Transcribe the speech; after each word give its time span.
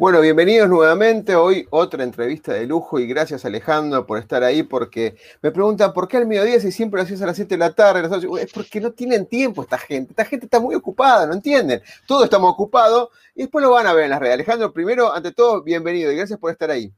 Bueno, 0.00 0.22
bienvenidos 0.22 0.66
nuevamente. 0.66 1.34
Hoy 1.34 1.66
otra 1.68 2.02
entrevista 2.04 2.54
de 2.54 2.64
lujo 2.64 2.98
y 2.98 3.06
gracias 3.06 3.44
Alejandro 3.44 4.06
por 4.06 4.18
estar 4.18 4.42
ahí 4.42 4.62
porque 4.62 5.16
me 5.42 5.50
preguntan 5.50 5.92
por 5.92 6.08
qué 6.08 6.16
al 6.16 6.26
mediodía 6.26 6.58
si 6.58 6.72
siempre 6.72 6.96
lo 6.96 7.02
hacías 7.02 7.20
a 7.20 7.26
las 7.26 7.36
7 7.36 7.54
de 7.54 7.58
la 7.58 7.74
tarde. 7.74 8.08
Es 8.40 8.50
porque 8.50 8.80
no 8.80 8.92
tienen 8.92 9.26
tiempo 9.26 9.60
esta 9.60 9.76
gente. 9.76 10.12
Esta 10.12 10.24
gente 10.24 10.46
está 10.46 10.58
muy 10.58 10.74
ocupada, 10.74 11.26
¿no 11.26 11.34
entienden? 11.34 11.82
Todos 12.06 12.24
estamos 12.24 12.50
ocupados 12.50 13.10
y 13.34 13.42
después 13.42 13.62
lo 13.62 13.72
van 13.72 13.86
a 13.86 13.92
ver 13.92 14.04
en 14.04 14.10
las 14.12 14.20
redes. 14.20 14.32
Alejandro, 14.36 14.72
primero, 14.72 15.12
ante 15.12 15.32
todo, 15.32 15.62
bienvenido 15.62 16.10
y 16.10 16.16
gracias 16.16 16.38
por 16.38 16.50
estar 16.50 16.70
ahí. 16.70 16.90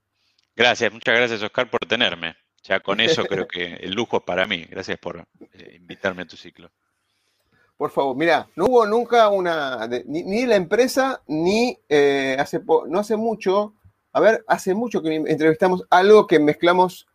Gracias, 0.54 0.92
muchas 0.92 1.16
gracias 1.16 1.42
Oscar 1.42 1.68
por 1.68 1.80
tenerme. 1.80 2.36
Ya 2.62 2.78
con 2.78 3.00
eso 3.00 3.24
creo 3.26 3.48
que 3.48 3.80
el 3.80 3.94
lujo 3.94 4.18
es 4.18 4.22
para 4.22 4.46
mí. 4.46 4.64
Gracias 4.70 4.96
por 4.98 5.26
eh, 5.54 5.74
invitarme 5.74 6.22
a 6.22 6.26
tu 6.26 6.36
ciclo. 6.36 6.70
Por 7.82 7.90
favor, 7.90 8.14
mira, 8.14 8.48
no 8.54 8.66
hubo 8.66 8.86
nunca 8.86 9.28
una, 9.28 9.88
ni, 10.06 10.46
la 10.46 10.54
empresa, 10.54 11.20
ni 11.26 11.76
eh, 11.88 12.36
hace 12.38 12.60
no 12.64 13.00
hace 13.00 13.16
mucho, 13.16 13.74
a 14.12 14.20
ver, 14.20 14.44
hace 14.46 14.72
mucho 14.72 15.02
que 15.02 15.16
entrevistamos 15.16 15.82
algo 15.90 16.28
que 16.28 16.38
mezclamos 16.38 17.08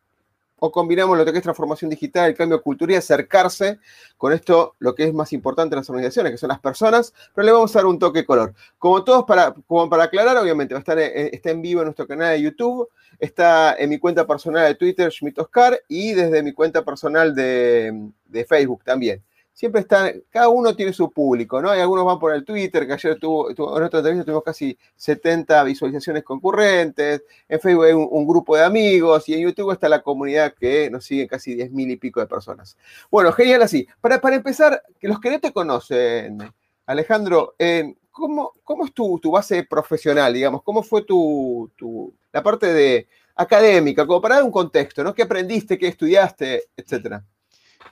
o 0.57 0.69
combinamos 0.69 1.17
lo 1.17 1.23
que 1.23 1.31
es 1.31 1.41
transformación 1.41 1.89
digital, 1.89 2.29
el 2.29 2.35
cambio 2.35 2.61
cultural 2.61 2.95
y 2.95 2.97
acercarse 2.97 3.79
con 4.17 4.33
esto, 4.33 4.75
lo 4.79 4.93
que 4.93 5.05
es 5.05 5.13
más 5.13 5.31
importante 5.31 5.73
en 5.73 5.77
las 5.77 5.89
organizaciones, 5.89 6.33
que 6.33 6.37
son 6.37 6.49
las 6.49 6.59
personas, 6.59 7.13
pero 7.33 7.45
le 7.45 7.53
vamos 7.53 7.73
a 7.73 7.79
dar 7.79 7.85
un 7.85 7.97
toque 7.97 8.25
color. 8.25 8.53
Como 8.77 9.05
todos, 9.05 9.23
para, 9.23 9.55
como 9.67 9.89
para 9.89 10.03
aclarar, 10.03 10.35
obviamente, 10.35 10.73
va 10.73 10.79
a 10.79 10.81
estar, 10.81 10.99
eh, 10.99 11.29
está 11.31 11.49
en 11.49 11.61
vivo 11.61 11.79
en 11.79 11.85
nuestro 11.85 12.05
canal 12.05 12.31
de 12.31 12.41
YouTube, 12.41 12.89
está 13.19 13.73
en 13.79 13.89
mi 13.89 13.99
cuenta 13.99 14.27
personal 14.27 14.67
de 14.67 14.75
Twitter, 14.75 15.09
Schmidt 15.13 15.39
Oscar, 15.39 15.81
y 15.87 16.11
desde 16.11 16.43
mi 16.43 16.51
cuenta 16.51 16.83
personal 16.83 17.33
de, 17.33 18.09
de 18.25 18.43
Facebook 18.43 18.83
también 18.83 19.23
siempre 19.57 19.81
están, 19.81 20.21
cada 20.29 20.49
uno 20.49 20.75
tiene 20.75 20.93
su 20.93 21.09
público, 21.11 21.59
¿no? 21.59 21.71
Hay 21.71 21.81
algunos 21.81 22.05
van 22.05 22.19
por 22.19 22.31
el 22.31 22.45
Twitter, 22.45 22.85
que 22.85 22.93
ayer 22.93 23.17
en 23.19 23.27
otra 23.57 23.85
entrevista 23.85 24.23
tuvimos 24.23 24.43
casi 24.43 24.77
70 24.95 25.63
visualizaciones 25.63 26.23
concurrentes, 26.23 27.23
en 27.49 27.59
Facebook 27.59 27.85
hay 27.85 27.93
un, 27.93 28.27
grupo 28.27 28.55
de 28.55 28.63
amigos 28.63 29.27
y 29.27 29.33
en 29.33 29.41
YouTube 29.41 29.71
está 29.71 29.89
la 29.89 30.03
comunidad 30.03 30.53
que 30.53 30.91
nos 30.91 31.05
sigue 31.05 31.27
casi 31.27 31.55
10 31.55 31.71
mil 31.71 31.89
y 31.89 31.95
pico 31.95 32.19
de 32.19 32.27
personas. 32.27 32.77
Bueno, 33.09 33.31
genial 33.31 33.63
así. 33.63 33.87
Para, 33.99 34.21
para 34.21 34.35
empezar, 34.35 34.79
los 35.01 35.19
que 35.19 35.31
no 35.31 35.39
te 35.39 35.51
conocen, 35.51 36.37
Alejandro, 36.85 37.55
eh, 37.57 37.95
¿cómo, 38.11 38.51
¿cómo, 38.63 38.85
es 38.85 38.93
tu, 38.93 39.17
tu, 39.17 39.31
base 39.31 39.63
profesional, 39.63 40.35
digamos? 40.35 40.61
¿Cómo 40.61 40.83
fue 40.83 41.01
tu, 41.01 41.71
tu, 41.75 42.13
la 42.31 42.43
parte 42.43 42.71
de 42.71 43.07
académica, 43.33 44.05
como 44.05 44.21
para 44.21 44.35
dar 44.35 44.43
un 44.43 44.51
contexto, 44.51 45.03
¿no? 45.03 45.15
¿Qué 45.15 45.23
aprendiste, 45.23 45.79
qué 45.79 45.87
estudiaste, 45.87 46.65
etcétera? 46.77 47.25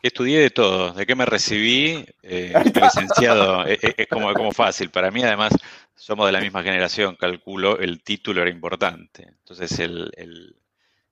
Estudié 0.01 0.39
de 0.39 0.50
todo. 0.50 0.94
¿De 0.94 1.06
qué 1.06 1.16
me 1.16 1.25
recibí? 1.25 2.06
Eh, 2.22 2.53
licenciado. 2.75 3.66
es, 3.66 3.79
es, 3.81 4.07
como, 4.07 4.33
como 4.33 4.51
fácil. 4.51 4.89
Para 4.89 5.11
mí, 5.11 5.23
además, 5.23 5.53
somos 5.95 6.25
de 6.25 6.33
la 6.33 6.41
misma 6.41 6.61
generación, 6.61 7.16
calculo, 7.16 7.79
el 7.79 8.03
título 8.03 8.41
era 8.41 8.51
importante. 8.51 9.23
Entonces, 9.28 9.79
el, 9.79 10.56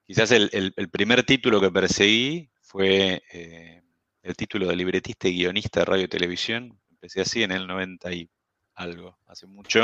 quizás 0.05 0.31
el, 0.31 0.89
primer 0.91 1.23
título 1.23 1.61
que 1.61 1.71
perseguí 1.71 2.49
fue 2.61 3.23
eh, 3.31 3.81
el 4.21 4.35
título 4.35 4.67
de 4.67 4.75
libretista 4.75 5.27
y 5.27 5.37
guionista 5.37 5.79
de 5.79 5.85
radio 5.85 6.03
y 6.03 6.09
televisión. 6.09 6.79
Empecé 6.91 7.21
así 7.21 7.43
en 7.43 7.51
el 7.51 7.65
90 7.65 8.11
y 8.13 8.29
algo, 8.75 9.17
hace 9.27 9.47
mucho, 9.47 9.83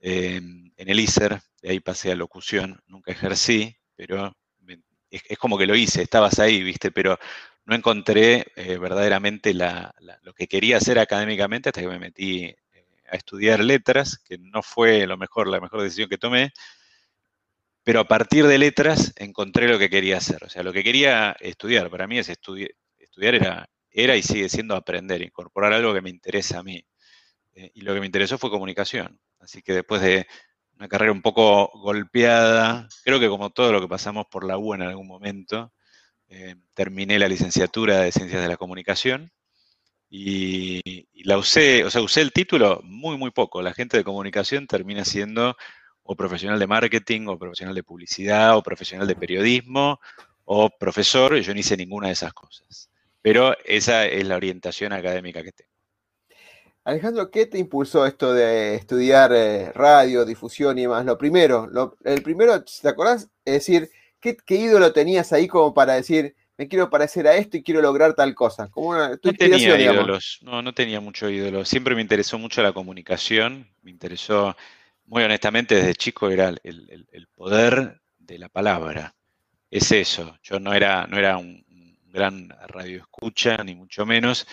eh, 0.00 0.36
en 0.36 0.88
el 0.88 1.00
ISER. 1.00 1.40
De 1.62 1.70
ahí 1.70 1.80
pasé 1.80 2.12
a 2.12 2.16
locución. 2.16 2.80
Nunca 2.86 3.12
ejercí, 3.12 3.74
pero 3.96 4.36
es, 5.10 5.22
es, 5.28 5.38
como 5.38 5.58
que 5.58 5.66
lo 5.66 5.74
hice, 5.74 6.02
estabas 6.02 6.38
ahí, 6.38 6.62
¿viste? 6.62 6.90
Pero 6.90 7.18
no 7.64 7.74
encontré 7.74 8.46
eh, 8.56 8.78
verdaderamente 8.78 9.54
lo 9.54 10.34
que 10.34 10.48
quería 10.48 10.78
hacer 10.78 10.98
académicamente 10.98 11.68
hasta 11.68 11.80
que 11.80 11.88
me 11.88 11.98
metí 11.98 12.44
eh, 12.44 12.56
a 13.10 13.16
estudiar 13.16 13.60
letras, 13.60 14.18
que 14.18 14.38
no 14.38 14.62
fue 14.62 15.06
lo 15.06 15.16
mejor, 15.16 15.48
la 15.48 15.60
mejor 15.60 15.82
decisión 15.82 16.08
que 16.08 16.18
tomé, 16.18 16.52
pero 17.82 18.00
a 18.00 18.04
partir 18.08 18.46
de 18.46 18.58
letras 18.58 19.12
encontré 19.16 19.68
lo 19.68 19.78
que 19.78 19.90
quería 19.90 20.18
hacer. 20.18 20.44
O 20.44 20.48
sea, 20.48 20.62
lo 20.62 20.72
que 20.72 20.84
quería 20.84 21.36
estudiar, 21.40 21.90
para 21.90 22.06
mí 22.06 22.18
es 22.18 22.28
estudiar 22.28 22.70
era, 23.34 23.68
era 23.90 24.16
y 24.16 24.22
sigue 24.22 24.48
siendo 24.48 24.76
aprender, 24.76 25.22
incorporar 25.22 25.72
algo 25.72 25.94
que 25.94 26.02
me 26.02 26.10
interesa 26.10 26.58
a 26.60 26.62
mí. 26.62 26.84
Eh, 27.54 27.70
y 27.74 27.82
lo 27.82 27.94
que 27.94 28.00
me 28.00 28.06
interesó 28.06 28.38
fue 28.38 28.50
comunicación. 28.50 29.20
Así 29.40 29.62
que 29.62 29.74
después 29.74 30.02
de 30.02 30.26
una 30.76 30.88
carrera 30.88 31.12
un 31.12 31.22
poco 31.22 31.70
golpeada, 31.74 32.88
creo 33.04 33.20
que 33.20 33.28
como 33.28 33.50
todo 33.50 33.72
lo 33.72 33.80
que 33.80 33.88
pasamos 33.88 34.26
por 34.30 34.44
la 34.44 34.58
U 34.58 34.74
en 34.74 34.82
algún 34.82 35.06
momento, 35.06 35.72
eh, 36.32 36.54
terminé 36.74 37.18
la 37.18 37.26
licenciatura 37.26 37.98
de 37.98 38.12
Ciencias 38.12 38.40
de 38.40 38.46
la 38.46 38.56
Comunicación 38.56 39.32
y, 40.08 41.08
la 41.24 41.36
usé, 41.36 41.84
o 41.84 41.90
sea, 41.90 42.02
usé 42.02 42.20
el 42.20 42.32
título 42.32 42.80
muy, 42.84 43.18
muy 43.18 43.32
poco. 43.32 43.62
La 43.62 43.74
gente 43.74 43.96
de 43.96 44.04
comunicación 44.04 44.68
termina 44.68 45.04
siendo 45.04 45.56
o 46.04 46.14
profesional 46.16 46.58
de 46.58 46.66
marketing, 46.68 47.26
o 47.26 47.38
profesional 47.38 47.74
de 47.74 47.82
publicidad, 47.82 48.56
o 48.56 48.62
profesional 48.62 49.08
de 49.08 49.16
periodismo, 49.16 50.00
o 50.44 50.70
profesor, 50.70 51.36
y 51.36 51.42
yo 51.42 51.52
no 51.52 51.60
hice 51.60 51.76
ninguna 51.76 52.06
de 52.08 52.14
esas 52.14 52.32
cosas. 52.32 52.90
Pero 53.22 53.56
esa 53.64 54.06
es 54.06 54.26
la 54.26 54.36
orientación 54.36 54.92
académica 54.92 55.42
que 55.42 55.52
tengo. 55.52 55.70
Alejandro, 56.84 57.30
¿qué 57.30 57.46
te 57.46 57.58
impulsó 57.58 58.06
esto 58.06 58.32
de 58.32 58.76
estudiar 58.76 59.32
eh, 59.34 59.70
radio, 59.72 60.24
difusión 60.24 60.78
y 60.78 60.82
demás? 60.82 61.04
Lo 61.04 61.18
primero, 61.18 61.68
el 62.04 62.22
primero, 62.22 62.64
¿te 62.64 62.88
acordás? 62.88 63.28
Es 63.44 63.54
decir, 63.54 63.90
¿qué, 64.20 64.36
ídolo 64.48 64.92
tenías 64.92 65.32
ahí 65.32 65.48
como 65.48 65.72
para 65.74 65.94
decir, 65.94 66.34
me 66.56 66.68
quiero 66.68 66.90
parecer 66.90 67.26
a 67.26 67.34
esto 67.34 67.56
y 67.56 67.62
quiero 67.62 67.80
lograr 67.80 68.14
tal 68.14 68.34
cosa? 68.34 68.68
Como 68.68 68.94
no 68.94 69.18
tenía 69.18 69.78
ídolos, 69.78 70.38
no, 70.42 70.62
no 70.62 70.74
tenía 70.74 71.00
mucho 71.00 71.28
ídolo. 71.28 71.64
Siempre 71.64 71.94
me 71.94 72.02
interesó 72.02 72.38
mucho 72.38 72.62
la 72.62 72.72
comunicación, 72.72 73.68
me 73.82 73.90
interesó, 73.90 74.56
muy 75.06 75.22
honestamente, 75.22 75.74
desde 75.74 75.94
chico 75.94 76.30
era 76.30 76.48
el, 76.62 77.28
poder 77.34 78.00
de 78.18 78.38
la 78.38 78.48
palabra. 78.48 79.14
Es 79.70 79.90
eso. 79.92 80.36
Yo 80.42 80.60
no 80.60 80.74
era, 80.74 81.06
no 81.06 81.16
era 81.16 81.38
un, 81.38 81.64
gran 82.12 82.48
radio 82.68 82.98
escucha, 82.98 83.56
ni 83.64 83.74
mucho 83.74 84.04
menos. 84.04 84.46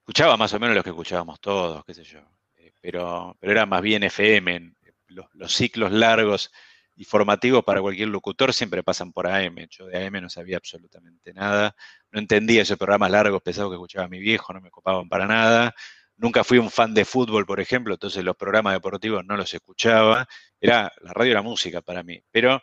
Escuchaba 0.00 0.36
más 0.36 0.52
o 0.54 0.58
menos 0.58 0.74
lo 0.74 0.82
que 0.82 0.90
escuchábamos 0.90 1.38
todos, 1.38 1.84
qué 1.84 1.94
sé 1.94 2.02
yo. 2.02 2.20
Eh, 2.56 2.72
pero, 2.80 3.36
pero 3.38 3.52
era 3.52 3.66
más 3.66 3.82
bien 3.82 4.02
FM, 4.04 4.72
los, 5.08 5.26
los 5.34 5.54
ciclos 5.54 5.92
largos 5.92 6.50
y 6.98 7.04
formativos 7.04 7.62
para 7.62 7.80
cualquier 7.80 8.08
locutor 8.08 8.52
siempre 8.52 8.82
pasan 8.82 9.12
por 9.12 9.28
AM. 9.28 9.68
Yo 9.70 9.86
de 9.86 10.04
AM 10.04 10.20
no 10.20 10.28
sabía 10.28 10.56
absolutamente 10.56 11.32
nada. 11.32 11.76
No 12.10 12.18
entendía 12.18 12.62
esos 12.62 12.76
programas 12.76 13.12
largos, 13.12 13.40
pesados 13.40 13.70
que 13.70 13.76
escuchaba 13.76 14.08
mi 14.08 14.18
viejo, 14.18 14.52
no 14.52 14.60
me 14.60 14.68
copaban 14.68 15.08
para 15.08 15.24
nada. 15.26 15.76
Nunca 16.16 16.42
fui 16.42 16.58
un 16.58 16.72
fan 16.72 16.94
de 16.94 17.04
fútbol, 17.04 17.46
por 17.46 17.60
ejemplo, 17.60 17.94
entonces 17.94 18.24
los 18.24 18.36
programas 18.36 18.72
deportivos 18.72 19.24
no 19.24 19.36
los 19.36 19.54
escuchaba. 19.54 20.26
Era, 20.60 20.92
la 21.00 21.12
radio 21.12 21.30
era 21.30 21.42
música 21.42 21.82
para 21.82 22.02
mí. 22.02 22.20
Pero 22.32 22.60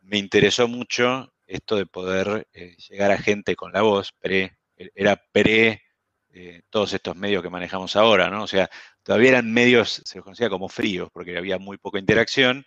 me 0.00 0.18
interesó 0.18 0.68
mucho 0.68 1.34
esto 1.44 1.74
de 1.74 1.86
poder 1.86 2.46
eh, 2.52 2.76
llegar 2.88 3.10
a 3.10 3.18
gente 3.18 3.56
con 3.56 3.72
la 3.72 3.82
voz, 3.82 4.12
pre, 4.20 4.58
era 4.76 5.20
pre 5.32 5.82
eh, 6.30 6.62
todos 6.70 6.92
estos 6.92 7.16
medios 7.16 7.42
que 7.42 7.50
manejamos 7.50 7.96
ahora, 7.96 8.30
¿no? 8.30 8.44
O 8.44 8.46
sea, 8.46 8.70
todavía 9.02 9.30
eran 9.30 9.52
medios, 9.52 10.02
se 10.04 10.18
los 10.18 10.24
conocía 10.24 10.48
como 10.48 10.68
fríos, 10.68 11.10
porque 11.12 11.36
había 11.36 11.58
muy 11.58 11.78
poca 11.78 11.98
interacción, 11.98 12.64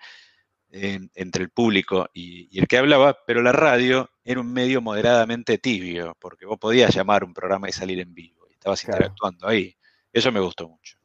entre 0.72 1.44
el 1.44 1.50
público 1.50 2.10
y, 2.14 2.58
el 2.60 2.68
que 2.68 2.78
hablaba, 2.78 3.18
pero 3.26 3.42
la 3.42 3.52
radio 3.52 4.10
era 4.24 4.40
un 4.40 4.52
medio 4.52 4.82
moderadamente 4.82 5.58
tibio, 5.58 6.16
porque 6.20 6.46
vos 6.46 6.58
podías 6.60 6.94
llamar 6.94 7.24
un 7.24 7.34
programa 7.34 7.70
y 7.70 7.72
salir 7.72 8.00
en 8.00 8.14
vivo, 8.14 8.46
y 8.50 8.54
estabas 8.54 8.84
interactuando 8.84 9.48
ahí. 9.48 9.76
Eso 10.14 10.32
me 10.32 10.40
gustó 10.40 10.68
mucho. 10.68 10.98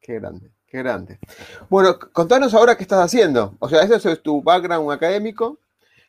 Qué 0.00 0.14
grande, 0.14 0.52
qué 0.66 0.78
grande. 0.78 1.18
Bueno, 1.68 1.98
contanos 1.98 2.54
ahora 2.54 2.76
qué 2.76 2.82
estás 2.82 3.04
haciendo. 3.04 3.56
O 3.58 3.68
sea, 3.68 3.82
ese 3.82 4.12
es 4.12 4.22
tu 4.22 4.42
background 4.42 4.90
académico. 4.90 5.58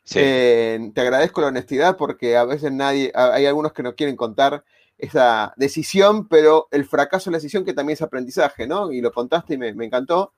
te 0.03 0.91
agradezco 0.95 1.41
la 1.41 1.47
honestidad 1.47 1.97
porque 1.97 2.37
a 2.37 2.45
veces 2.45 2.71
nadie, 2.71 3.11
hay 3.13 3.45
algunos 3.45 3.73
que 3.73 3.83
no 3.83 3.95
quieren 3.95 4.15
contar 4.15 4.63
esa 4.97 5.53
decisión, 5.57 6.27
pero 6.27 6.67
el 6.71 6.85
fracaso 6.85 7.29
de 7.29 7.33
la 7.33 7.37
decisión 7.37 7.63
que 7.63 7.73
también 7.73 7.93
es 7.93 8.01
aprendizaje, 8.01 8.67
¿no? 8.67 8.91
Y 8.91 9.01
lo 9.01 9.11
contaste 9.11 9.53
y 9.53 9.57
me, 9.57 9.69
encantó. 9.69 10.33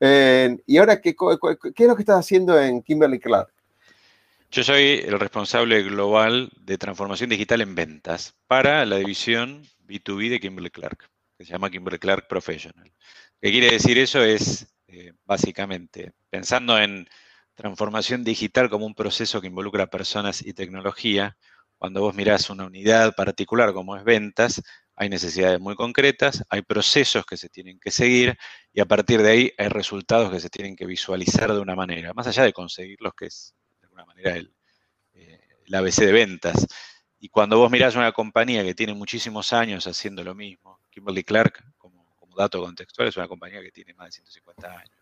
Y 0.00 0.76
ahora, 0.76 1.00
¿qué, 1.00 1.14
¿qué, 1.14 1.84
es 1.84 1.88
lo 1.88 1.96
que 1.96 2.02
estás 2.02 2.18
haciendo 2.18 2.60
en 2.60 2.82
Kimberly 2.82 3.18
Clark? 3.18 3.52
Yo 4.50 4.62
soy 4.62 5.02
el 5.06 5.18
responsable 5.18 5.82
global 5.82 6.50
de 6.60 6.76
transformación 6.76 7.30
digital 7.30 7.62
en 7.62 7.74
ventas 7.74 8.34
para 8.46 8.84
la 8.84 8.96
división 8.96 9.62
B2B 9.86 10.28
de 10.28 10.40
Kimberly 10.40 10.70
Clark, 10.70 11.08
que 11.38 11.44
se 11.44 11.52
llama 11.52 11.70
Kimberly 11.70 11.98
Clark 11.98 12.28
Professional. 12.28 12.92
¿Qué 13.40 13.50
quiere 13.50 13.70
decir 13.70 13.96
eso? 13.98 14.22
Es 14.22 14.66
eh, 14.88 15.14
básicamente 15.24 16.12
pensando 16.28 16.78
en 16.78 17.08
transformación 17.54 18.24
digital 18.24 18.68
como 18.68 18.84
un 18.84 18.94
proceso 18.94 19.40
que 19.40 19.46
involucra 19.46 19.86
personas 19.86 20.44
y 20.44 20.52
tecnología. 20.52 21.36
Cuando 21.78 22.00
vos 22.00 22.14
mirás 22.14 22.50
una 22.50 22.66
unidad 22.66 23.14
particular 23.14 23.72
como 23.72 23.96
es 23.96 24.04
ventas, 24.04 24.62
hay 25.02 25.08
necesidades 25.08 25.60
muy 25.60 25.74
concretas, 25.74 26.44
hay 26.48 26.62
procesos 26.62 27.26
que 27.26 27.36
se 27.36 27.48
tienen 27.48 27.80
que 27.80 27.90
seguir 27.90 28.38
y 28.72 28.80
a 28.80 28.84
partir 28.86 29.20
de 29.20 29.30
ahí 29.30 29.52
hay 29.58 29.68
resultados 29.68 30.30
que 30.30 30.38
se 30.38 30.48
tienen 30.48 30.76
que 30.76 30.86
visualizar 30.86 31.52
de 31.52 31.58
una 31.58 31.74
manera, 31.74 32.14
más 32.14 32.28
allá 32.28 32.44
de 32.44 32.52
conseguirlos, 32.52 33.12
que 33.14 33.26
es 33.26 33.54
alguna 33.82 34.04
manera 34.04 34.36
el, 34.36 34.54
eh, 35.14 35.40
ABC 35.72 36.06
de 36.06 36.12
ventas. 36.12 36.66
Y 37.18 37.28
cuando 37.28 37.58
vos 37.58 37.70
mirás 37.70 37.96
una 37.96 38.12
compañía 38.12 38.62
que 38.62 38.74
tiene 38.74 38.94
muchísimos 38.94 39.52
años 39.52 39.86
haciendo 39.86 40.22
lo 40.22 40.34
mismo, 40.34 40.80
Kimberly 40.90 41.24
Clark, 41.24 41.62
como, 41.78 42.02
dato 42.36 42.62
contextual, 42.62 43.08
es 43.08 43.16
una 43.18 43.28
compañía 43.28 43.60
que 43.60 43.70
tiene 43.70 43.92
más 43.92 44.06
de 44.06 44.12
150 44.12 44.70
años, 44.70 44.98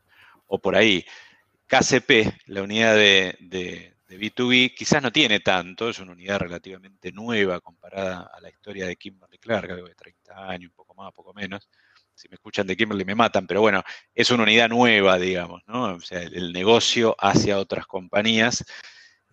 o 0.47 0.59
por 0.59 0.75
ahí. 0.75 1.05
KCP, 1.67 2.47
la 2.47 2.63
unidad 2.63 2.97
de, 2.97 3.37
de, 3.39 3.95
B2B, 4.19 4.75
quizás 4.75 5.03
no 5.03 5.13
tiene 5.13 5.41
tanto, 5.41 5.89
es 5.89 5.99
una 5.99 6.13
unidad 6.13 6.41
relativamente 6.41 7.13
nueva 7.13 7.61
comparada 7.61 8.31
a 8.33 8.41
la 8.41 8.49
historia 8.49 8.87
de 8.87 8.97
Kimberly 8.97 9.39
Clark, 9.39 9.71
algo 9.71 9.89
de 9.89 9.95
30 9.95 10.49
años, 10.49 10.71
un 10.71 10.77
poco 10.77 10.95
más, 10.95 11.13
poco 11.13 11.33
menos. 11.35 11.69
Si 12.15 12.29
me 12.29 12.35
escuchan 12.35 12.67
de 12.67 12.77
Kimberly 12.77 13.05
me 13.05 13.15
matan, 13.15 13.47
pero 13.47 13.61
bueno, 13.61 13.83
es 14.15 14.31
una 14.31 14.43
unidad 14.43 14.69
nueva, 14.69 15.19
digamos, 15.19 15.63
¿no? 15.67 15.95
O 15.95 16.01
sea, 16.01 16.23
el 16.23 16.53
negocio 16.53 17.17
hacia 17.19 17.59
otras 17.59 17.87
compañías. 17.87 18.65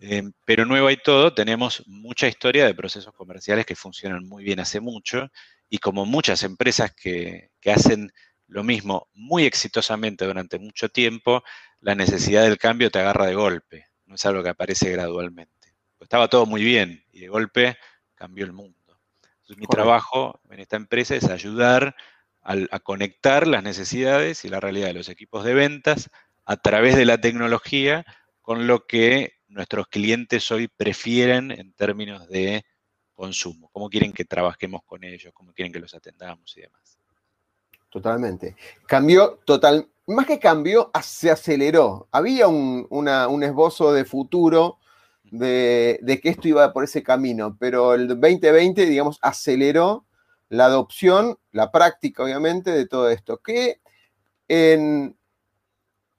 Eh, 0.00 0.22
pero 0.44 0.64
nueva 0.64 0.92
y 0.92 0.96
todo, 0.96 1.34
tenemos 1.34 1.82
mucha 1.86 2.28
historia 2.28 2.66
de 2.66 2.74
procesos 2.74 3.12
comerciales 3.14 3.66
que 3.66 3.74
funcionan 3.74 4.26
muy 4.28 4.44
bien 4.44 4.60
hace 4.60 4.80
mucho 4.80 5.28
y 5.68 5.78
como 5.78 6.06
muchas 6.06 6.44
empresas 6.44 6.94
que, 6.94 7.50
hacen 7.66 8.12
lo 8.46 8.64
mismo 8.64 9.08
muy 9.12 9.44
exitosamente 9.44 10.24
durante 10.24 10.58
mucho 10.58 10.88
tiempo, 10.88 11.42
la 11.80 11.94
necesidad 11.94 12.44
del 12.44 12.58
cambio 12.58 12.90
te 12.90 13.00
agarra 13.00 13.26
de 13.26 13.34
golpe, 13.34 13.87
no 14.08 14.14
es 14.14 14.26
algo 14.26 14.42
que 14.42 14.48
aparece 14.48 14.90
gradualmente. 14.90 15.74
estaba 16.00 16.28
todo 16.28 16.46
muy 16.46 16.64
bien 16.64 17.04
y 17.12 17.20
de 17.20 17.28
golpe 17.28 17.76
cambió 18.14 18.44
el 18.44 18.52
mundo. 18.52 18.74
Entonces, 19.22 19.58
mi 19.58 19.66
trabajo 19.66 20.40
en 20.50 20.60
esta 20.60 20.76
empresa 20.76 21.14
es 21.14 21.24
ayudar 21.24 21.94
a 22.42 22.78
conectar 22.80 23.46
las 23.46 23.62
necesidades 23.62 24.44
y 24.44 24.48
la 24.48 24.58
realidad 24.58 24.86
de 24.86 24.94
los 24.94 25.10
equipos 25.10 25.44
de 25.44 25.52
ventas 25.52 26.08
a 26.46 26.56
través 26.56 26.96
de 26.96 27.04
la 27.04 27.20
tecnología 27.20 28.06
con 28.40 28.66
lo 28.66 28.86
que 28.86 29.34
nuestros 29.48 29.88
clientes 29.88 30.50
hoy 30.50 30.68
prefieren 30.68 31.50
en 31.50 31.72
términos 31.74 32.26
de 32.28 32.64
consumo, 33.12 33.68
cómo 33.72 33.90
quieren 33.90 34.12
que 34.12 34.24
trabajemos 34.24 34.82
con 34.86 35.04
ellos, 35.04 35.32
cómo 35.34 35.52
quieren 35.52 35.72
que 35.72 35.80
los 35.80 35.92
atendamos 35.94 36.56
y 36.56 36.62
demás. 36.62 36.98
Totalmente. 37.90 38.54
Cambió 38.86 39.40
total, 39.44 39.88
más 40.14 40.26
que 40.26 40.38
cambió, 40.38 40.90
se 41.02 41.30
aceleró. 41.30 42.08
Había 42.12 42.48
un, 42.48 43.42
esbozo 43.42 43.92
de 43.92 44.04
futuro 44.04 44.78
de, 45.24 46.20
que 46.22 46.28
esto 46.30 46.48
iba 46.48 46.72
por 46.72 46.84
ese 46.84 47.02
camino, 47.02 47.56
pero 47.58 47.94
el 47.94 48.08
2020, 48.08 48.86
digamos, 48.86 49.18
aceleró 49.22 50.06
la 50.48 50.66
adopción, 50.66 51.38
la 51.52 51.70
práctica, 51.70 52.22
obviamente, 52.22 52.70
de 52.70 52.86
todo 52.86 53.10
esto. 53.10 53.38
Que 53.38 53.80
en, 54.48 55.18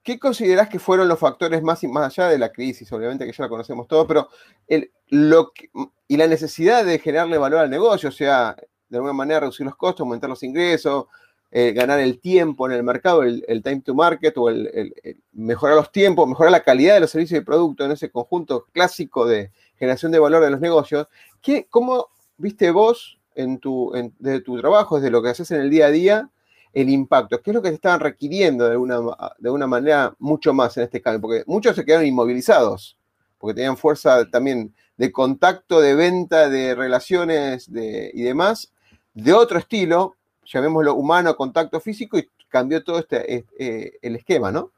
¿Qué 0.02 0.18
considerás 0.18 0.68
que 0.68 0.78
fueron 0.78 1.08
los 1.08 1.18
factores 1.18 1.62
más, 1.62 1.84
más 1.84 2.18
allá 2.18 2.30
de 2.30 2.38
la 2.38 2.50
crisis, 2.50 2.90
obviamente 2.92 3.26
que 3.26 3.32
ya 3.32 3.44
la 3.44 3.50
conocemos 3.50 3.86
todos, 3.86 4.06
pero 4.06 4.28
y 4.66 6.16
la 6.16 6.26
necesidad 6.26 6.84
de 6.84 6.98
generarle 6.98 7.36
valor 7.38 7.60
al 7.60 7.70
negocio, 7.70 8.08
o 8.08 8.12
sea, 8.12 8.56
de 8.88 8.96
alguna 8.96 9.12
manera 9.12 9.40
reducir 9.40 9.66
los 9.66 9.76
costos, 9.76 10.00
aumentar 10.00 10.30
los 10.30 10.42
ingresos, 10.42 11.06
eh, 11.52 11.72
ganar 11.72 11.98
el 11.98 12.20
tiempo 12.20 12.66
en 12.66 12.72
el 12.72 12.84
mercado, 12.84 13.24
el, 13.24 13.62
time 13.64 13.80
to 13.80 13.92
market 13.92 14.36
o 14.38 14.48
el, 14.50 14.94
mejorar 15.32 15.76
los 15.76 15.90
tiempos, 15.90 16.28
mejorar 16.28 16.52
la 16.52 16.62
calidad 16.62 16.94
de 16.94 17.00
los 17.00 17.10
servicios 17.10 17.40
y 17.40 17.44
productos 17.44 17.86
en 17.86 17.92
ese 17.92 18.10
conjunto 18.10 18.66
clásico 18.72 19.26
de 19.26 19.50
generación 19.76 20.12
de 20.12 20.20
valor 20.20 20.44
de 20.44 20.50
los 20.50 20.60
negocios. 20.60 21.08
¿Qué, 21.42 21.66
¿Cómo 21.68 22.06
viste 22.36 22.70
vos 22.70 23.18
en 23.34 23.58
tu, 23.58 23.92
desde 24.20 24.42
tu 24.42 24.60
trabajo, 24.60 24.96
desde 24.96 25.10
lo 25.10 25.22
que 25.22 25.30
haces 25.30 25.50
en 25.50 25.60
el 25.62 25.70
día 25.70 25.86
a 25.86 25.90
día, 25.90 26.30
el 26.72 26.88
impacto? 26.88 27.42
¿Qué 27.42 27.50
es 27.50 27.54
lo 27.54 27.62
que 27.62 27.70
te 27.70 27.74
estaban 27.74 27.98
requiriendo 27.98 28.68
de 28.68 28.76
una, 28.76 29.00
de 29.38 29.50
una 29.50 29.66
manera 29.66 30.14
mucho 30.20 30.54
más 30.54 30.76
en 30.76 30.84
este 30.84 31.02
cambio? 31.02 31.20
Porque 31.20 31.42
muchos 31.48 31.74
se 31.74 31.84
quedaron 31.84 32.06
inmovilizados, 32.06 32.96
porque 33.38 33.54
tenían 33.54 33.76
fuerza 33.76 34.24
también 34.30 34.72
de 34.96 35.10
contacto, 35.10 35.80
de 35.80 35.96
venta, 35.96 36.48
de 36.48 36.76
relaciones 36.76 37.68
y 37.68 38.22
demás, 38.22 38.72
de 39.14 39.32
otro 39.32 39.58
estilo, 39.58 40.14
llamémoslo 40.52 40.94
humano, 40.94 41.36
contacto 41.36 41.80
físico, 41.80 42.18
y 42.18 42.28
cambió 42.48 42.82
todo 42.82 42.98
este, 42.98 43.44
eh, 43.58 43.98
el 44.02 44.16
esquema, 44.16 44.50
¿no? 44.50 44.72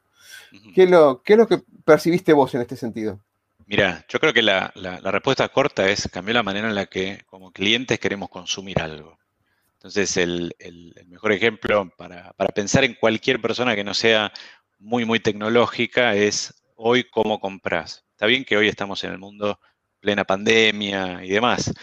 ¿Qué 0.75 0.83
es, 0.83 0.89
lo, 0.89 1.21
¿Qué 1.23 1.33
es 1.33 1.39
lo 1.39 1.47
que 1.47 1.61
percibiste 1.83 2.31
vos 2.31 2.53
en 2.53 2.61
este 2.61 2.75
sentido? 2.75 3.19
Mira, 3.65 4.05
yo 4.07 4.19
creo 4.19 4.33
que 4.33 4.41
la, 4.41 4.71
respuesta 5.03 5.47
corta 5.49 5.89
es 5.89 6.07
cambió 6.11 6.33
la 6.33 6.43
manera 6.43 6.67
en 6.67 6.75
la 6.75 6.85
que 6.85 7.23
como 7.25 7.51
clientes 7.51 7.99
queremos 7.99 8.29
consumir 8.29 8.79
algo. 8.79 9.17
Entonces, 9.77 10.15
el, 10.17 10.53
mejor 11.07 11.31
ejemplo 11.31 11.91
para, 11.97 12.33
pensar 12.53 12.83
en 12.83 12.93
cualquier 12.93 13.41
persona 13.41 13.75
que 13.75 13.83
no 13.83 13.93
sea 13.93 14.31
muy, 14.79 15.05
muy 15.05 15.19
tecnológica 15.19 16.15
es 16.15 16.53
hoy 16.75 17.05
cómo 17.05 17.39
compras. 17.39 18.05
Está 18.11 18.27
bien 18.27 18.45
que 18.45 18.57
hoy 18.57 18.67
estamos 18.67 19.03
en 19.03 19.11
el 19.11 19.17
mundo 19.17 19.59
plena 19.99 20.25
pandemia 20.25 21.23
y 21.23 21.29
demás, 21.29 21.73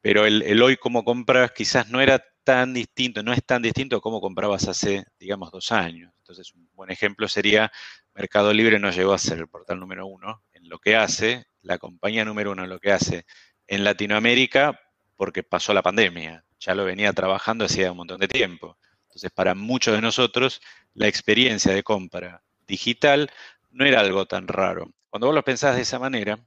pero 0.00 0.26
el, 0.26 0.62
hoy 0.62 0.76
cómo 0.76 1.04
compras 1.04 1.52
quizás 1.52 1.90
no 1.90 2.00
era 2.00 2.24
tan 2.44 2.74
distinto, 2.74 3.22
no 3.22 3.32
es 3.32 3.44
tan 3.44 3.62
distinto 3.62 3.96
a 3.96 4.00
cómo 4.00 4.20
comprabas 4.20 4.68
hace, 4.68 5.04
digamos, 5.18 5.50
dos 5.50 5.72
años. 5.72 6.12
Entonces, 6.18 6.54
un 6.54 6.68
buen 6.74 6.90
ejemplo 6.90 7.26
sería 7.28 7.72
Mercado 8.14 8.52
Libre 8.52 8.78
no 8.78 8.90
llegó 8.90 9.12
a 9.12 9.18
ser 9.18 9.38
el 9.38 9.48
portal 9.48 9.80
número 9.80 10.06
uno 10.06 10.44
en 10.52 10.68
lo 10.68 10.78
que 10.78 10.96
hace, 10.96 11.46
la 11.62 11.78
compañía 11.78 12.24
número 12.24 12.52
uno 12.52 12.64
en 12.64 12.70
lo 12.70 12.78
que 12.78 12.92
hace 12.92 13.26
en 13.66 13.82
Latinoamérica 13.82 14.80
porque 15.16 15.42
pasó 15.42 15.72
la 15.74 15.82
pandemia 15.82 16.44
ya 16.64 16.74
lo 16.74 16.84
venía 16.84 17.12
trabajando 17.12 17.66
hacía 17.66 17.90
un 17.90 17.98
montón 17.98 18.20
de 18.20 18.28
tiempo. 18.28 18.78
Entonces, 19.02 19.30
para 19.30 19.54
muchos 19.54 19.94
de 19.94 20.00
nosotros, 20.00 20.60
la 20.94 21.08
experiencia 21.08 21.72
de 21.72 21.82
compra 21.82 22.42
digital 22.66 23.30
no 23.70 23.84
era 23.84 24.00
algo 24.00 24.26
tan 24.26 24.48
raro. 24.48 24.90
Cuando 25.10 25.26
vos 25.26 25.34
lo 25.34 25.44
pensás 25.44 25.76
de 25.76 25.82
esa 25.82 25.98
manera, 25.98 26.38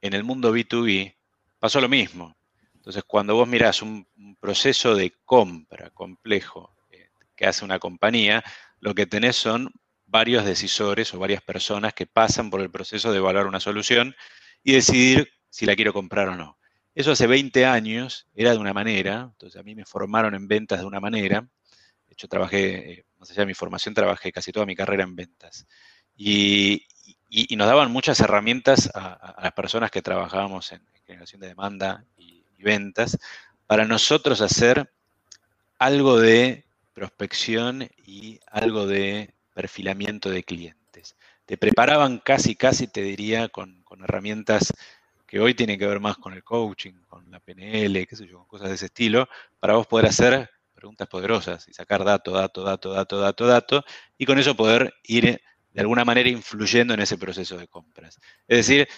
en 0.00 0.14
el 0.14 0.24
mundo 0.24 0.54
B2B 0.54 1.14
pasó 1.58 1.80
lo 1.80 1.88
mismo. 1.88 2.34
Entonces, 2.82 3.04
cuando 3.06 3.36
vos 3.36 3.46
mirás 3.46 3.80
un, 3.80 4.08
proceso 4.40 4.96
de 4.96 5.14
compra 5.24 5.90
complejo 5.90 6.74
eh, 6.90 7.10
que 7.36 7.46
hace 7.46 7.64
una 7.64 7.78
compañía, 7.78 8.42
lo 8.80 8.92
que 8.92 9.06
tenés 9.06 9.36
son 9.36 9.70
varios 10.04 10.44
decisores 10.44 11.14
o 11.14 11.20
varias 11.20 11.42
personas 11.42 11.94
que 11.94 12.06
pasan 12.06 12.50
por 12.50 12.60
el 12.60 12.72
proceso 12.72 13.12
de 13.12 13.18
evaluar 13.18 13.46
una 13.46 13.60
solución 13.60 14.16
y 14.64 14.72
decidir 14.72 15.30
si 15.48 15.64
la 15.64 15.76
quiero 15.76 15.92
comprar 15.92 16.28
o 16.30 16.34
no. 16.34 16.58
Eso 16.92 17.12
hace 17.12 17.28
20 17.28 17.64
años 17.66 18.26
era 18.34 18.50
de 18.50 18.58
una 18.58 18.72
manera, 18.72 19.28
entonces 19.30 19.60
a 19.60 19.62
mí 19.62 19.76
me 19.76 19.84
formaron 19.84 20.34
en 20.34 20.48
ventas 20.48 20.80
de 20.80 20.86
una 20.86 20.98
manera. 20.98 21.40
De 22.08 22.14
hecho, 22.14 22.26
trabajé, 22.26 22.92
eh, 22.92 23.06
más 23.16 23.30
allá 23.30 23.42
de 23.42 23.46
mi 23.46 23.54
formación, 23.54 23.94
trabajé 23.94 24.32
casi 24.32 24.50
toda 24.50 24.66
mi 24.66 24.74
carrera 24.74 25.04
en 25.04 25.14
ventas. 25.14 25.68
Y, 26.16 26.84
nos 27.56 27.68
daban 27.68 27.92
muchas 27.92 28.18
herramientas 28.18 28.90
a, 28.92 29.36
las 29.40 29.52
personas 29.52 29.92
que 29.92 30.02
trabajábamos 30.02 30.72
en, 30.72 30.84
generación 31.06 31.40
de 31.40 31.48
demanda 31.48 32.04
y, 32.16 32.31
ventas 32.62 33.18
para 33.66 33.84
nosotros 33.84 34.40
hacer 34.40 34.92
algo 35.78 36.18
de 36.18 36.64
prospección 36.94 37.88
y 38.06 38.40
algo 38.46 38.86
de 38.86 39.34
perfilamiento 39.54 40.30
de 40.30 40.44
clientes. 40.44 41.16
Te 41.46 41.56
preparaban 41.56 42.18
casi, 42.18 42.54
casi, 42.54 42.86
te 42.86 43.02
diría, 43.02 43.48
con, 43.48 43.82
con 43.82 44.02
herramientas 44.04 44.72
que 45.26 45.40
hoy 45.40 45.54
tiene 45.54 45.78
que 45.78 45.86
ver 45.86 45.98
más 45.98 46.18
con 46.18 46.34
el 46.34 46.44
coaching, 46.44 46.92
con 47.08 47.30
la 47.30 47.40
PNL, 47.40 48.06
qué 48.06 48.16
sé 48.16 48.26
yo, 48.26 48.38
con 48.38 48.46
cosas 48.46 48.68
de 48.68 48.74
ese 48.74 48.86
estilo, 48.86 49.28
para 49.58 49.74
vos 49.74 49.86
poder 49.86 50.06
hacer 50.06 50.50
preguntas 50.74 51.08
poderosas 51.08 51.66
y 51.68 51.72
sacar 51.72 52.04
dato, 52.04 52.32
dato, 52.32 52.62
dato, 52.62 52.92
dato, 52.92 53.18
dato, 53.18 53.46
dato, 53.46 53.84
y 54.18 54.26
con 54.26 54.38
eso 54.38 54.54
poder 54.54 54.92
ir 55.04 55.40
de 55.72 55.80
alguna 55.80 56.04
manera 56.04 56.28
influyendo 56.28 56.92
en 56.92 57.00
ese 57.00 57.16
proceso 57.16 57.56
de 57.56 57.66
compras. 57.68 58.18
Es 58.46 58.58
decir, 58.58 58.88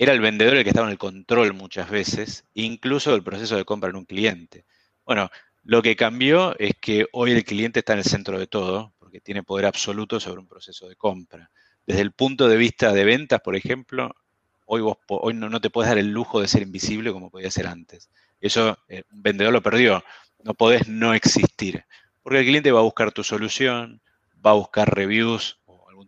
era 0.00 0.14
el 0.14 0.20
vendedor 0.22 0.56
el 0.56 0.64
que 0.64 0.70
estaba 0.70 0.86
en 0.86 0.92
el 0.92 0.98
control 0.98 1.52
muchas 1.52 1.90
veces, 1.90 2.46
incluso 2.54 3.12
del 3.12 3.22
proceso 3.22 3.56
de 3.56 3.66
compra 3.66 3.90
en 3.90 3.96
un 3.96 4.06
cliente. 4.06 4.64
Bueno, 5.04 5.28
lo 5.62 5.82
que 5.82 5.94
cambió 5.94 6.58
es 6.58 6.72
que 6.80 7.04
hoy 7.12 7.32
el 7.32 7.44
cliente 7.44 7.80
está 7.80 7.92
en 7.92 7.98
el 7.98 8.06
centro 8.06 8.38
de 8.38 8.46
todo, 8.46 8.94
porque 8.98 9.20
tiene 9.20 9.42
poder 9.42 9.66
absoluto 9.66 10.18
sobre 10.18 10.40
un 10.40 10.48
proceso 10.48 10.88
de 10.88 10.96
compra. 10.96 11.50
Desde 11.86 12.00
el 12.00 12.12
punto 12.12 12.48
de 12.48 12.56
vista 12.56 12.94
de 12.94 13.04
ventas, 13.04 13.42
por 13.42 13.54
ejemplo, 13.54 14.16
hoy, 14.64 14.80
vos, 14.80 14.96
hoy 15.06 15.34
no, 15.34 15.60
te 15.60 15.68
puedes 15.68 15.90
dar 15.90 15.98
el 15.98 16.10
lujo 16.10 16.40
de 16.40 16.48
ser 16.48 16.62
invisible 16.62 17.12
como 17.12 17.28
podía 17.28 17.50
ser 17.50 17.66
antes. 17.66 18.08
Eso 18.40 18.78
eh, 18.88 19.02
un 19.12 19.22
vendedor 19.22 19.52
lo 19.52 19.62
perdió. 19.62 20.02
No 20.42 20.54
podés 20.54 20.88
no 20.88 21.12
existir. 21.12 21.84
Porque 22.22 22.38
el 22.38 22.46
cliente 22.46 22.72
va 22.72 22.80
a 22.80 22.84
buscar 22.84 23.12
tu 23.12 23.22
solución, 23.22 24.00
va 24.34 24.52
a 24.52 24.54
buscar 24.54 24.94
reviews 24.94 25.59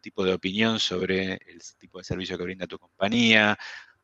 tipo 0.02 0.24
de 0.24 0.34
opinión 0.34 0.78
sobre 0.78 1.32
el 1.32 1.62
tipo 1.78 1.98
de 1.98 2.04
servicio 2.04 2.36
que 2.36 2.44
brinda 2.44 2.66
tu 2.66 2.78
compañía, 2.78 3.58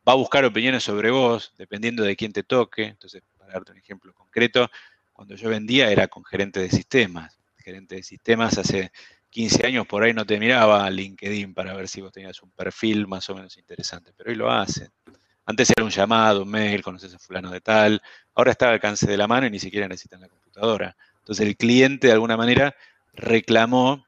va 0.09 0.13
a 0.13 0.17
buscar 0.17 0.45
opiniones 0.45 0.83
sobre 0.85 1.11
vos, 1.11 1.53
dependiendo 1.59 2.03
de 2.03 2.17
quién 2.17 2.33
te 2.33 2.43
toque. 2.43 2.85
Entonces, 2.85 3.23
para 3.37 3.53
darte 3.53 3.73
un 3.73 3.79
ejemplo 3.79 4.15
concreto, 4.15 4.71
cuando 5.13 5.35
yo 5.35 5.51
vendía 5.51 5.91
era 5.91 6.09
con 6.09 6.25
gerente 6.25 6.61
de 6.61 6.71
sistemas. 6.71 7.39
Gerente 7.57 7.97
de 7.97 8.03
sistemas 8.03 8.57
hace 8.57 8.93
15 9.31 9.67
años 9.67 9.87
por 9.87 10.03
ahí 10.03 10.15
no 10.15 10.25
te 10.25 10.39
miraba 10.39 10.89
LinkedIn 10.89 11.53
para 11.53 11.75
ver 11.75 11.89
si 11.89 12.01
vos 12.01 12.13
tenías 12.13 12.43
un 12.43 12.51
perfil 12.53 13.07
más 13.07 13.29
o 13.29 13.35
menos 13.35 13.57
interesante, 13.59 14.13
pero 14.17 14.31
hoy 14.31 14.37
lo 14.37 14.51
hacen. 14.51 14.91
Antes 15.45 15.71
era 15.77 15.85
un 15.85 15.91
llamado, 15.91 16.43
un 16.43 16.51
mail, 16.51 16.83
conoces 16.83 17.15
a 17.15 17.19
fulano 17.19 17.51
de 17.51 17.61
tal, 17.61 18.01
ahora 18.35 18.53
está 18.53 18.69
al 18.69 18.75
alcance 18.75 19.07
de 19.07 19.17
la 19.17 19.27
mano 19.27 19.47
y 19.47 19.51
ni 19.51 19.59
siquiera 19.59 19.89
necesitan 19.89 20.21
la 20.21 20.29
computadora. 20.29 20.97
Entonces 21.19 21.47
el 21.47 21.57
cliente 21.57 22.07
de 22.07 22.13
alguna 22.15 22.37
manera 22.37 22.75
reclamó 23.13 24.07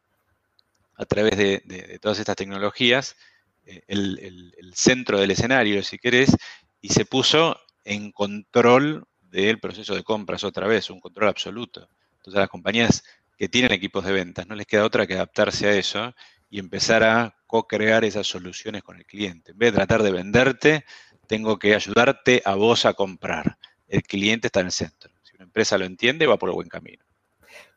a 1.00 1.07
través 1.07 1.37
de, 1.38 1.99
todas 2.02 2.19
estas 2.19 2.37
tecnologías 2.37 3.16
eh, 3.64 3.83
el, 3.88 4.73
centro 4.75 5.19
del 5.19 5.30
escenario, 5.30 5.83
si 5.83 5.99
querés, 5.99 6.37
y 6.83 6.90
se 6.90 7.07
puso 7.07 7.59
en 7.85 8.12
control 8.12 9.07
del 9.23 9.59
proceso 9.59 9.95
de 9.95 10.04
compras 10.04 10.45
otra 10.45 10.66
vez, 10.66 10.90
un 10.90 11.00
control 11.00 11.28
absoluto. 11.28 11.88
Entonces 12.16 12.38
las 12.38 12.50
compañías 12.50 13.02
que 13.38 13.49
tienen 13.49 13.73
equipos 13.73 14.04
de 14.04 14.12
ventas 14.12 14.47
no 14.47 14.54
les 14.54 14.66
queda 14.66 14.85
otra 14.85 15.07
que 15.07 15.14
adaptarse 15.14 15.69
a 15.69 15.73
eso 15.73 16.14
y 16.50 16.59
empezar 16.59 17.02
a 17.02 17.35
co-crear 17.47 18.04
esas 18.04 18.26
soluciones 18.26 18.83
con 18.83 18.99
el 18.99 19.07
cliente. 19.07 19.52
En 19.52 19.59
vez 19.59 19.73
de 19.73 19.78
tratar 19.78 20.02
de 20.02 20.12
venderte, 20.12 20.85
tengo 21.26 21.59
que 21.59 21.75
ayudarte 21.75 22.42
a 22.45 22.57
vos 22.57 22.85
a 22.85 22.92
comprar. 22.92 23.57
El 23.88 24.02
cliente 24.02 24.49
está 24.49 24.61
en 24.61 24.66
el 24.66 24.73
centro. 24.73 25.11
Si 25.23 25.35
una 25.35 25.45
empresa 25.45 25.78
lo 25.78 25.87
entiende, 25.87 26.26
va 26.26 26.37
por 26.37 26.50
el 26.50 26.54
buen 26.54 26.69
camino. 26.69 27.10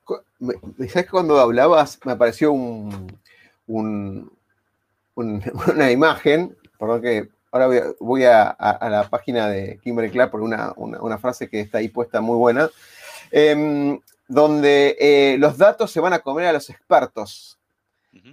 ¿Sabes 0.08 0.94
que 0.94 1.08
cuando 1.08 1.40
hablabas 1.40 2.00
me 2.06 2.12
apareció 2.14 2.52
un, 2.52 3.20
una 5.16 5.92
imagen, 5.92 6.58
perdón 6.78 7.02
que 7.02 7.30
ahora 7.52 7.94
voy, 8.00 8.26
a, 8.26 8.58
la 8.82 9.08
página 9.10 9.48
de 9.48 9.80
Kimberly 9.84 10.12
Clark 10.12 10.32
por 10.32 10.42
una, 10.42 11.18
frase 11.20 11.50
que 11.50 11.62
está 11.62 11.78
ahí 11.78 11.88
puesta 11.88 12.20
muy 12.20 12.36
buena, 12.36 12.70
em, 13.32 14.00
donde 14.28 14.98
eh, 15.00 15.38
los 15.38 15.58
datos 15.58 15.92
se 15.92 16.00
van 16.00 16.14
a 16.14 16.20
comer 16.20 16.48
a 16.48 16.54
los 16.54 16.70
expertos, 16.70 17.60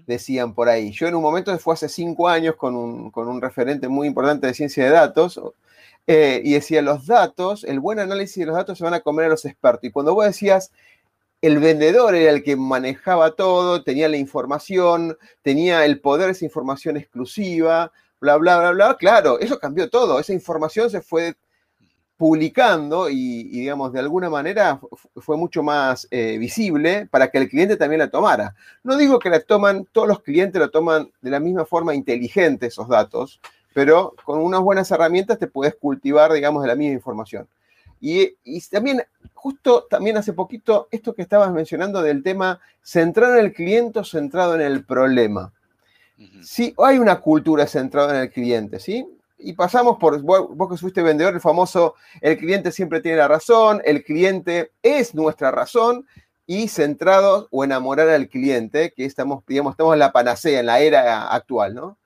decían 0.06 0.54
por 0.54 0.68
ahí. 0.68 0.90
Yo 0.92 1.06
en 1.06 1.14
un 1.14 1.22
momento, 1.22 1.56
fue 1.58 1.74
hace 1.74 1.88
cinco 1.88 2.28
años, 2.28 2.56
con 2.56 2.74
un, 2.74 3.40
referente 3.40 3.88
muy 3.88 4.06
importante 4.06 4.46
de 4.46 4.54
ciencia 4.54 4.84
de 4.84 4.90
datos, 4.90 5.40
eh, 6.06 6.40
y 6.44 6.54
decía, 6.54 6.82
los 6.82 7.06
datos, 7.06 7.64
el 7.64 7.78
buen 7.78 7.98
análisis 7.98 8.36
de 8.36 8.46
los 8.46 8.56
datos 8.56 8.78
se 8.78 8.84
van 8.84 8.94
a 8.94 9.00
comer 9.00 9.26
a 9.26 9.28
los 9.28 9.44
expertos. 9.44 9.84
Y 9.84 9.90
cuando 9.90 10.14
vos 10.14 10.24
decías, 10.24 10.72
el 11.42 11.58
vendedor 11.58 12.14
era 12.14 12.30
el 12.32 12.42
que 12.42 12.56
manejaba 12.56 13.32
todo, 13.32 13.82
tenía 13.82 14.08
la 14.08 14.16
información, 14.16 15.16
tenía 15.42 15.84
el 15.84 16.00
poder 16.00 16.26
de 16.26 16.32
esa 16.32 16.44
información 16.44 16.96
exclusiva, 16.96 17.92
bla, 18.20 18.36
bla, 18.36 18.58
bla, 18.58 18.70
bla. 18.72 18.96
Claro, 18.96 19.38
eso 19.40 19.58
cambió 19.58 19.88
todo. 19.88 20.18
Esa 20.20 20.32
información 20.32 20.90
se 20.90 21.00
fue 21.00 21.36
publicando 22.20 23.08
y, 23.08 23.44
digamos, 23.44 23.94
de 23.94 24.00
alguna 24.00 24.28
manera 24.28 24.78
fue 25.16 25.38
mucho 25.38 25.62
más 25.62 26.06
eh, 26.10 26.36
visible 26.36 27.08
para 27.10 27.30
que 27.30 27.38
el 27.38 27.48
cliente 27.48 27.78
también 27.78 28.00
la 28.00 28.10
tomara. 28.10 28.54
No 28.82 28.98
digo 28.98 29.18
que 29.18 29.30
la 29.30 29.40
toman, 29.40 29.86
todos 29.90 30.06
los 30.06 30.20
clientes 30.20 30.60
la 30.60 30.68
toman 30.68 31.10
de 31.22 31.30
la 31.30 31.40
misma 31.40 31.64
forma 31.64 31.94
inteligente 31.94 32.66
esos 32.66 32.88
datos, 32.88 33.40
pero 33.72 34.14
con 34.24 34.38
unas 34.40 34.60
buenas 34.60 34.90
herramientas 34.90 35.38
te 35.38 35.46
puedes 35.46 35.74
cultivar, 35.76 36.30
digamos, 36.34 36.60
de 36.60 36.68
la 36.68 36.74
misma 36.74 36.92
información. 36.92 37.48
Y, 38.00 38.34
también, 38.70 39.02
justo 39.34 39.86
también 39.88 40.16
hace 40.16 40.32
poquito, 40.32 40.88
esto 40.90 41.14
que 41.14 41.22
estabas 41.22 41.52
mencionando 41.52 42.02
del 42.02 42.22
tema 42.22 42.60
centrado 42.82 43.36
en 43.36 43.44
el 43.44 43.52
cliente 43.52 43.98
o 43.98 44.04
centrado 44.04 44.54
en 44.54 44.62
el 44.62 44.84
problema. 44.84 45.52
Sí, 46.42 46.74
hay 46.78 46.98
una 46.98 47.20
cultura 47.20 47.66
centrada 47.66 48.16
en 48.16 48.22
el 48.22 48.30
cliente, 48.30 48.78
¿sí? 48.78 49.06
Y 49.38 49.54
pasamos 49.54 49.96
por, 49.98 50.20
vos, 50.20 50.70
que 50.70 50.76
fuiste 50.76 51.02
vendedor, 51.02 51.34
el 51.34 51.40
famoso, 51.40 51.94
el 52.20 52.36
cliente 52.36 52.72
siempre 52.72 53.00
tiene 53.00 53.18
la 53.18 53.28
razón, 53.28 53.80
el 53.84 54.04
cliente 54.04 54.72
es 54.82 55.14
nuestra 55.14 55.50
razón, 55.50 56.06
y 56.46 56.68
centrados 56.68 57.46
o 57.50 57.64
enamorar 57.64 58.08
al 58.08 58.28
cliente, 58.28 58.92
que 58.92 59.04
estamos, 59.04 59.44
digamos, 59.46 59.72
estamos 59.72 59.92
en 59.92 60.00
la 60.00 60.12
panacea, 60.12 60.60
en 60.60 60.66
la 60.66 60.80
era 60.80 61.28
actual, 61.28 61.74
¿no? 61.74 61.96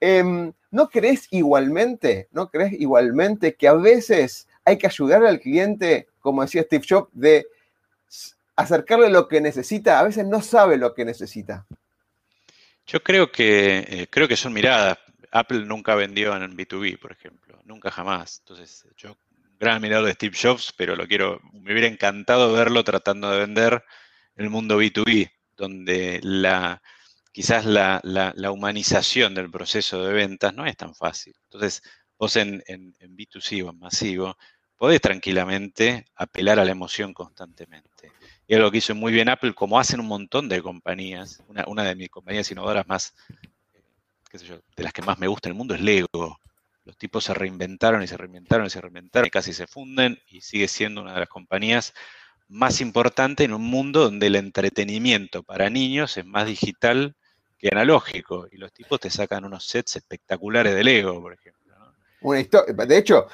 Em, 0.00 0.52
¿No 0.70 0.88
crees 0.88 1.28
igualmente, 1.30 2.28
no 2.32 2.48
crees 2.48 2.72
igualmente 2.80 3.54
que 3.54 3.68
a 3.68 3.74
veces 3.74 4.48
hay 4.64 4.78
que 4.78 4.86
ayudar 4.86 5.24
al 5.24 5.40
cliente, 5.40 6.08
como 6.20 6.42
decía 6.42 6.62
Steve 6.62 6.84
Jobs, 6.88 7.10
de 7.12 7.46
acercarle 8.56 9.08
lo 9.10 9.28
que 9.28 9.40
necesita. 9.40 9.98
A 9.98 10.04
veces 10.04 10.26
no 10.26 10.40
sabe 10.42 10.76
lo 10.76 10.94
que 10.94 11.04
necesita. 11.04 11.66
Yo 12.86 13.02
creo 13.02 13.30
que, 13.30 13.84
eh, 13.88 14.06
creo 14.10 14.28
que 14.28 14.36
son 14.36 14.52
miradas. 14.52 14.98
Apple 15.30 15.64
nunca 15.64 15.94
vendió 15.94 16.36
en 16.36 16.56
B2B, 16.56 16.98
por 16.98 17.12
ejemplo. 17.12 17.58
Nunca 17.64 17.90
jamás. 17.90 18.40
Entonces, 18.40 18.86
yo, 18.96 19.16
gran 19.58 19.76
admirador 19.76 20.06
de 20.06 20.14
Steve 20.14 20.36
Jobs, 20.40 20.74
pero 20.76 20.96
lo 20.96 21.06
quiero, 21.06 21.40
me 21.52 21.72
hubiera 21.72 21.88
encantado 21.88 22.52
verlo 22.52 22.84
tratando 22.84 23.30
de 23.30 23.38
vender 23.38 23.84
en 24.36 24.44
el 24.44 24.50
mundo 24.50 24.80
B2B, 24.80 25.30
donde 25.56 26.20
quizás 27.32 27.64
la, 27.64 28.00
humanización 28.50 29.34
del 29.34 29.50
proceso 29.50 30.04
de 30.04 30.12
ventas 30.12 30.54
no 30.54 30.66
es 30.66 30.76
tan 30.76 30.94
fácil. 30.94 31.34
Entonces, 31.44 31.82
vos 32.22 32.36
en, 32.36 32.62
en, 32.68 32.94
en 33.00 33.16
B2C 33.16 33.66
o 33.66 33.70
en 33.70 33.80
masivo, 33.80 34.36
podés 34.76 35.00
tranquilamente 35.00 36.06
apelar 36.14 36.60
a 36.60 36.64
la 36.64 36.70
emoción 36.70 37.12
constantemente. 37.12 38.12
Y 38.46 38.54
algo 38.54 38.70
que 38.70 38.78
hizo 38.78 38.94
muy 38.94 39.12
bien 39.12 39.28
Apple, 39.28 39.54
como 39.54 39.76
hacen 39.76 39.98
un 39.98 40.06
montón 40.06 40.48
de 40.48 40.62
compañías, 40.62 41.42
una, 41.48 41.82
de 41.82 41.96
mis 41.96 42.10
compañías 42.10 42.48
innovadoras 42.52 42.86
más, 42.86 43.12
qué 44.30 44.38
sé 44.38 44.46
yo, 44.46 44.60
de 44.76 44.84
las 44.84 44.92
que 44.92 45.02
más 45.02 45.18
me 45.18 45.26
gusta 45.26 45.48
en 45.48 45.54
el 45.54 45.58
mundo 45.58 45.74
es 45.74 45.80
Lego. 45.80 46.38
Los 46.84 46.96
tipos 46.96 47.24
se 47.24 47.34
reinventaron 47.34 48.04
y 48.04 48.06
se 48.06 48.16
reinventaron 48.16 48.68
y 48.68 48.70
se 48.70 48.80
reinventaron 48.80 49.26
y 49.26 49.30
casi 49.30 49.52
se 49.52 49.66
funden 49.66 50.16
y 50.28 50.42
sigue 50.42 50.68
siendo 50.68 51.02
una 51.02 51.14
de 51.14 51.20
las 51.20 51.28
compañías 51.28 51.92
más 52.46 52.80
importantes 52.80 53.44
en 53.46 53.52
un 53.52 53.62
mundo 53.62 54.04
donde 54.04 54.28
el 54.28 54.36
entretenimiento 54.36 55.42
para 55.42 55.70
niños 55.70 56.16
es 56.18 56.24
más 56.24 56.46
digital 56.46 57.16
que 57.58 57.70
analógico 57.72 58.46
y 58.52 58.58
los 58.58 58.72
tipos 58.72 59.00
te 59.00 59.10
sacan 59.10 59.44
unos 59.44 59.66
sets 59.66 59.96
espectaculares 59.96 60.72
de 60.72 60.84
Lego, 60.84 61.20
por 61.20 61.32
ejemplo. 61.32 61.61
Una 62.22 62.40
historia, 62.40 62.72
de 62.72 62.98
hecho, 62.98 63.26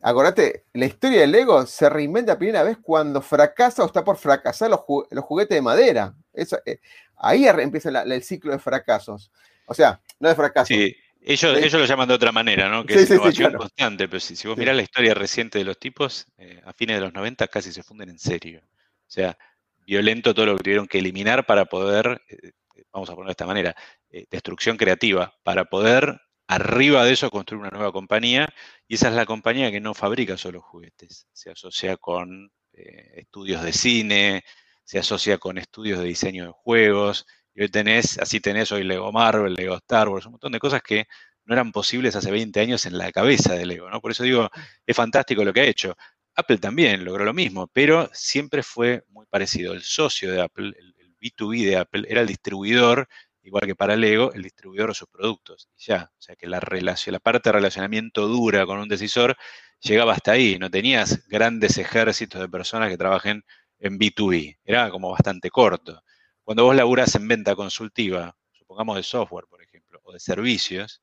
acordate, 0.00 0.64
la 0.74 0.86
historia 0.86 1.20
del 1.20 1.32
Lego 1.32 1.66
se 1.66 1.88
reinventa 1.88 2.38
primera 2.38 2.62
vez 2.62 2.78
cuando 2.82 3.20
fracasa 3.20 3.82
o 3.82 3.86
está 3.86 4.04
por 4.04 4.16
fracasar 4.16 4.70
los, 4.70 4.80
juguetes 4.80 5.56
de 5.56 5.62
madera. 5.62 6.14
Eso, 6.32 6.58
eh, 6.64 6.80
ahí 7.16 7.46
empieza 7.46 7.88
el 8.02 8.22
ciclo 8.22 8.52
de 8.52 8.58
fracasos. 8.58 9.30
O 9.66 9.74
sea, 9.74 10.00
no 10.20 10.28
de 10.28 10.34
fracaso. 10.34 10.66
Sí, 10.68 10.96
ellos, 11.20 11.58
ellos 11.58 11.80
lo 11.80 11.84
llaman 11.84 12.08
de 12.08 12.14
otra 12.14 12.32
manera, 12.32 12.68
¿no? 12.68 12.86
Que 12.86 12.94
es 12.94 13.10
innovación 13.10 13.54
constante, 13.54 14.08
pero 14.08 14.20
si, 14.20 14.46
vos 14.46 14.56
mirás 14.56 14.76
la 14.76 14.82
historia 14.82 15.14
reciente 15.14 15.58
de 15.58 15.64
los 15.64 15.78
tipos, 15.78 16.26
eh, 16.38 16.62
a 16.64 16.72
fines 16.72 16.96
de 16.96 17.02
los 17.02 17.12
90 17.12 17.48
casi 17.48 17.72
se 17.72 17.82
funden 17.82 18.10
en 18.10 18.18
serio. 18.18 18.60
O 18.62 19.10
sea, 19.10 19.36
violento 19.84 20.34
todo 20.34 20.46
lo 20.46 20.56
que 20.56 20.62
tuvieron 20.62 20.86
que 20.86 20.98
eliminar 20.98 21.44
para 21.44 21.64
poder, 21.64 22.22
eh, 22.28 22.52
vamos 22.92 23.10
a 23.10 23.14
ponerlo 23.14 23.28
de 23.28 23.32
esta 23.32 23.46
manera, 23.46 23.74
destrucción 24.30 24.76
creativa, 24.76 25.34
para 25.42 25.66
poder 25.66 26.18
arriba 26.48 27.04
de 27.04 27.12
eso 27.12 27.30
construir 27.30 27.60
una 27.60 27.70
nueva 27.70 27.92
compañía 27.92 28.48
y 28.88 28.94
esa 28.94 29.08
es 29.08 29.14
la 29.14 29.26
compañía 29.26 29.70
que 29.70 29.80
no 29.80 29.94
fabrica 29.94 30.36
solo 30.36 30.62
juguetes, 30.62 31.28
se 31.32 31.50
asocia 31.50 31.96
con 31.98 32.50
eh, 32.72 33.12
estudios 33.16 33.62
de 33.62 33.72
cine, 33.72 34.44
se 34.82 34.98
asocia 34.98 35.38
con 35.38 35.58
estudios 35.58 35.98
de 36.00 36.06
diseño 36.06 36.46
de 36.46 36.52
juegos, 36.52 37.26
y 37.54 37.62
hoy 37.62 37.68
tenés, 37.68 38.18
así 38.18 38.40
tenés 38.40 38.72
hoy 38.72 38.84
Lego 38.84 39.12
Marvel, 39.12 39.54
Lego 39.54 39.76
Star 39.76 40.08
Wars, 40.08 40.26
un 40.26 40.32
montón 40.32 40.52
de 40.52 40.58
cosas 40.58 40.82
que 40.82 41.06
no 41.44 41.54
eran 41.54 41.72
posibles 41.72 42.16
hace 42.16 42.30
20 42.30 42.60
años 42.60 42.86
en 42.86 42.96
la 42.96 43.12
cabeza 43.12 43.54
de 43.54 43.66
Lego, 43.66 43.90
¿no? 43.90 44.00
Por 44.00 44.12
eso 44.12 44.22
digo, 44.22 44.48
es 44.86 44.96
fantástico 44.96 45.44
lo 45.44 45.52
que 45.52 45.60
ha 45.60 45.64
hecho. 45.64 45.96
Apple 46.34 46.58
también 46.58 47.04
logró 47.04 47.24
lo 47.24 47.34
mismo, 47.34 47.66
pero 47.66 48.08
siempre 48.12 48.62
fue 48.62 49.04
muy 49.08 49.26
parecido. 49.26 49.74
El 49.74 49.82
socio 49.82 50.30
de 50.30 50.40
Apple, 50.42 50.72
el, 50.78 50.94
el 50.98 51.16
B2B 51.16 51.64
de 51.64 51.76
Apple, 51.78 52.06
era 52.08 52.20
el 52.20 52.26
distribuidor 52.26 53.08
igual 53.48 53.66
que 53.66 53.74
para 53.74 53.96
Lego, 53.96 54.32
el 54.32 54.42
distribuidor 54.42 54.90
de 54.90 54.94
sus 54.94 55.08
productos. 55.08 55.68
Ya, 55.78 56.10
o 56.12 56.20
sea 56.20 56.36
que 56.36 56.46
la, 56.46 56.60
parte 57.20 57.48
de 57.48 57.52
relacionamiento 57.52 58.28
dura 58.28 58.66
con 58.66 58.78
un 58.78 58.88
decisor 58.88 59.36
llegaba 59.80 60.12
hasta 60.12 60.32
ahí. 60.32 60.58
No 60.58 60.70
tenías 60.70 61.26
grandes 61.28 61.78
ejércitos 61.78 62.40
de 62.40 62.48
personas 62.48 62.90
que 62.90 62.98
trabajen 62.98 63.44
en 63.78 63.98
B2B. 63.98 64.58
Era 64.64 64.90
como 64.90 65.10
bastante 65.10 65.50
corto. 65.50 66.02
Cuando 66.44 66.64
vos 66.64 66.76
laburas 66.76 67.14
en 67.14 67.26
venta 67.26 67.54
consultiva, 67.54 68.36
supongamos 68.52 68.96
de 68.96 69.02
software, 69.02 69.46
por 69.48 69.62
ejemplo, 69.62 70.00
o 70.02 70.12
de 70.12 70.20
servicios, 70.20 71.02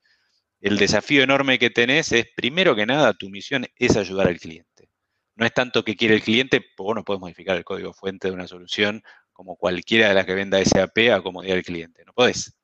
el 0.62 0.78
desafío 0.78 1.24
enorme 1.24 1.60
que 1.60 1.70
tenés 1.70 2.12
es, 2.12 2.28
primero 2.36 2.76
que 2.76 2.86
nada, 2.86 3.14
tu 3.14 3.30
misión 3.30 3.66
es 3.76 3.98
ayudar 3.98 4.28
al 4.28 4.40
cliente. 4.40 4.90
No 5.36 5.46
es 5.46 5.54
tanto 5.54 5.84
que 5.84 5.96
quiere 5.96 6.16
el 6.16 6.24
cliente, 6.24 6.62
porque 6.62 6.88
vos 6.88 6.96
no 6.96 7.04
podés 7.04 7.20
modificar 7.20 7.58
el 7.58 7.64
código 7.64 7.94
fuente 7.94 8.30
de 8.30 8.34
una 8.34 8.48
solución 8.48 9.04
como 9.36 9.58
cualquiera 9.58 10.08
de 10.08 10.14
las 10.16 10.26
que 10.26 10.34
venda 10.34 10.64
SAP 10.64 11.12
a 11.14 11.22
comodidad 11.22 11.56
del 11.56 11.66
cliente. 11.66 12.06
No 12.06 12.14
podés, 12.14 12.56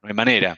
no 0.00 0.08
hay 0.08 0.14
manera. 0.14 0.56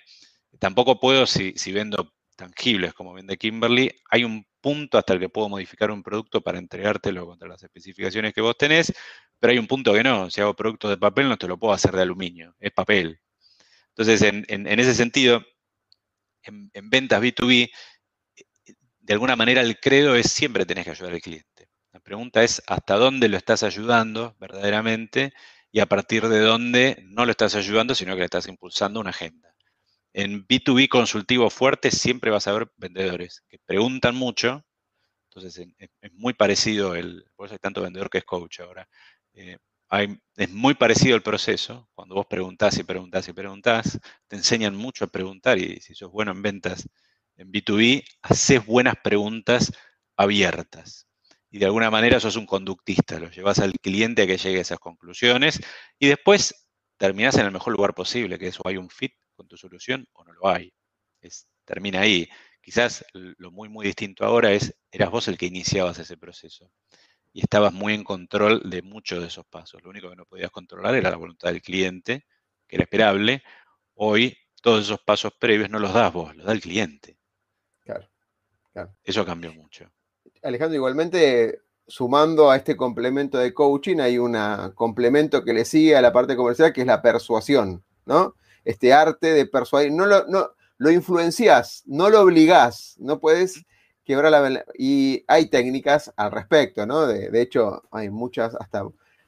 Tampoco 0.58 1.00
puedo, 1.00 1.26
si, 1.26 1.54
vendo 1.72 2.12
tangibles 2.36 2.92
como 2.92 3.14
vende 3.14 3.38
Kimberly, 3.38 3.90
hay 4.10 4.24
un 4.24 4.46
punto 4.60 4.98
hasta 4.98 5.14
el 5.14 5.20
que 5.20 5.30
puedo 5.30 5.48
modificar 5.48 5.90
un 5.90 6.02
producto 6.02 6.42
para 6.42 6.58
entregártelo 6.58 7.26
contra 7.26 7.48
las 7.48 7.62
especificaciones 7.62 8.34
que 8.34 8.42
vos 8.42 8.56
tenés, 8.56 8.92
pero 9.40 9.52
hay 9.52 9.58
un 9.58 9.66
punto 9.66 9.94
que 9.94 10.02
no. 10.02 10.30
Si 10.30 10.42
hago 10.42 10.54
productos 10.54 10.90
de 10.90 10.98
papel, 10.98 11.28
no 11.28 11.38
te 11.38 11.48
lo 11.48 11.58
puedo 11.58 11.72
hacer 11.72 11.92
de 11.92 12.02
aluminio, 12.02 12.54
es 12.60 12.70
papel. 12.70 13.18
Entonces, 13.88 14.22
en, 14.22 14.66
ese 14.78 14.94
sentido, 14.94 15.42
en, 16.42 16.70
ventas 16.90 17.22
B2B, 17.22 17.70
de 19.00 19.12
alguna 19.12 19.36
manera 19.36 19.62
el 19.62 19.80
credo 19.80 20.16
es 20.16 20.30
siempre 20.30 20.66
tenés 20.66 20.84
que 20.84 20.90
ayudar 20.90 21.14
al 21.14 21.20
cliente. 21.22 21.68
La 21.92 22.00
pregunta 22.00 22.44
es 22.44 22.62
hasta 22.66 22.96
dónde 22.96 23.28
lo 23.28 23.38
estás 23.38 23.62
ayudando 23.62 24.36
verdaderamente 24.38 25.32
y 25.72 25.80
a 25.80 25.86
partir 25.86 26.28
de 26.28 26.40
dónde 26.40 27.02
no 27.08 27.24
lo 27.24 27.30
estás 27.30 27.54
ayudando, 27.54 27.94
sino 27.94 28.12
que 28.12 28.20
le 28.20 28.26
estás 28.26 28.46
impulsando 28.46 29.00
una 29.00 29.10
agenda. 29.10 29.54
En 30.12 30.46
B2B 30.46 30.88
consultivo 30.88 31.48
fuerte 31.48 31.90
siempre 31.90 32.30
vas 32.30 32.46
a 32.46 32.52
ver 32.52 32.70
vendedores 32.76 33.42
que 33.48 33.58
preguntan 33.58 34.14
mucho, 34.14 34.64
entonces 35.30 35.66
es, 35.78 36.12
muy 36.12 36.34
parecido, 36.34 36.94
el, 36.94 37.24
por 37.34 37.46
eso 37.46 37.54
hay 37.54 37.58
tanto 37.58 37.80
vendedor 37.80 38.10
que 38.10 38.18
es 38.18 38.24
coach 38.24 38.60
ahora. 38.60 38.86
Eh, 39.32 39.56
es 40.36 40.50
muy 40.50 40.74
parecido 40.74 41.16
el 41.16 41.22
proceso, 41.22 41.88
cuando 41.94 42.14
vos 42.14 42.26
preguntás 42.26 42.78
y 42.78 42.82
preguntás 42.82 43.28
y 43.28 43.32
preguntás, 43.32 43.98
te 44.28 44.36
enseñan 44.36 44.74
mucho 44.74 45.04
a 45.06 45.08
preguntar 45.08 45.58
y 45.58 45.80
si 45.80 45.94
sos 45.94 46.10
bueno 46.10 46.32
en 46.32 46.42
ventas 46.42 46.86
en 47.36 47.50
B2B, 47.50 48.04
haces 48.22 48.64
buenas 48.64 48.94
preguntas 49.02 49.72
abiertas. 50.16 51.06
Y 51.52 51.58
de 51.58 51.66
alguna 51.66 51.90
manera 51.90 52.18
sos 52.18 52.36
un 52.36 52.46
conductista, 52.46 53.20
lo 53.20 53.30
llevas 53.30 53.58
al 53.58 53.74
cliente 53.74 54.22
a 54.22 54.26
que 54.26 54.38
llegue 54.38 54.58
a 54.58 54.62
esas 54.62 54.78
conclusiones 54.78 55.60
y 55.98 56.08
después 56.08 56.66
terminás 56.96 57.36
en 57.36 57.44
el 57.44 57.52
mejor 57.52 57.74
lugar 57.74 57.92
posible, 57.92 58.38
que 58.38 58.46
es 58.46 58.58
o 58.58 58.66
hay 58.66 58.78
un 58.78 58.88
fit 58.88 59.12
con 59.36 59.46
tu 59.46 59.58
solución 59.58 60.08
o 60.14 60.24
no 60.24 60.32
lo 60.32 60.48
hay. 60.48 60.72
Es, 61.20 61.50
termina 61.66 62.00
ahí. 62.00 62.26
Quizás 62.62 63.04
lo 63.12 63.50
muy, 63.50 63.68
muy 63.68 63.84
distinto 63.84 64.24
ahora 64.24 64.50
es, 64.50 64.74
eras 64.90 65.10
vos 65.10 65.28
el 65.28 65.36
que 65.36 65.44
iniciabas 65.44 65.98
ese 65.98 66.16
proceso 66.16 66.72
y 67.34 67.40
estabas 67.40 67.74
muy 67.74 67.92
en 67.92 68.04
control 68.04 68.62
de 68.70 68.80
muchos 68.80 69.20
de 69.20 69.28
esos 69.28 69.44
pasos. 69.44 69.82
Lo 69.82 69.90
único 69.90 70.08
que 70.08 70.16
no 70.16 70.24
podías 70.24 70.50
controlar 70.50 70.94
era 70.94 71.10
la 71.10 71.16
voluntad 71.16 71.50
del 71.50 71.60
cliente, 71.60 72.24
que 72.66 72.76
era 72.76 72.84
esperable. 72.84 73.42
Hoy 73.92 74.34
todos 74.62 74.86
esos 74.86 75.00
pasos 75.00 75.34
previos 75.38 75.68
no 75.68 75.78
los 75.78 75.92
das 75.92 76.10
vos, 76.10 76.34
los 76.34 76.46
da 76.46 76.52
el 76.52 76.62
cliente. 76.62 77.18
Claro, 77.80 78.08
claro. 78.72 78.96
Eso 79.04 79.26
cambió 79.26 79.52
mucho. 79.52 79.92
Alejandro, 80.42 80.76
igualmente, 80.76 81.60
sumando 81.86 82.50
a 82.50 82.56
este 82.56 82.76
complemento 82.76 83.38
de 83.38 83.54
coaching, 83.54 83.98
hay 83.98 84.18
un 84.18 84.36
complemento 84.74 85.44
que 85.44 85.52
le 85.52 85.64
sigue 85.64 85.96
a 85.96 86.02
la 86.02 86.12
parte 86.12 86.36
comercial, 86.36 86.72
que 86.72 86.80
es 86.80 86.86
la 86.86 87.02
persuasión, 87.02 87.84
¿no? 88.06 88.34
Este 88.64 88.92
arte 88.92 89.32
de 89.32 89.46
persuadir. 89.46 89.92
No 89.92 90.06
lo, 90.06 90.90
influencias, 90.90 91.84
no 91.86 92.10
lo 92.10 92.22
obligás, 92.22 92.96
no 92.98 93.20
puedes 93.20 93.64
quebrar 94.04 94.32
la... 94.32 94.64
Y 94.76 95.24
hay 95.28 95.48
técnicas 95.48 96.12
al 96.16 96.32
respecto, 96.32 96.86
¿no? 96.86 97.06
De, 97.06 97.40
hecho, 97.40 97.82
hay 97.92 98.10
muchas, 98.10 98.54
hasta 98.56 98.84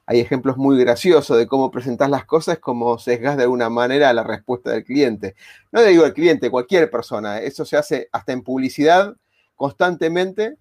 hay 0.06 0.20
ejemplos 0.20 0.56
muy 0.56 0.78
graciosos 0.78 1.38
de 1.38 1.46
cómo 1.46 1.70
presentas 1.70 2.10
las 2.10 2.26
cosas, 2.26 2.58
como 2.58 2.98
sesgas 2.98 3.36
de 3.36 3.44
alguna 3.44 3.70
manera 3.70 4.12
la 4.12 4.24
respuesta 4.24 4.70
del 4.70 4.84
cliente. 4.84 5.34
No 5.72 5.80
le 5.80 5.88
digo 5.88 6.04
al 6.04 6.12
cliente, 6.12 6.50
cualquier 6.50 6.90
persona, 6.90 7.40
eso 7.40 7.64
se 7.64 7.76
hace 7.76 8.08
hasta 8.12 8.32
en 8.32 8.42
publicidad 8.42 9.16
constantemente 9.54 10.58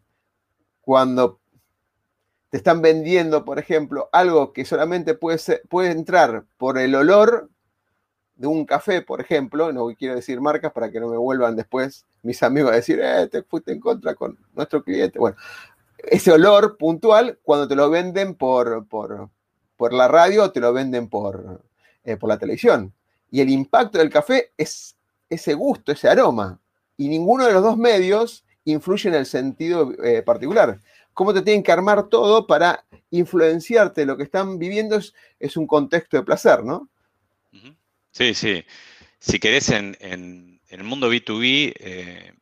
cuando 0.83 1.39
te 2.49 2.57
están 2.57 2.81
vendiendo, 2.81 3.45
por 3.45 3.57
ejemplo, 3.57 4.09
algo 4.11 4.53
que 4.53 4.65
solamente 4.65 5.15
puede, 5.15 5.39
entrar 5.91 6.45
por 6.57 6.77
el 6.77 6.93
olor 6.93 7.49
de 8.35 8.47
un 8.47 8.65
café, 8.65 9.01
por 9.01 9.21
ejemplo, 9.21 9.71
no 9.71 9.87
quiero 9.97 10.15
decir 10.15 10.39
marcas 10.39 10.71
para 10.71 10.91
que 10.91 10.99
no 10.99 11.07
me 11.07 11.17
vuelvan 11.17 11.55
después 11.55 12.05
mis 12.21 12.43
amigos 12.43 12.71
a 12.71 12.75
decir, 12.75 12.99
eh, 13.01 13.27
te 13.27 13.43
fuiste 13.43 13.71
en 13.71 13.79
contra 13.79 14.13
con 14.13 14.37
nuestro 14.53 14.83
cliente. 14.83 15.17
Bueno, 15.17 15.37
ese 15.97 16.31
olor 16.31 16.77
puntual, 16.77 17.39
cuando 17.43 17.67
te 17.67 17.75
lo 17.75 17.89
venden 17.89 18.35
por, 18.35 18.87
por, 18.87 19.29
la 19.93 20.07
radio, 20.07 20.51
te 20.51 20.59
lo 20.59 20.73
venden 20.73 21.09
por, 21.09 21.63
eh, 22.03 22.17
por 22.17 22.29
la 22.29 22.37
televisión. 22.37 22.93
Y 23.31 23.41
el 23.41 23.49
impacto 23.49 23.97
del 23.97 24.09
café 24.09 24.51
es 24.57 24.95
ese 25.29 25.53
gusto, 25.53 25.91
ese 25.91 26.07
aroma. 26.07 26.59
Y 26.97 27.07
ninguno 27.07 27.45
de 27.45 27.53
los 27.53 27.63
dos 27.63 27.77
medios 27.77 28.42
influye 28.65 29.09
en 29.09 29.15
el 29.15 29.25
sentido 29.25 29.93
eh, 30.03 30.21
particular. 30.21 30.79
Cómo 31.13 31.33
te 31.33 31.41
tienen 31.41 31.63
que 31.63 31.71
armar 31.71 32.09
todo 32.09 32.47
para 32.47 32.85
influenciarte 33.11 34.05
lo 34.05 34.17
que 34.17 34.23
están 34.23 34.57
viviendo 34.57 34.99
es, 35.39 35.57
un 35.57 35.67
contexto 35.67 36.17
de 36.17 36.23
placer, 36.23 36.63
¿no? 36.63 36.89
Sí, 38.11 38.33
sí. 38.33 38.63
Si 39.19 39.39
querés, 39.39 39.69
en, 39.69 40.59
el 40.67 40.83
mundo 40.83 41.11
B2B, 41.11 41.73
eh, 41.79 42.33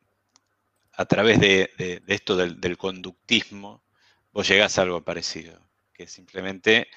a 0.94 1.04
través 1.06 1.40
de, 1.40 2.02
esto 2.06 2.36
del, 2.36 2.76
conductismo, 2.76 3.82
vos 4.32 4.48
llegás 4.48 4.78
a 4.78 4.82
algo 4.82 5.02
parecido, 5.02 5.60
que 5.92 6.06
simplemente, 6.06 6.88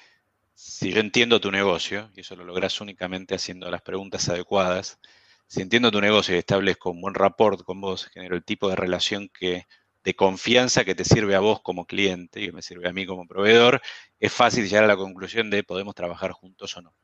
si 0.54 0.92
yo 0.92 1.00
entiendo 1.00 1.40
tu 1.40 1.50
negocio, 1.50 2.10
y 2.14 2.20
eso 2.20 2.36
lo 2.36 2.44
lográs 2.44 2.80
únicamente 2.80 3.34
haciendo 3.34 3.70
las 3.70 3.82
preguntas 3.82 4.28
adecuadas, 4.28 4.98
si 5.46 5.62
entiendo 5.62 5.90
tu 5.90 6.00
negocio 6.00 6.34
y 6.34 6.38
establezco 6.38 6.90
un 6.90 7.00
buen 7.00 7.14
rapport 7.14 7.62
con 7.62 7.80
vos, 7.80 8.06
genero 8.06 8.36
el 8.36 8.44
tipo 8.44 8.68
de 8.68 8.76
relación 8.76 9.28
que 9.28 9.66
de 10.04 10.14
confianza 10.14 10.84
que 10.84 10.94
te 10.94 11.04
sirve 11.04 11.34
a 11.34 11.40
vos 11.40 11.60
como 11.62 11.84
cliente 11.84 12.40
y 12.40 12.46
que 12.46 12.52
me 12.52 12.62
sirve 12.62 12.88
a 12.88 12.92
mí 12.92 13.06
como 13.06 13.26
proveedor, 13.26 13.82
es 14.20 14.32
fácil 14.32 14.68
llegar 14.68 14.84
a 14.84 14.86
la 14.86 14.96
conclusión 14.96 15.50
de 15.50 15.64
podemos 15.64 15.96
trabajar 15.96 16.30
juntos 16.30 16.76
o 16.76 16.82
no. 16.82 16.94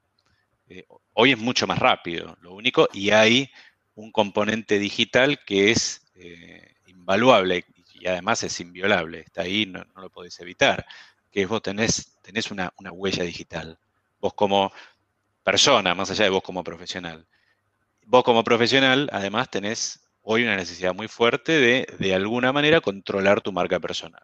Eh, 0.68 0.86
hoy 1.12 1.32
es 1.32 1.38
mucho 1.38 1.66
más 1.66 1.80
rápido, 1.80 2.36
lo 2.40 2.54
único, 2.54 2.88
y 2.92 3.10
hay 3.10 3.50
un 3.96 4.12
componente 4.12 4.78
digital 4.78 5.40
que 5.44 5.70
es 5.72 6.02
eh, 6.14 6.76
invaluable 6.86 7.64
y 7.92 8.06
además 8.06 8.42
es 8.42 8.58
inviolable, 8.60 9.20
está 9.20 9.42
ahí, 9.42 9.66
no, 9.66 9.84
lo 9.96 10.10
podéis 10.10 10.38
evitar, 10.40 10.86
que 11.30 11.42
es 11.42 11.48
vos 11.48 11.62
tenés, 11.62 12.18
tenés 12.22 12.50
una, 12.50 12.72
huella 12.92 13.24
digital, 13.24 13.78
vos 14.20 14.34
como 14.34 14.72
persona, 15.42 15.94
más 15.94 16.10
allá 16.10 16.24
de 16.24 16.30
vos 16.30 16.42
como 16.42 16.64
profesional. 16.64 17.26
Vos 18.04 18.24
como 18.24 18.44
profesional, 18.44 19.08
además, 19.12 19.50
tenés 19.50 20.00
hoy 20.22 20.44
una 20.44 20.56
necesidad 20.56 20.94
muy 20.94 21.08
fuerte 21.08 21.52
de, 21.52 21.86
de 21.98 22.14
alguna 22.14 22.52
manera, 22.52 22.80
controlar 22.80 23.40
tu 23.40 23.52
marca 23.52 23.80
personal 23.80 24.22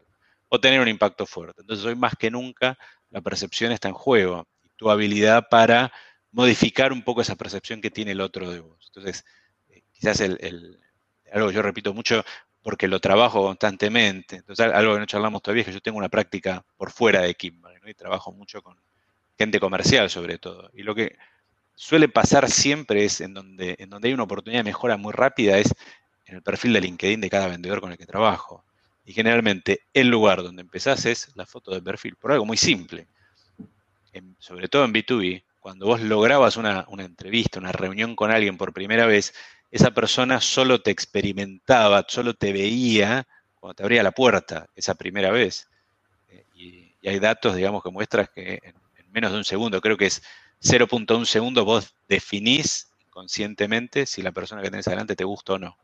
o 0.49 0.61
tener 0.61 0.81
un 0.81 0.89
impacto 0.89 1.27
fuerte. 1.27 1.61
Entonces, 1.61 1.85
hoy 1.85 1.95
más 1.95 2.15
que 2.17 2.31
nunca, 2.31 2.79
la 3.11 3.21
percepción 3.21 3.73
está 3.73 3.89
en 3.89 3.95
juego. 3.95 4.49
Tu 4.77 4.91
habilidad 4.91 5.49
para 5.51 5.93
modificar 6.31 6.93
un 6.93 7.03
poco 7.03 7.21
esa 7.21 7.37
percepción 7.37 7.81
que 7.81 7.91
tiene 7.91 8.13
el 8.13 8.21
otro 8.21 8.51
de 8.51 8.61
vos. 8.61 8.91
Entonces, 8.95 9.25
eh, 9.69 9.83
quizás 9.93 10.21
el, 10.21 10.79
algo 11.33 11.49
que 11.49 11.55
yo 11.55 11.63
repito 11.63 11.95
mucho 11.95 12.25
porque 12.63 12.89
lo 12.89 13.01
trabajo 13.01 13.43
constantemente, 13.43 14.37
entonces 14.37 14.67
algo 14.67 14.95
que 14.95 15.01
no 15.01 15.07
charlamos 15.07 15.43
todavía 15.43 15.63
es 15.63 15.69
que 15.69 15.73
yo 15.73 15.81
tengo 15.81 15.97
una 15.97 16.09
práctica 16.09 16.65
por 16.77 16.91
fuera 16.91 17.23
de 17.23 17.35
Kimberly, 17.35 17.91
y 17.91 17.95
trabajo 17.95 18.33
mucho 18.33 18.63
con 18.63 18.77
gente 19.39 19.61
comercial 19.61 20.11
sobre 20.11 20.39
todo. 20.39 20.71
Y 20.75 20.83
lo 20.83 20.95
que 20.95 21.17
suele 21.79 22.09
pasar 22.09 22.51
siempre 22.51 23.05
es 23.05 23.21
en 23.21 23.33
donde, 23.35 23.77
en 23.79 23.89
donde 23.89 24.09
hay 24.09 24.15
una 24.15 24.25
oportunidad 24.25 24.61
de 24.61 24.71
mejora 24.71 24.97
muy 24.97 25.13
rápida, 25.13 25.59
es 25.59 25.73
en 26.27 26.35
el 26.35 26.43
perfil 26.43 26.73
de 26.73 26.81
LinkedIn 26.81 27.21
de 27.21 27.31
cada 27.31 27.47
vendedor 27.47 27.81
con 27.81 27.93
el 27.93 27.97
que 27.97 28.05
trabajo. 28.05 28.65
Y 29.05 29.13
generalmente 29.13 29.83
el 29.95 30.09
lugar 30.09 30.43
donde 30.43 30.63
empezás 30.63 31.07
es 31.07 31.31
la 31.37 31.47
foto 31.47 31.73
de 31.73 31.81
perfil, 31.81 32.17
por 32.17 32.33
algo 32.33 32.45
muy 32.45 32.57
simple. 32.57 33.07
sobre 34.41 34.67
todo 34.67 34.85
en 34.85 34.93
B2B, 34.93 35.45
cuando 35.61 35.87
vos 35.87 36.01
lograbas 36.01 36.57
una, 36.57 36.85
entrevista, 36.99 37.61
una 37.61 37.71
reunión 37.71 38.17
con 38.17 38.33
alguien 38.33 38.59
por 38.59 38.73
primera 38.73 39.07
vez, 39.07 39.33
esa 39.71 39.93
persona 39.93 40.41
solo 40.41 40.83
te 40.83 40.91
experimentaba, 40.91 42.05
solo 42.09 42.35
te 42.35 42.53
veía 42.53 43.29
cuando 43.55 43.75
te 43.75 43.83
abría 43.85 44.03
la 44.03 44.11
puerta 44.11 44.67
esa 44.75 44.97
primera 44.97 45.31
vez. 45.31 45.69
Eh, 46.29 46.45
y, 46.57 47.09
hay 47.09 47.21
datos, 47.21 47.55
digamos, 47.55 47.85
que 47.85 47.91
muestras 47.91 48.29
que 48.31 48.59
en, 48.65 48.75
menos 49.13 49.31
de 49.31 49.39
un 49.39 49.45
segundo, 49.45 49.81
creo 49.81 49.97
que 49.97 50.07
es 50.07 50.23
0.1 50.61 51.25
segundo, 51.25 51.65
vos 51.65 51.95
definís 52.09 52.91
conscientemente 53.11 54.07
si 54.07 54.23
la 54.23 54.33
persona 54.33 54.63
que 54.63 54.71
tenés 54.71 54.87
adelante 54.87 55.17
te 55.17 55.25
gusta 55.25 55.55
o 55.55 55.59
no. 55.59 55.77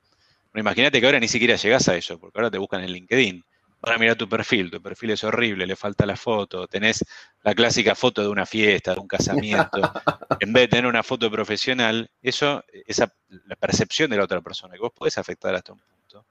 imagínate 0.54 1.00
que 1.00 1.06
ahora 1.06 1.20
ni 1.20 1.28
siquiera 1.28 1.56
llegás 1.56 1.88
a 1.88 1.96
eso, 1.96 2.18
porque 2.18 2.38
ahora 2.38 2.50
te 2.50 2.58
buscan 2.58 2.82
en 2.82 2.92
LinkedIn. 2.92 3.44
Ahora 3.82 3.98
mira 3.98 4.14
tu 4.14 4.26
perfil, 4.28 4.70
tu 4.70 4.80
perfil 4.80 5.10
es 5.10 5.24
horrible, 5.24 5.66
le 5.66 5.76
falta 5.76 6.06
la 6.06 6.16
foto, 6.16 6.66
tenés 6.66 7.04
la 7.42 7.54
clásica 7.54 7.94
foto 7.94 8.22
de 8.22 8.28
una 8.28 8.46
fiesta, 8.46 8.94
de 8.94 9.00
un 9.00 9.06
casamiento, 9.06 9.80
en 10.40 10.52
vez 10.54 10.62
de 10.62 10.68
tener 10.68 10.86
una 10.86 11.02
foto 11.02 11.30
profesional, 11.30 12.10
eso, 12.22 12.64
esa, 12.86 13.12
la 13.28 13.56
percepción 13.56 14.10
de 14.10 14.16
la 14.16 14.24
otra 14.24 14.40
persona, 14.40 14.74
que 14.74 14.80
vos 14.80 14.92
podés 14.94 15.18
afectar 15.18 15.54
hasta 15.54 15.74
un 15.74 15.80
punto, 15.80 16.24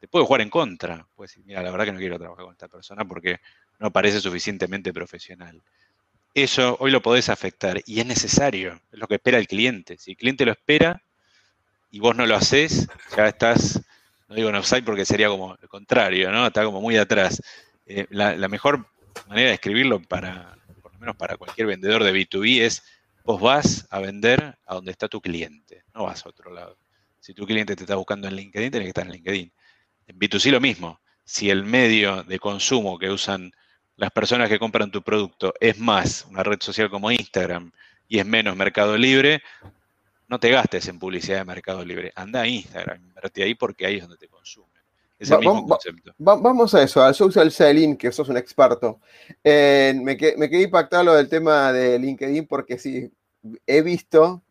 te 0.00 0.08
puede 0.08 0.24
jugar 0.24 0.40
en 0.40 0.50
contra. 0.50 1.06
Puedes 1.14 1.30
decir, 1.30 1.44
mira, 1.46 1.62
la 1.62 1.70
verdad 1.70 1.84
que 1.84 1.92
no 1.92 1.98
quiero 1.98 2.18
trabajar 2.18 2.44
con 2.44 2.52
esta 2.52 2.68
persona 2.68 3.04
porque 3.04 3.40
no 3.78 3.92
parece 3.92 4.20
suficientemente 4.20 4.92
profesional. 4.92 5.62
Eso 6.36 6.76
hoy 6.80 6.90
lo 6.90 7.00
podés 7.00 7.30
afectar 7.30 7.80
y 7.86 7.98
es 7.98 8.04
necesario, 8.04 8.78
es 8.92 8.98
lo 8.98 9.08
que 9.08 9.14
espera 9.14 9.38
el 9.38 9.46
cliente. 9.46 9.96
Si 9.96 10.10
el 10.10 10.16
cliente 10.18 10.44
lo 10.44 10.52
espera 10.52 11.02
y 11.90 11.98
vos 11.98 12.14
no 12.14 12.26
lo 12.26 12.36
haces, 12.36 12.88
ya 13.16 13.26
estás 13.26 13.80
no 14.28 14.34
digo 14.34 14.50
en 14.50 14.56
offside 14.56 14.84
porque 14.84 15.06
sería 15.06 15.28
como 15.28 15.56
el 15.62 15.68
contrario, 15.70 16.30
¿no? 16.30 16.46
Está 16.46 16.62
como 16.62 16.82
muy 16.82 16.98
atrás. 16.98 17.40
Eh, 17.86 18.06
la, 18.10 18.48
mejor 18.48 18.86
manera 19.28 19.48
de 19.48 19.54
escribirlo 19.54 20.02
para, 20.02 20.58
por 20.82 20.92
lo 20.92 20.98
menos 20.98 21.16
para 21.16 21.38
cualquier 21.38 21.68
vendedor 21.68 22.04
de 22.04 22.12
B2B 22.12 22.60
es, 22.60 22.82
vos 23.24 23.40
vas 23.40 23.86
a 23.88 24.00
vender 24.00 24.58
a 24.66 24.74
donde 24.74 24.90
está 24.90 25.08
tu 25.08 25.22
cliente, 25.22 25.84
no 25.94 26.04
vas 26.04 26.26
a 26.26 26.28
otro 26.28 26.52
lado. 26.52 26.76
Si 27.18 27.32
tu 27.32 27.46
cliente 27.46 27.74
te 27.76 27.84
está 27.84 27.94
buscando 27.94 28.28
en 28.28 28.36
LinkedIn, 28.36 28.70
tiene 28.70 28.84
que 28.84 28.90
estar 28.90 29.06
en 29.06 29.12
LinkedIn. 29.12 29.52
En 30.08 30.18
B2C 30.18 30.50
lo 30.50 30.60
mismo. 30.60 31.00
Si 31.24 31.48
el 31.48 31.64
medio 31.64 32.24
de 32.24 32.38
consumo 32.38 32.98
que 32.98 33.08
usan 33.08 33.52
las 33.96 34.10
personas 34.10 34.48
que 34.48 34.58
compran 34.58 34.90
tu 34.90 35.02
producto 35.02 35.54
es 35.60 35.78
más 35.78 36.26
una 36.30 36.42
red 36.42 36.58
social 36.60 36.90
como 36.90 37.10
Instagram 37.10 37.72
y 38.08 38.18
es 38.18 38.26
menos 38.26 38.56
Mercado 38.56 38.96
Libre, 38.96 39.42
no 40.28 40.38
te 40.38 40.50
gastes 40.50 40.88
en 40.88 40.98
publicidad 40.98 41.38
de 41.38 41.44
Mercado 41.44 41.84
Libre. 41.84 42.12
Anda 42.14 42.42
a 42.42 42.46
Instagram, 42.46 43.02
invertí 43.02 43.42
ahí 43.42 43.54
porque 43.54 43.86
ahí 43.86 43.96
es 43.96 44.02
donde 44.02 44.16
te 44.16 44.28
consumen. 44.28 44.70
Es 45.18 45.30
el 45.30 45.38
mismo 45.38 45.66
concepto. 45.66 46.12
vamos 46.18 46.74
a 46.74 46.82
eso, 46.82 47.02
al 47.02 47.14
social 47.14 47.50
selling, 47.50 47.96
que 47.96 48.12
sos 48.12 48.28
un 48.28 48.36
experto. 48.36 49.00
me, 49.42 50.16
quedé 50.16 50.62
impactado 50.62 51.04
lo 51.04 51.14
del 51.14 51.28
tema 51.28 51.72
de 51.72 51.98
LinkedIn 51.98 52.46
porque 52.46 52.78
sí, 52.78 53.10
he 53.66 53.80
visto 53.80 54.42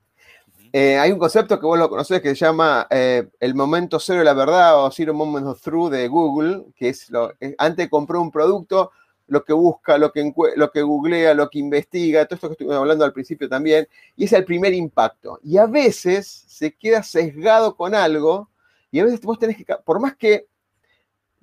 eh, 0.77 0.97
hay 0.97 1.09
un 1.13 1.19
concepto 1.19 1.57
que 1.57 1.65
vos 1.65 1.79
lo 1.79 1.89
conocés 1.89 2.21
que 2.21 2.35
se 2.35 2.43
llama 2.43 2.85
eh, 2.89 3.29
el 3.39 3.55
momento 3.55 3.97
cero 3.97 4.19
de 4.19 4.25
la 4.25 4.33
verdad 4.33 4.83
o 4.83 4.91
zero 4.91 5.13
moment 5.13 5.47
of 5.47 5.61
truth 5.61 5.89
de 5.89 6.09
Google, 6.09 6.65
que 6.75 6.89
es 6.89 7.09
lo, 7.09 7.31
antes 7.57 7.85
de 7.85 7.89
comprar 7.89 8.19
un 8.19 8.29
producto, 8.29 8.91
lo 9.27 9.43
que 9.43 9.53
busca, 9.53 9.97
lo 9.97 10.11
que, 10.11 10.31
lo 10.55 10.71
que 10.71 10.81
googlea, 10.81 11.33
lo 11.33 11.49
que 11.49 11.59
investiga, 11.59 12.25
todo 12.25 12.35
esto 12.35 12.47
que 12.47 12.53
estuvimos 12.53 12.77
hablando 12.77 13.03
al 13.05 13.13
principio 13.13 13.49
también, 13.49 13.87
y 14.15 14.25
es 14.25 14.33
el 14.33 14.45
primer 14.45 14.73
impacto. 14.73 15.39
Y 15.43 15.57
a 15.57 15.65
veces 15.65 16.45
se 16.47 16.75
queda 16.75 17.03
sesgado 17.03 17.75
con 17.75 17.95
algo, 17.95 18.49
y 18.91 18.99
a 18.99 19.05
veces 19.05 19.21
vos 19.21 19.39
tenés 19.39 19.57
que, 19.57 19.65
por 19.83 19.99
más 19.99 20.15
que 20.15 20.47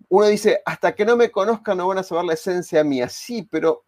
uno 0.08 0.26
dice, 0.26 0.60
hasta 0.64 0.94
que 0.94 1.04
no 1.04 1.16
me 1.16 1.30
conozcan 1.30 1.78
no 1.78 1.88
van 1.88 1.98
a 1.98 2.02
saber 2.02 2.24
la 2.24 2.34
esencia 2.34 2.84
mía, 2.84 3.08
sí, 3.08 3.48
pero 3.50 3.84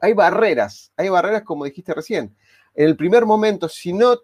hay 0.00 0.12
barreras, 0.12 0.92
hay 0.96 1.08
barreras 1.08 1.42
como 1.42 1.64
dijiste 1.64 1.94
recién. 1.94 2.36
En 2.74 2.86
el 2.86 2.96
primer 2.96 3.26
momento, 3.26 3.68
si 3.68 3.92
no 3.92 4.18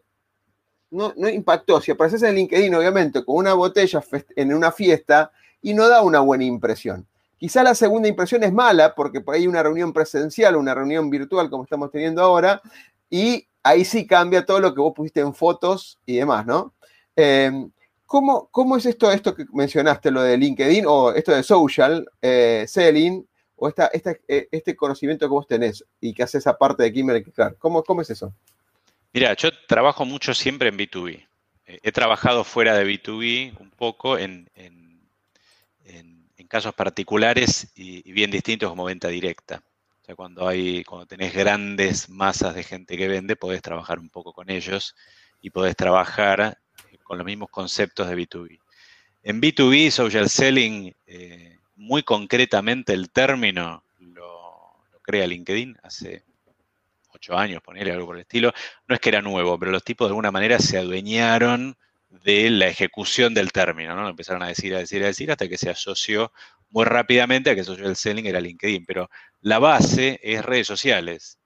no, 0.95 1.13
impactó. 1.29 1.81
Si 1.81 1.91
apareces 1.91 2.23
en 2.23 2.35
LinkedIn, 2.35 2.75
obviamente, 2.75 3.25
con 3.25 3.37
una 3.37 3.55
botella 3.55 4.03
en 4.37 4.55
una 4.55 4.73
fiesta 4.73 5.33
y 5.61 5.75
no 5.75 5.89
da 5.89 6.03
una 6.03 6.21
buena 6.21 6.45
impresión. 6.45 7.07
Quizá 7.45 7.63
la 7.63 7.75
segunda 7.75 8.09
impresión 8.09 8.43
es 8.43 8.55
mala 8.55 8.95
porque 8.95 9.21
por 9.21 9.35
ahí 9.35 9.47
una 9.47 9.63
reunión 9.63 9.93
presencial, 9.93 10.57
una 10.57 10.75
reunión 10.75 11.11
virtual 11.11 11.51
como 11.51 11.65
estamos 11.65 11.91
teniendo 11.91 12.23
ahora, 12.23 12.63
y 13.11 13.47
ahí 13.63 13.85
sí 13.85 14.07
cambia 14.07 14.47
todo 14.47 14.61
lo 14.61 14.75
que 14.75 14.81
vos 14.81 14.95
pusiste 14.97 15.21
en 15.21 15.35
fotos 15.35 15.99
y 16.07 16.17
demás, 16.17 16.47
¿no? 16.47 16.73
Em, 17.15 17.71
¿cómo, 18.07 18.77
es 18.79 18.87
esto, 18.87 19.13
esto 19.13 19.35
que 19.35 19.45
mencionaste, 19.53 20.11
lo 20.11 20.23
de 20.23 20.39
LinkedIn 20.39 20.87
o 20.89 21.13
esto 21.13 21.33
de 21.33 21.43
social 21.43 22.09
eh, 22.23 22.65
selling 22.67 23.29
o 23.57 23.69
esta, 23.69 23.91
eh, 23.93 24.49
este 24.51 24.75
conocimiento 24.75 25.27
que 25.27 25.31
vos 25.31 25.47
tenés 25.47 25.85
y 26.01 26.15
que 26.15 26.23
haces 26.23 26.47
aparte 26.47 26.83
de 26.83 26.95
Kimberly 26.95 27.31
¿Cómo, 27.59 27.83
¿Cómo 27.83 28.01
es 28.01 28.09
eso? 28.09 28.33
Mira, 29.13 29.35
yo 29.35 29.51
trabajo 29.69 30.07
mucho 30.07 30.33
siempre 30.33 30.71
en 30.71 30.79
B2B. 30.79 31.27
Eh, 31.67 31.79
he 31.83 31.93
trabajado 31.93 32.43
fuera 32.43 32.75
de 32.75 32.87
B2B 32.87 33.61
un 33.61 33.69
poco 33.69 34.17
en, 34.17 34.49
casos 36.47 36.75
particulares 36.75 37.73
y, 37.75 38.11
bien 38.13 38.31
distintos 38.31 38.69
como 38.69 38.85
venta 38.85 39.09
directa. 39.09 39.63
O 40.03 40.05
sea, 40.05 40.15
cuando 40.15 40.47
hay, 40.47 40.85
cuando 40.85 41.07
tenés 41.07 41.35
grandes 41.35 42.09
masas 42.09 42.55
de 42.55 42.63
gente 42.63 42.97
que 42.97 43.09
vende, 43.09 43.37
podés 43.37 43.63
trabajar 43.63 43.99
un 43.99 44.11
poco 44.11 44.33
con 44.33 44.51
ellos 44.51 44.95
y 45.41 45.51
podés 45.51 45.77
trabajar 45.77 46.59
eh, 46.91 46.99
con 47.03 47.19
los 47.19 47.27
mismos 47.27 47.51
conceptos 47.51 48.09
de 48.09 48.17
B2B. 48.17 48.61
En 49.23 49.41
B2B, 49.41 49.91
social 49.91 50.29
selling, 50.29 50.95
eh, 51.07 51.59
muy 51.77 52.03
concretamente 52.03 52.93
el 52.93 53.11
término 53.11 53.85
lo, 53.99 54.77
lo 54.93 55.01
crea 55.01 55.27
LinkedIn 55.27 55.79
hace 55.83 56.25
años, 57.33 57.63
ponerle 57.63 57.93
algo 57.93 58.07
por 58.07 58.17
el 58.17 58.23
estilo, 58.23 58.53
no 58.87 58.95
es 58.95 59.01
que 59.01 59.09
era 59.09 59.23
nuevo, 59.23 59.59
pero 59.59 59.71
los 59.71 59.85
tipos 59.85 60.07
de 60.07 60.11
alguna 60.11 60.31
manera 60.31 60.59
se 60.59 60.79
adueñaron 60.79 61.77
de 62.23 62.51
la 62.51 62.69
ejecución 62.69 63.35
del 63.35 63.53
término, 63.53 63.95
¿no? 63.95 64.09
empezaron 64.09 64.43
a 64.43 64.49
decir, 64.49 64.75
a 64.75 64.79
decir, 64.79 65.03
a 65.03 65.07
decir, 65.07 65.31
hasta 65.31 65.49
que 65.49 65.59
se 65.59 65.71
asoció 65.71 66.33
muy 66.71 66.85
rápidamente 66.85 67.51
a 67.51 67.55
que 67.55 67.65
social 67.65 67.97
selling 67.97 68.27
era 68.27 68.41
LinkedIn. 68.41 68.85
Pero 68.85 69.11
la 69.41 69.59
base 69.59 70.21
es 70.23 70.45
redes 70.45 70.67
sociales. 70.67 71.39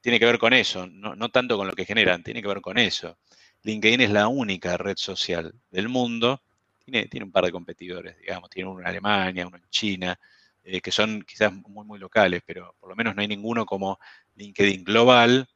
Tiene 0.00 0.18
que 0.18 0.26
ver 0.26 0.38
con 0.38 0.52
eso, 0.52 0.86
no, 0.86 1.16
no 1.16 1.28
tanto 1.30 1.56
con 1.56 1.66
lo 1.66 1.74
que 1.74 1.84
generan, 1.84 2.22
tiene 2.22 2.40
que 2.40 2.48
ver 2.48 2.60
con 2.60 2.78
eso. 2.78 3.18
LinkedIn 3.62 4.00
es 4.00 4.10
la 4.10 4.28
única 4.28 4.76
red 4.76 4.96
social 4.96 5.52
del 5.70 5.88
mundo, 5.88 6.40
tiene, 6.84 7.06
tiene 7.06 7.24
un 7.24 7.32
par 7.32 7.44
de 7.44 7.52
competidores, 7.52 8.16
digamos, 8.18 8.48
tiene 8.48 8.70
uno 8.70 8.80
en 8.80 8.86
Alemania, 8.86 9.46
uno 9.46 9.56
en 9.56 9.68
China, 9.68 10.18
eh, 10.62 10.80
que 10.80 10.92
son 10.92 11.22
quizás 11.22 11.52
muy, 11.52 11.84
muy 11.84 11.98
locales, 11.98 12.42
pero 12.46 12.74
por 12.78 12.88
lo 12.88 12.96
menos 12.96 13.14
no 13.16 13.22
hay 13.22 13.28
ninguno 13.28 13.66
como 13.66 13.98
LinkedIn 14.36 14.84
Global, 14.84 15.48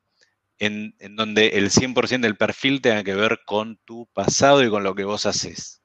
en, 0.64 1.16
donde 1.16 1.48
el 1.48 1.70
100% 1.70 2.20
del 2.20 2.36
perfil 2.36 2.80
tenga 2.80 3.02
que 3.02 3.14
ver 3.14 3.40
con 3.44 3.78
tu 3.78 4.06
pasado 4.12 4.62
y 4.64 4.70
con 4.70 4.84
lo 4.84 4.94
que 4.94 5.04
vos 5.04 5.26
haces. 5.26 5.82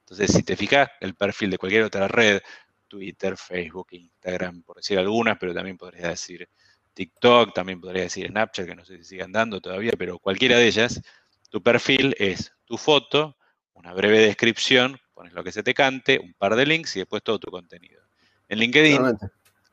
Entonces, 0.00 0.32
si 0.32 0.42
te 0.42 0.56
fijas, 0.56 0.90
el 1.00 1.14
perfil 1.14 1.50
de 1.50 1.58
cualquier 1.58 1.84
otra 1.84 2.08
red, 2.08 2.40
Twitter, 2.88 3.36
Facebook, 3.38 3.88
Instagram, 3.90 4.62
por 4.62 4.76
decir 4.76 4.98
algunas, 4.98 5.38
pero 5.38 5.54
también 5.54 5.78
podría 5.78 6.08
decir 6.08 6.48
TikTok, 6.92 7.54
también 7.54 7.80
podría 7.80 8.02
decir 8.02 8.28
Snapchat, 8.28 8.66
que 8.66 8.74
no 8.74 8.84
sé 8.84 8.98
si 8.98 9.04
sigan 9.04 9.32
dando 9.32 9.60
todavía, 9.60 9.92
pero 9.96 10.18
cualquiera 10.18 10.58
de 10.58 10.66
ellas, 10.66 11.00
tu 11.48 11.62
perfil 11.62 12.14
es 12.18 12.52
tu 12.66 12.76
foto, 12.76 13.36
una 13.72 13.94
breve 13.94 14.18
descripción, 14.20 14.98
pones 15.14 15.32
lo 15.32 15.42
que 15.42 15.52
se 15.52 15.62
te 15.62 15.72
cante, 15.72 16.18
un 16.18 16.34
par 16.34 16.54
de 16.54 16.66
links 16.66 16.96
y 16.96 17.00
después 17.00 17.22
todo 17.22 17.38
tu 17.38 17.50
contenido. 17.50 18.02
En 18.48 18.58
LinkedIn, 18.58 19.00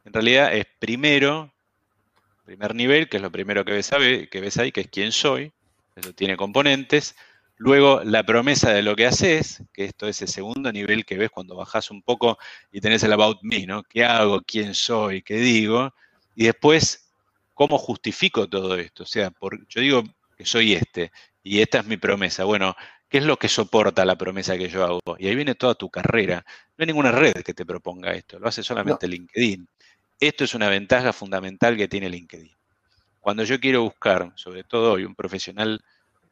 en 0.05 0.13
realidad 0.13 0.55
es 0.55 0.65
primero, 0.79 1.54
primer 2.45 2.75
nivel, 2.75 3.09
que 3.09 3.17
es 3.17 3.23
lo 3.23 3.31
primero 3.31 3.65
que 3.65 3.73
ves, 3.73 3.91
que 4.31 4.41
ves 4.41 4.57
ahí, 4.57 4.71
que 4.71 4.81
es 4.81 4.87
quién 4.87 5.11
soy, 5.11 5.51
eso 5.95 6.13
tiene 6.13 6.37
componentes. 6.37 7.15
Luego 7.57 8.03
la 8.03 8.23
promesa 8.23 8.71
de 8.71 8.81
lo 8.83 8.95
que 8.95 9.05
haces, 9.05 9.63
que 9.73 9.85
esto 9.85 10.07
es 10.07 10.21
el 10.21 10.27
segundo 10.27 10.71
nivel 10.71 11.05
que 11.05 11.17
ves 11.17 11.29
cuando 11.29 11.55
bajas 11.55 11.89
un 11.89 12.01
poco 12.01 12.37
y 12.71 12.81
tenés 12.81 13.03
el 13.03 13.13
about 13.13 13.39
me, 13.43 13.65
¿no? 13.65 13.83
¿Qué 13.83 14.03
hago? 14.03 14.41
¿Quién 14.41 14.75
soy? 14.75 15.21
¿Qué 15.21 15.35
digo? 15.37 15.93
Y 16.35 16.45
después, 16.45 17.09
¿cómo 17.53 17.77
justifico 17.77 18.47
todo 18.49 18.75
esto? 18.75 19.03
O 19.03 19.05
sea, 19.05 19.31
yo 19.69 19.81
digo 19.81 20.03
que 20.37 20.45
soy 20.45 20.73
este 20.73 21.11
y 21.43 21.61
esta 21.61 21.79
es 21.79 21.85
mi 21.85 21.95
promesa. 21.95 22.43
Bueno, 22.43 22.75
¿Qué 23.09 23.19
es 23.19 23.25
lo 23.25 23.37
que 23.37 23.47
soporta 23.47 24.03
la 24.03 24.17
promesa 24.17 24.57
que 24.57 24.67
yo 24.67 24.83
hago? 24.83 24.99
Y 25.19 25.27
ahí 25.27 25.35
viene 25.35 25.55
toda 25.55 25.75
tu 25.75 25.89
carrera. 25.89 26.43
No 26.77 26.83
hay 26.83 26.87
ninguna 26.87 27.11
red 27.11 27.33
que 27.43 27.53
te 27.53 27.65
proponga 27.65 28.13
esto, 28.13 28.39
lo 28.39 28.47
hace 28.47 28.63
solamente 28.63 29.07
LinkedIn. 29.07 29.67
Esto 30.19 30.43
es 30.43 30.53
una 30.53 30.69
ventaja 30.69 31.13
fundamental 31.13 31.75
que 31.77 31.87
tiene 31.87 32.09
LinkedIn. 32.09 32.55
Cuando 33.19 33.43
yo 33.43 33.59
quiero 33.59 33.83
buscar, 33.83 34.31
sobre 34.35 34.63
todo 34.63 34.93
hoy, 34.93 35.03
un 35.03 35.15
profesional 35.15 35.83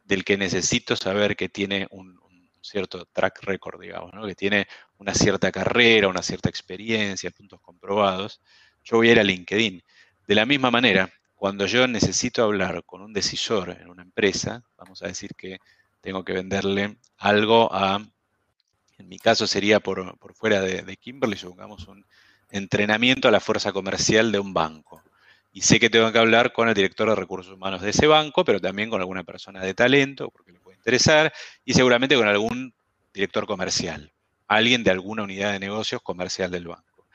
del 0.04 0.24
que 0.24 0.36
necesito 0.36 0.96
saber 0.96 1.36
que 1.36 1.48
tiene 1.48 1.86
un, 1.90 2.18
cierto 2.62 3.04
track 3.06 3.42
record, 3.42 3.80
digamos, 3.80 4.12
que 4.26 4.34
tiene 4.34 4.66
una 4.98 5.14
cierta 5.14 5.52
carrera, 5.52 6.08
una 6.08 6.22
cierta 6.22 6.48
experiencia, 6.48 7.30
puntos 7.30 7.60
comprobados, 7.60 8.40
yo 8.82 8.96
voy 8.96 9.08
a 9.08 9.12
ir 9.12 9.20
a 9.20 9.24
LinkedIn. 9.24 9.82
De 10.26 10.34
la 10.34 10.46
misma 10.46 10.70
manera, 10.70 11.12
cuando 11.34 11.66
yo 11.66 11.86
necesito 11.86 12.42
hablar 12.42 12.84
con 12.84 13.02
un 13.02 13.12
decisor 13.12 13.70
en 13.70 13.90
una 13.90 14.02
empresa, 14.02 14.62
vamos 14.78 15.02
a 15.02 15.08
decir 15.08 15.34
que 15.36 15.58
tengo 16.00 16.24
que 16.24 16.32
venderle 16.32 16.96
algo 17.18 17.68
a, 17.72 18.02
en 18.98 19.08
mi 19.08 19.18
caso 19.18 19.46
sería 19.46 19.80
por, 19.80 20.16
fuera 20.34 20.60
de, 20.60 20.96
Kimberly, 20.96 21.36
supongamos 21.36 21.86
un 21.86 22.04
entrenamiento 22.54 23.26
a 23.26 23.32
la 23.32 23.40
fuerza 23.40 23.72
comercial 23.72 24.30
de 24.30 24.38
un 24.38 24.54
banco. 24.54 25.02
Y 25.52 25.62
sé 25.62 25.80
que 25.80 25.90
tengo 25.90 26.10
que 26.12 26.18
hablar 26.18 26.52
con 26.52 26.68
el 26.68 26.74
director 26.74 27.08
de 27.08 27.16
recursos 27.16 27.52
humanos 27.52 27.82
de 27.82 27.90
ese 27.90 28.06
banco, 28.06 28.44
pero 28.44 28.60
también 28.60 28.90
con 28.90 29.00
alguna 29.00 29.24
persona 29.24 29.60
de 29.60 29.74
talento, 29.74 30.30
porque 30.30 30.52
le 30.52 30.60
puede 30.60 30.76
interesar, 30.76 31.32
y 31.64 31.74
seguramente 31.74 32.16
con 32.16 32.28
algún 32.28 32.72
director 33.12 33.46
comercial, 33.46 34.12
alguien 34.46 34.84
de 34.84 34.92
alguna 34.92 35.24
unidad 35.24 35.52
de 35.52 35.58
negocios 35.58 36.00
comercial 36.00 36.50
del 36.52 36.68
banco. 36.68 37.06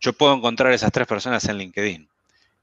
Yo 0.00 0.14
puedo 0.14 0.34
encontrar 0.34 0.72
esas 0.72 0.92
tres 0.92 1.06
personas 1.06 1.44
en 1.46 1.58
LinkedIn 1.58 2.08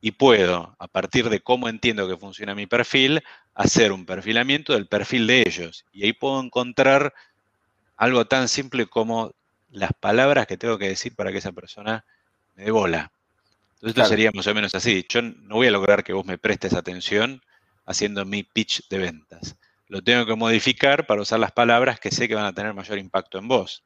y 0.01 0.11
puedo, 0.11 0.75
a 0.79 0.87
partir 0.87 1.29
de 1.29 1.39
cómo 1.39 1.69
entiendo 1.69 2.07
que 2.07 2.17
funciona 2.17 2.55
mi 2.55 2.65
perfil, 2.65 3.23
hacer 3.53 3.91
un 3.91 4.07
perfilamiento 4.07 4.73
del 4.73 4.87
perfil 4.87 5.27
de 5.27 5.43
ellos. 5.45 5.85
Y 5.91 6.05
ahí 6.05 6.13
puedo 6.13 6.41
encontrar 6.41 7.13
algo 7.95 8.25
tan 8.25 8.47
simple 8.47 8.87
como 8.87 9.33
las 9.69 9.91
palabras 9.99 10.47
que 10.47 10.57
tengo 10.57 10.77
que 10.77 10.89
decir 10.89 11.15
para 11.15 11.31
que 11.31 11.39
esa 11.39 11.51
persona 11.51 12.05
me 12.55 12.65
dé 12.65 12.71
bola. 12.71 13.11
Entonces 13.75 13.97
esto 13.97 14.09
sería 14.09 14.31
más 14.33 14.47
o 14.47 14.55
menos 14.55 14.73
así. 14.75 15.05
Yo 15.07 15.21
no 15.21 15.55
voy 15.55 15.67
a 15.67 15.71
lograr 15.71 16.03
que 16.03 16.13
vos 16.13 16.25
me 16.25 16.37
prestes 16.37 16.73
atención 16.73 17.41
haciendo 17.85 18.25
mi 18.25 18.43
pitch 18.43 18.87
de 18.89 18.97
ventas. 18.97 19.55
Lo 19.87 20.01
tengo 20.01 20.25
que 20.25 20.35
modificar 20.35 21.05
para 21.05 21.21
usar 21.21 21.39
las 21.39 21.51
palabras 21.51 21.99
que 21.99 22.11
sé 22.11 22.27
que 22.27 22.35
van 22.35 22.45
a 22.45 22.53
tener 22.53 22.73
mayor 22.73 22.97
impacto 22.97 23.37
en 23.37 23.47
vos. 23.47 23.83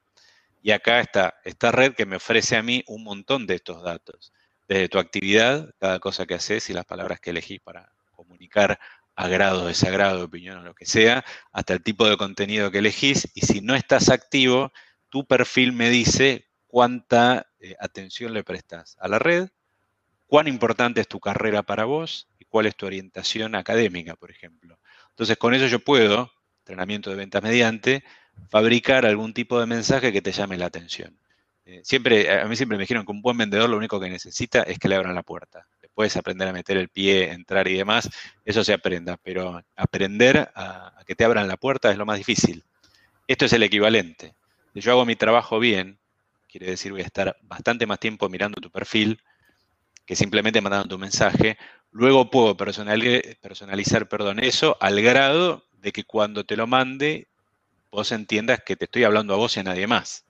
Y 0.64 0.72
acá 0.72 1.00
está 1.00 1.36
esta 1.44 1.72
red 1.72 1.94
que 1.94 2.06
me 2.06 2.16
ofrece 2.16 2.56
a 2.56 2.64
mí 2.64 2.84
un 2.88 3.04
montón 3.04 3.48
de 3.48 3.56
estos 3.56 3.84
datos 3.84 4.32
desde 4.68 4.88
tu 4.88 5.00
actividad, 5.00 5.70
cada 5.80 6.00
cosa 6.00 6.26
que 6.26 6.36
haces 6.36 6.70
y 6.70 6.74
las 6.74 6.86
palabras 6.86 7.20
que 7.20 7.32
elegís 7.32 7.60
para 7.60 7.92
comunicar 8.14 8.80
agrado, 9.16 9.66
desagrado, 9.66 10.24
opinión 10.24 10.60
o 10.60 10.64
lo 10.64 10.74
que 10.74 10.86
sea, 10.86 11.26
hasta 11.52 11.74
el 11.74 11.84
tipo 11.84 12.08
de 12.08 12.16
contenido 12.16 12.72
que 12.72 12.78
elegís. 12.78 13.30
Y 13.36 13.42
si 13.42 13.60
no 13.60 13.76
estás 13.76 14.08
activo, 14.08 14.72
tu 15.12 15.26
perfil 15.26 15.74
me 15.74 15.90
dice 15.90 16.48
cuánta 16.68 17.52
eh, 17.60 17.76
atención 17.80 18.34
le 18.34 18.44
prestas 18.44 18.98
a 19.00 19.10
la 19.10 19.20
red, 19.20 19.50
cuán 20.26 20.48
importante 20.48 21.02
es 21.02 21.08
tu 21.08 21.20
carrera 21.20 21.64
para 21.64 21.84
vos 21.84 22.30
y 22.40 22.46
cuál 22.46 22.66
es 22.66 22.78
tu 22.78 22.86
orientación 22.86 23.54
académica, 23.56 24.16
por 24.16 24.32
ejemplo. 24.32 24.80
Entonces, 25.10 25.38
con 25.38 25.54
eso 25.54 25.68
yo 25.68 25.80
puedo, 25.80 26.32
entrenamiento 26.60 27.10
de 27.10 27.18
ventas 27.18 27.44
mediante, 27.44 28.06
fabricar 28.50 29.06
algún 29.06 29.34
tipo 29.34 29.60
de 29.60 29.66
mensaje 29.66 30.14
que 30.14 30.22
te 30.22 30.32
llame 30.32 30.58
la 30.58 30.68
atención. 30.68 31.20
Eh, 31.66 31.82
siempre, 31.84 32.32
a 32.40 32.46
mí 32.46 32.56
siempre 32.56 32.78
me 32.78 32.84
dijeron 32.84 33.06
que 33.06 33.12
un 33.12 33.22
buen 33.22 33.38
vendedor 33.38 33.70
lo 33.70 33.78
único 33.78 34.00
que 34.00 34.10
necesita 34.10 34.64
es 34.64 34.80
que 34.80 34.88
le 34.88 34.96
abran 34.96 35.14
la 35.14 35.24
puerta. 35.24 35.68
Después 35.82 36.16
aprender 36.16 36.48
a 36.48 36.54
meter 36.54 36.78
el 36.78 36.88
pie, 36.88 37.34
entrar 37.34 37.68
y 37.68 37.74
demás, 37.74 38.10
eso 38.46 38.64
se 38.64 38.72
aprenda, 38.72 39.18
pero 39.22 39.62
aprender 39.76 40.50
a, 40.56 40.98
a 40.98 41.04
que 41.04 41.16
te 41.16 41.26
abran 41.26 41.50
la 41.50 41.58
puerta 41.58 41.92
es 41.92 41.98
lo 41.98 42.06
más 42.06 42.18
difícil. 42.18 42.64
Esto 43.28 43.44
es 43.44 43.52
el 43.52 43.64
equivalente. 43.64 44.36
Si 44.74 44.82
yo 44.82 44.92
hago 44.92 45.06
mi 45.06 45.16
trabajo 45.16 45.60
bien, 45.60 46.00
quiere 46.48 46.68
decir 46.68 46.92
voy 46.92 47.02
a 47.02 47.06
estar 47.06 47.38
bastante 47.42 47.86
más 47.86 48.00
tiempo 48.00 48.30
mirando 48.30 48.62
tu 48.62 48.70
perfil 48.70 49.22
que 50.06 50.16
simplemente 50.16 50.62
mandando 50.62 50.90
tu 50.90 50.98
mensaje. 50.98 51.58
Luego 51.92 52.30
puedo 52.30 52.56
personalizar 52.56 54.08
perdón, 54.08 54.40
eso 54.40 54.78
al 54.80 55.02
grado 55.02 55.66
de 55.74 55.92
que 55.92 56.04
cuando 56.04 56.46
te 56.46 56.56
lo 56.56 56.68
mande 56.68 57.28
vos 57.92 58.12
entiendas 58.12 58.62
que 58.66 58.76
te 58.76 58.86
estoy 58.86 59.04
hablando 59.04 59.34
a 59.34 59.38
vos 59.38 59.58
y 59.58 59.60
a 59.60 59.64
nadie 59.64 59.88
más. 59.88 60.26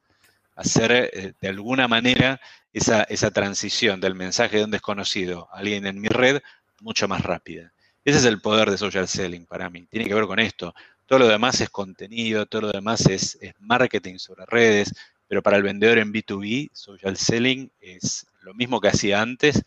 Hacer 0.55 0.91
eh, 0.91 1.33
de 1.39 1.47
alguna 1.47 1.87
manera 1.87 2.41
esa, 2.73 3.03
esa 3.03 3.31
transición 3.31 4.01
del 4.01 4.15
mensaje 4.15 4.57
de 4.57 4.65
un 4.65 4.71
desconocido 4.71 5.47
a 5.51 5.59
alguien 5.59 5.85
en 5.85 6.01
mi 6.01 6.07
red 6.07 6.41
mucho 6.81 7.07
más 7.07 7.21
rápida. 7.21 7.71
Ese 8.03 8.17
es 8.17 8.25
el 8.25 8.41
poder 8.41 8.71
de 8.71 8.77
social 8.77 9.07
selling 9.07 9.45
para 9.45 9.69
mí. 9.69 9.85
Tiene 9.85 10.07
que 10.07 10.15
ver 10.15 10.25
con 10.25 10.39
esto. 10.39 10.73
Todo 11.11 11.19
lo 11.19 11.27
demás 11.27 11.59
es 11.59 11.69
contenido, 11.69 12.45
todo 12.45 12.61
lo 12.61 12.71
demás 12.71 13.05
es, 13.07 13.37
marketing 13.59 14.17
sobre 14.17 14.45
redes, 14.45 14.93
pero 15.27 15.43
para 15.43 15.57
el 15.57 15.63
vendedor 15.63 15.97
en 15.97 16.13
B2B, 16.13 16.69
social 16.71 17.17
selling 17.17 17.69
es 17.81 18.27
lo 18.39 18.53
mismo 18.53 18.79
que 18.79 18.87
hacía 18.87 19.21
antes, 19.21 19.61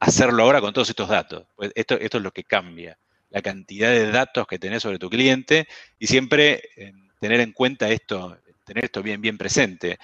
hacerlo 0.00 0.42
ahora 0.42 0.60
con 0.60 0.72
todos 0.72 0.90
estos 0.90 1.08
datos. 1.08 1.46
Pues 1.54 1.70
esto, 1.76 1.94
es 1.94 2.12
lo 2.14 2.32
que 2.32 2.42
cambia, 2.42 2.98
la 3.28 3.40
cantidad 3.40 3.90
de 3.90 4.10
datos 4.10 4.48
que 4.48 4.58
tenés 4.58 4.82
sobre 4.82 4.98
tu 4.98 5.08
cliente 5.08 5.68
y 5.96 6.08
siempre 6.08 6.60
eh, 6.74 6.92
tener 7.20 7.38
en 7.38 7.52
cuenta 7.52 7.88
esto, 7.88 8.36
tener 8.64 8.86
esto 8.86 9.00
bien, 9.00 9.20
bien 9.20 9.38
presente. 9.38 9.96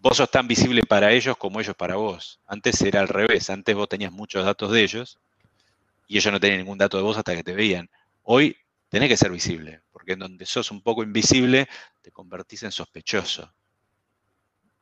Vos 0.00 0.16
sos 0.16 0.32
tan 0.32 0.48
visible 0.48 0.82
para 0.82 1.12
ellos 1.12 1.36
como 1.36 1.60
ellos 1.60 1.76
para 1.76 1.94
vos. 1.94 2.40
Antes 2.48 2.82
era 2.82 2.98
al 2.98 3.06
revés, 3.06 3.50
antes 3.50 3.72
vos 3.76 3.88
tenías 3.88 4.10
muchos 4.10 4.44
datos 4.44 4.72
de 4.72 4.82
ellos 4.82 5.16
y 6.08 6.18
ellos 6.18 6.32
no 6.32 6.40
tenían 6.40 6.58
ningún 6.58 6.78
dato 6.78 6.96
de 6.96 7.04
vos 7.04 7.16
hasta 7.16 7.36
que 7.36 7.44
te 7.44 7.54
veían. 7.54 7.88
Hoy 8.24 8.56
tenés 8.88 9.08
que 9.08 9.16
ser 9.16 9.30
visible, 9.30 9.83
porque 10.04 10.12
en 10.12 10.18
donde 10.18 10.44
sos 10.44 10.70
un 10.70 10.82
poco 10.82 11.02
invisible, 11.02 11.66
te 12.02 12.10
convertís 12.10 12.62
en 12.62 12.70
sospechoso. 12.70 13.50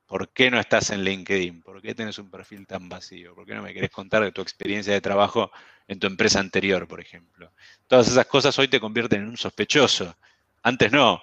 ¿Por 0.04 0.32
qué 0.32 0.50
no 0.50 0.58
estás 0.58 0.90
en 0.90 1.04
LinkedIn? 1.04 1.62
¿Por 1.62 1.80
qué 1.80 1.94
tienes 1.94 2.18
un 2.18 2.28
perfil 2.28 2.66
tan 2.66 2.88
vacío? 2.88 3.32
¿Por 3.32 3.46
qué 3.46 3.54
no 3.54 3.62
me 3.62 3.72
querés 3.72 3.90
contar 3.90 4.24
de 4.24 4.32
tu 4.32 4.42
experiencia 4.42 4.92
de 4.92 5.00
trabajo 5.00 5.52
en 5.87 6.00
tu 6.00 6.08
empresa 6.08 6.40
anterior, 6.40 6.88
por 6.88 6.98
ejemplo? 6.98 7.52
Todas 7.87 8.08
esas 8.08 8.26
cosas 8.26 8.58
hoy 8.58 8.66
te 8.66 8.80
convierten 8.80 9.22
en 9.22 9.28
un 9.28 9.37
sospechoso. 9.37 10.16
Antes 10.61 10.90
no. 10.90 11.22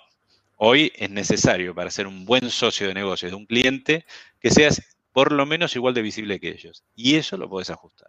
Hoy 0.56 0.94
es 0.96 1.10
necesario 1.10 1.76
para 1.76 1.92
ser 1.92 2.08
un 2.08 2.24
buen 2.24 2.50
socio 2.50 2.88
de 2.88 2.94
negocios 2.94 3.34
de 3.34 3.36
un 3.36 3.46
cliente 3.46 4.06
que 4.40 4.50
seas 4.50 4.82
por 5.12 5.34
lo 5.34 5.46
menos 5.46 5.76
igual 5.76 5.94
de 5.94 6.04
visible 6.04 6.40
que 6.40 6.52
ellos. 6.52 6.86
Y 6.96 7.18
eso 7.18 7.36
lo 7.36 7.50
podés 7.50 7.70
ajustar. 7.70 8.08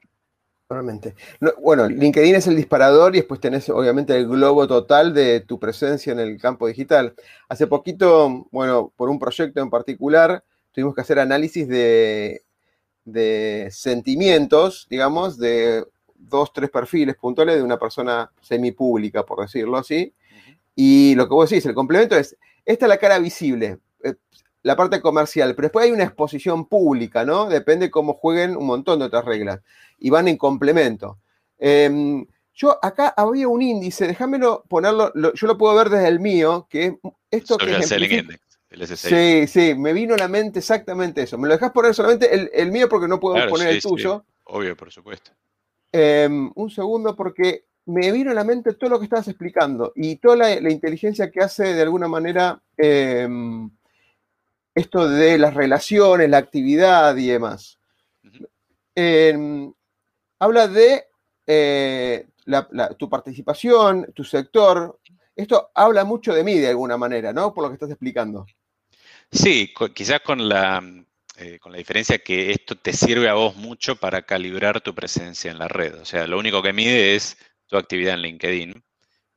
Realmente. 0.70 1.16
bueno, 1.60 1.88
LinkedIn 1.88 2.36
es 2.36 2.46
el 2.46 2.54
disparador 2.54 3.16
y 3.16 3.18
después 3.18 3.40
tenés 3.40 3.68
obviamente 3.70 4.16
el 4.16 4.28
globo 4.28 4.68
total 4.68 5.12
de 5.12 5.40
tu 5.40 5.58
presencia 5.58 6.12
en 6.12 6.20
el 6.20 6.40
campo 6.40 6.68
digital. 6.68 7.12
Hace 7.48 7.66
poquito, 7.66 8.46
bueno, 8.52 8.92
por 8.94 9.10
un 9.10 9.18
proyecto 9.18 9.60
en 9.60 9.68
particular, 9.68 10.44
tuvimos 10.70 10.94
que 10.94 11.00
hacer 11.00 11.18
análisis 11.18 11.66
de, 11.66 12.44
de 13.04 13.68
sentimientos, 13.72 14.86
digamos, 14.88 15.38
de 15.38 15.84
dos, 16.14 16.52
tres 16.52 16.70
perfiles 16.70 17.16
puntuales 17.16 17.56
de 17.56 17.64
una 17.64 17.76
persona 17.76 18.30
semipública, 18.40 19.24
por 19.24 19.40
decirlo 19.40 19.76
así. 19.76 20.14
Y 20.76 21.16
lo 21.16 21.26
que 21.26 21.34
vos 21.34 21.50
decís, 21.50 21.66
el 21.66 21.74
complemento 21.74 22.16
es, 22.16 22.36
esta 22.64 22.84
es 22.84 22.88
la 22.88 22.98
cara 22.98 23.18
visible, 23.18 23.78
eh, 24.04 24.14
la 24.62 24.76
parte 24.76 25.00
comercial, 25.00 25.54
pero 25.54 25.66
después 25.66 25.86
hay 25.86 25.92
una 25.92 26.04
exposición 26.04 26.66
pública, 26.66 27.24
¿no? 27.24 27.48
Depende 27.48 27.90
cómo 27.90 28.14
jueguen 28.14 28.56
un 28.56 28.66
montón 28.66 28.98
de 28.98 29.06
otras 29.06 29.24
reglas 29.24 29.60
y 29.98 30.10
van 30.10 30.28
en 30.28 30.36
complemento. 30.36 31.18
Em, 31.58 32.26
yo 32.54 32.78
acá 32.82 33.14
había 33.16 33.48
un 33.48 33.62
índice, 33.62 34.06
déjamelo 34.06 34.64
ponerlo, 34.68 35.12
yo 35.14 35.46
lo 35.46 35.56
puedo 35.56 35.74
ver 35.74 35.88
desde 35.88 36.08
el 36.08 36.20
mío, 36.20 36.66
que 36.68 36.86
es 36.86 36.94
esto 37.30 37.56
que 37.56 37.76
es 37.78 37.90
Index, 37.90 38.40
el 38.70 38.96
Sí, 38.96 39.46
sí, 39.46 39.74
me 39.74 39.92
vino 39.92 40.14
a 40.14 40.18
la 40.18 40.28
mente 40.28 40.60
exactamente 40.60 41.22
eso. 41.22 41.36
Me 41.38 41.48
lo 41.48 41.54
dejas 41.54 41.72
poner 41.72 41.94
solamente 41.94 42.30
el, 42.32 42.70
mío 42.70 42.88
porque 42.88 43.08
no 43.08 43.18
puedo 43.18 43.48
poner 43.48 43.68
el 43.68 43.82
tuyo. 43.82 44.24
obvio, 44.44 44.76
por 44.76 44.92
supuesto. 44.92 45.32
Em, 45.90 46.52
un 46.54 46.70
segundo 46.70 47.16
porque 47.16 47.64
me 47.86 48.12
vino 48.12 48.30
a 48.30 48.34
la 48.34 48.44
mente 48.44 48.74
todo 48.74 48.90
lo 48.90 48.98
que 48.98 49.04
estabas 49.04 49.26
explicando 49.26 49.92
y 49.96 50.16
toda 50.16 50.36
la, 50.36 50.70
inteligencia 50.70 51.30
que 51.30 51.40
hace 51.40 51.74
de 51.74 51.82
alguna 51.82 52.06
manera 52.06 52.62
em, 52.76 53.70
esto 54.74 55.08
de 55.08 55.38
las 55.38 55.54
relaciones, 55.54 56.28
la 56.28 56.38
actividad 56.38 57.16
y 57.16 57.26
demás 57.26 57.78
habla 60.40 60.66
de 60.66 61.04
eh, 61.46 62.26
tu 62.98 63.08
participación, 63.08 64.12
tu 64.14 64.24
sector. 64.24 64.98
Esto 65.36 65.70
habla 65.74 66.04
mucho 66.04 66.34
de 66.34 66.42
mí 66.42 66.58
de 66.58 66.68
alguna 66.68 66.96
manera, 66.96 67.32
¿no? 67.32 67.54
Por 67.54 67.64
lo 67.64 67.70
que 67.70 67.74
estás 67.74 67.90
explicando. 67.90 68.46
Sí, 69.30 69.72
quizás 69.94 70.20
con 70.20 70.48
la, 70.48 70.82
eh, 71.36 71.58
con 71.60 71.72
la 71.72 71.78
diferencia 71.78 72.18
que 72.18 72.50
esto 72.50 72.74
te 72.76 72.92
sirve 72.92 73.28
a 73.28 73.34
vos 73.34 73.54
mucho 73.54 73.96
para 73.96 74.22
calibrar 74.22 74.80
tu 74.80 74.94
presencia 74.94 75.50
en 75.50 75.58
la 75.58 75.68
red. 75.68 76.00
O 76.00 76.04
sea, 76.04 76.26
lo 76.26 76.38
único 76.38 76.62
que 76.62 76.72
mide 76.72 77.14
es 77.14 77.36
tu 77.66 77.76
actividad 77.76 78.14
en 78.14 78.22
LinkedIn 78.22 78.84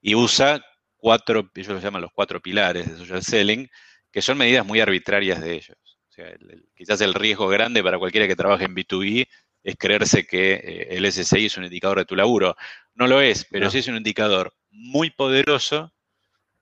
y 0.02 0.16
usa 0.16 0.66
cuatro, 0.98 1.50
ellos 1.54 1.74
lo 1.74 1.80
llaman 1.80 2.02
los 2.02 2.12
cuatro 2.12 2.42
pilares 2.42 2.90
de 2.90 2.98
social 2.98 3.22
selling, 3.22 3.70
que 4.14 4.22
son 4.22 4.38
medidas 4.38 4.66
muy 4.66 4.80
arbitrarias 4.80 5.42
de 5.42 5.54
ellos. 5.54 5.78
O 6.08 6.12
sea, 6.14 6.32
quizás 6.76 7.02
el 7.02 7.16
riesgo 7.16 7.48
grande 7.48 7.82
para 7.82 7.98
cualquiera 7.98 8.28
que 8.28 8.36
trabaje 8.36 8.66
en 8.66 8.76
B2B 8.76 9.28
es 9.64 9.76
creerse 9.76 10.28
que 10.28 10.54
eh, 10.54 10.88
el 10.92 11.12
SSI 11.12 11.48
es 11.48 11.58
un 11.58 11.64
indicador 11.64 11.98
de 11.98 12.06
tu 12.06 12.16
laburo. 12.16 12.56
No 12.94 13.08
lo 13.08 13.20
es, 13.20 13.46
pero 13.50 13.72
sí 13.72 13.80
es 13.80 13.88
un 13.88 13.96
indicador 13.96 14.54
muy 14.70 15.10
poderoso 15.10 15.92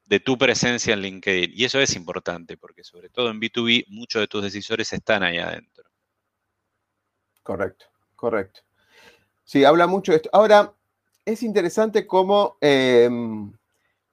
de 0.05 0.21
tu 0.21 0.37
presencia 0.37 0.93
en 0.93 1.01
LinkedIn. 1.01 1.51
Y 1.53 1.65
eso 1.65 1.81
es 1.81 1.93
importante, 1.97 2.55
porque 2.55 2.85
sobre 2.85 3.09
todo 3.09 3.29
en 3.29 3.41
B2B 3.41 3.85
muchos 3.89 4.21
de 4.21 4.27
tus 4.27 4.43
decisores 4.43 4.93
están 4.93 5.21
ahí 5.21 5.37
adentro. 5.37 5.83
Correcto, 7.43 7.87
correcto. 8.15 8.61
Sí, 9.43 9.65
habla 9.65 9.87
mucho 9.87 10.13
de 10.13 10.17
esto. 10.17 10.29
Ahora, 10.31 10.73
es 11.25 11.43
interesante 11.43 12.07
cómo 12.07 12.57
em, 12.61 13.51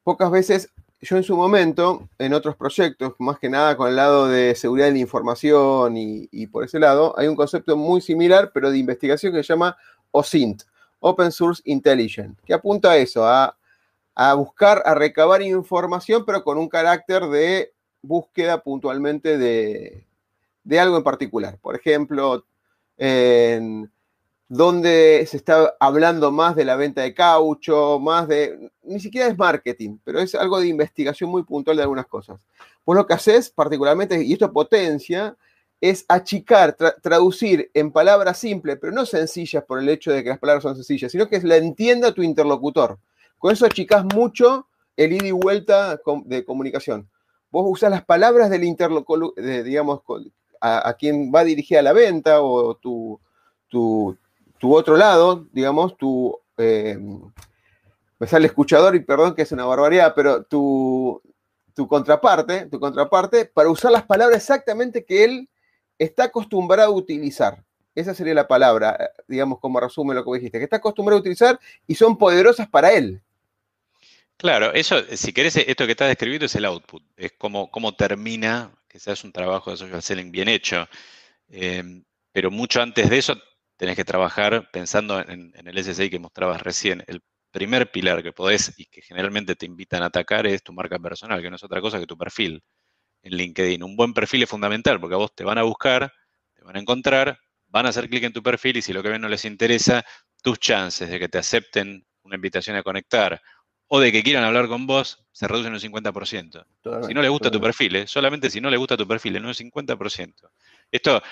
pocas 0.03 0.31
veces 0.33 0.73
yo 1.01 1.17
en 1.17 1.23
su 1.23 1.37
momento, 1.37 2.09
en 2.19 2.33
otros 2.33 2.57
proyectos, 2.57 3.15
más 3.19 3.39
que 3.39 3.49
nada 3.49 3.77
con 3.77 3.89
el 3.89 3.97
lado 3.97 4.29
de 4.29 4.55
seguridad 4.55 4.87
de 4.87 4.93
la 4.93 4.99
información 4.99 5.95
y, 5.97 6.47
por 6.49 6.65
ese 6.65 6.79
lado, 6.79 7.15
hay 7.17 7.29
un 7.29 7.37
concepto 7.37 7.77
muy 7.77 8.01
similar, 8.01 8.51
pero 8.53 8.71
de 8.71 8.79
investigación 8.79 9.33
que 9.33 9.43
se 9.43 9.53
llama 9.53 9.77
OSINT, 10.11 10.63
Open 10.99 11.31
Source 11.31 11.63
Intelligence, 11.67 12.41
que 12.45 12.55
apunta 12.55 12.93
a 12.93 12.97
eso, 12.97 13.25
a, 13.27 13.55
buscar, 14.35 14.83
a 14.85 14.95
recabar 14.95 15.43
información, 15.43 16.25
pero 16.27 16.43
con 16.43 16.59
un 16.59 16.69
carácter 16.69 17.27
de 17.27 17.73
búsqueda 18.03 18.63
puntualmente 18.63 19.39
de, 19.39 20.05
de 20.65 20.81
algo 20.81 20.97
en 20.97 21.05
particular. 21.05 21.59
Por 21.61 21.77
ejemplo, 21.77 22.45
en 22.97 23.89
donde 24.49 25.27
se 25.29 25.37
está 25.37 25.75
hablando 25.79 26.33
más 26.33 26.57
de 26.57 26.65
la 26.65 26.77
venta 26.77 27.03
de 27.03 27.13
caucho, 27.13 27.99
más 27.99 28.27
de, 28.29 28.71
ni 28.83 28.99
siquiera 28.99 29.29
es 29.29 29.37
marketing, 29.37 29.99
pero 30.03 30.21
es 30.21 30.35
algo 30.35 30.59
de 30.59 30.69
investigación 30.69 31.31
muy 31.31 31.43
puntual 31.43 31.77
de 31.77 31.83
algunas 31.83 32.07
cosas. 32.07 32.41
Pues 32.85 32.97
lo 32.97 33.07
que 33.07 33.15
haces 33.15 33.51
particularmente, 33.51 34.23
y 34.25 34.33
esto 34.33 34.51
potencia, 34.51 35.37
es 35.81 36.05
achicar, 36.09 36.77
traducir 37.03 37.71
en 37.75 37.93
palabras 37.93 38.39
simples, 38.39 38.79
pero 38.81 38.93
no 38.93 39.07
sencillas 39.07 39.63
por 39.65 39.79
el 39.79 39.89
hecho 39.89 40.11
de 40.11 40.25
que 40.25 40.31
las 40.31 40.39
palabras 40.39 40.63
son 40.63 40.75
sencillas, 40.75 41.13
sino 41.13 41.29
que 41.29 41.41
la 41.41 41.57
entienda 41.57 42.13
tu 42.13 42.23
interlocutor. 42.23 42.99
Con 43.39 43.53
eso 43.53 43.67
achicás 43.67 44.05
mucho 44.05 44.67
el 44.97 45.13
ida 45.13 45.27
y 45.27 45.31
vuelta 45.31 46.01
de 46.25 46.45
comunicación. 46.45 47.09
Vos 47.51 47.65
usas 47.69 47.91
las 47.91 48.05
palabras 48.05 48.51
del 48.51 48.65
interlocutor, 48.65 49.35
digamos, 49.37 50.01
a, 50.61 50.95
quien 50.99 51.31
va 51.33 51.45
dirigida 51.45 51.83
la 51.83 51.93
venta 51.93 52.43
o 52.43 52.75
tu, 52.75 53.21
tu, 53.69 54.17
tu 54.59 54.75
otro 54.75 54.97
lado, 54.97 55.47
digamos, 55.53 55.97
tu, 55.97 56.39
eh, 56.57 56.99
me 58.19 58.27
sale 58.27 58.47
escuchador 58.47 58.95
y 58.95 59.01
perdón 59.01 59.35
que 59.35 59.43
es 59.43 59.53
una 59.53 59.65
barbaridad, 59.65 60.13
pero 60.15 60.43
tu, 60.45 61.21
tu 61.75 61.87
contraparte, 61.87 62.67
tu 62.67 62.81
contraparte, 62.81 63.47
para 63.47 63.71
usar 63.71 63.93
las 63.93 64.05
palabras 64.05 64.39
exactamente 64.39 65.05
que 65.05 65.25
él 65.25 65.49
está 65.99 66.25
acostumbrado 66.25 66.93
a 66.93 66.97
utilizar. 66.97 67.65
Esa 67.95 68.15
sería 68.15 68.35
la 68.35 68.47
palabra, 68.47 69.11
digamos, 69.27 69.59
como 69.59 69.81
resume 69.81 70.15
lo 70.15 70.25
que 70.25 70.35
dijiste, 70.35 70.59
que 70.59 70.65
está 70.65 70.77
acostumbrado 70.77 71.19
a 71.19 71.21
utilizar 71.21 71.59
y 71.87 71.95
son 71.95 72.17
poderosas 72.17 72.69
para 72.69 72.93
él. 72.93 73.21
Claro, 74.37 74.73
eso, 74.73 75.03
si 75.17 75.33
querés, 75.33 75.57
esto 75.57 75.85
que 75.85 75.93
estás 75.93 76.09
describiendo 76.09 76.47
es 76.47 76.55
el 76.55 76.65
output, 76.65 77.03
es 77.17 77.33
como, 77.33 77.71
cómo 77.73 77.97
termina, 77.97 78.71
seas 78.99 79.25
un 79.25 79.33
trabajo 79.33 79.71
de 79.71 79.77
social 79.77 80.03
selling 80.03 80.31
bien 80.31 80.49
hecho. 80.49 80.89
Eh, 81.49 82.03
pero 82.33 82.51
mucho 82.51 82.83
antes 82.83 83.09
de 83.09 83.19
eso 83.19 83.35
tenés 83.79 83.97
que 83.97 84.05
trabajar 84.05 84.69
pensando 84.73 85.21
en, 85.21 85.53
el 85.55 85.79
SSI 85.85 86.11
que 86.11 86.19
mostrabas 86.19 86.61
recién. 86.61 87.03
El 87.07 87.23
primer 87.51 87.91
pilar 87.91 88.23
que 88.23 88.33
podés 88.33 88.75
y 88.77 88.87
que 88.87 89.01
generalmente 89.01 89.55
te 89.55 89.65
invitan 89.65 90.03
a 90.03 90.07
atacar 90.07 90.47
es 90.47 90.63
tu 90.63 90.73
marca 90.73 90.99
personal, 90.99 91.41
que 91.41 91.49
no 91.49 91.57
es 91.57 91.65
otra 91.65 91.81
cosa 91.81 91.99
que 91.99 92.07
tu 92.07 92.19
perfil. 92.19 92.63
en 93.23 93.37
LinkedIn. 93.37 93.83
Un 93.83 93.97
buen 93.97 94.13
perfil 94.13 94.43
es 94.43 94.49
fundamental 94.49 95.01
porque 95.01 95.15
a 95.15 95.19
vos 95.19 95.35
te 95.35 95.45
van 95.45 95.59
a 95.59 95.63
buscar, 95.63 96.13
te 96.55 96.63
van 96.63 96.77
a 96.77 96.81
encontrar, 96.81 97.39
van 97.69 97.87
a 97.87 97.91
hacer 97.91 98.09
clic 98.09 98.25
en 98.25 98.33
tu 98.33 98.43
perfil 98.43 98.77
y 98.77 98.83
si 98.83 98.93
lo 98.93 99.03
que 99.03 99.11
ven 99.11 99.21
no 99.21 99.29
les 99.29 99.45
interesa, 99.45 100.05
tus 100.43 100.59
chances 100.59 101.09
de 101.09 101.19
que 101.19 101.29
te 101.29 101.39
acepten 101.39 102.05
una 102.23 102.35
invitación 102.35 102.77
a 102.77 102.83
conectar 102.83 103.41
o 103.87 104.01
de 104.01 104.13
que 104.13 104.23
quieran 104.23 104.45
hablar 104.45 104.69
con 104.69 104.87
vos 104.87 105.25
se 105.33 105.49
reducen 105.49 105.73
un 105.73 105.81
50%. 105.81 106.67
Si 107.07 107.15
no 107.15 107.23
les 107.23 107.31
gusta 107.31 107.51
tu 107.51 107.61
perfil, 107.61 107.97
¿eh? 107.97 108.07
solamente 108.07 108.51
si 108.51 108.61
no 108.61 108.71
les 108.71 108.79
gusta 108.79 108.97
tu 108.97 109.07
perfil, 109.07 109.37
en 109.37 109.47
un 109.47 109.55
50%. 109.55 110.51
Esto, 110.91 111.23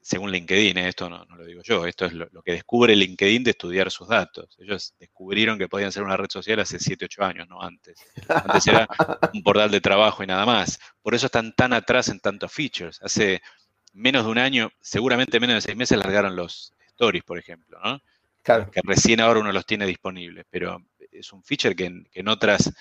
según 0.00 0.30
LinkedIn, 0.30 0.78
¿eh? 0.78 0.88
esto 0.88 1.08
no, 1.10 1.24
lo 1.36 1.44
digo 1.44 1.62
yo, 1.62 1.86
esto 1.86 2.06
es 2.06 2.12
lo, 2.12 2.42
que 2.42 2.52
descubre 2.52 2.96
LinkedIn 2.96 3.44
de 3.44 3.50
estudiar 3.50 3.90
sus 3.90 4.08
datos. 4.08 4.56
Ellos 4.58 4.94
descubrieron 4.98 5.58
que 5.58 5.68
podían 5.68 5.92
ser 5.92 6.02
una 6.02 6.16
red 6.16 6.30
social 6.30 6.60
hace 6.60 6.78
7, 6.78 7.04
8 7.04 7.22
años, 7.24 7.48
no 7.48 7.60
antes. 7.60 7.98
Antes 8.28 8.66
era 8.66 8.86
un 9.34 9.42
portal 9.42 9.70
de 9.70 9.80
trabajo 9.80 10.22
y 10.22 10.26
nada 10.26 10.46
más. 10.46 10.78
Por 11.02 11.14
eso 11.14 11.26
están 11.26 11.52
tan 11.54 11.72
atrás 11.72 12.08
en 12.08 12.20
tantos 12.20 12.52
features. 12.52 13.02
Hace 13.02 13.42
menos 13.92 14.24
de 14.24 14.30
un 14.30 14.38
año, 14.38 14.70
seguramente 14.80 15.40
menos 15.40 15.56
de 15.56 15.60
seis 15.60 15.76
meses, 15.76 15.98
largaron 15.98 16.36
los 16.36 16.74
stories, 16.88 17.24
por 17.24 17.38
ejemplo, 17.38 17.78
¿no? 17.82 18.00
Claro. 18.42 18.70
Que 18.70 18.80
recién 18.84 19.20
ahora 19.20 19.40
uno 19.40 19.52
los 19.52 19.66
tiene 19.66 19.84
disponibles, 19.84 20.46
pero 20.48 20.82
es 21.12 21.32
un 21.32 21.42
feature 21.42 21.74
que 21.74 21.92
en, 22.12 22.28
otras 22.28 22.72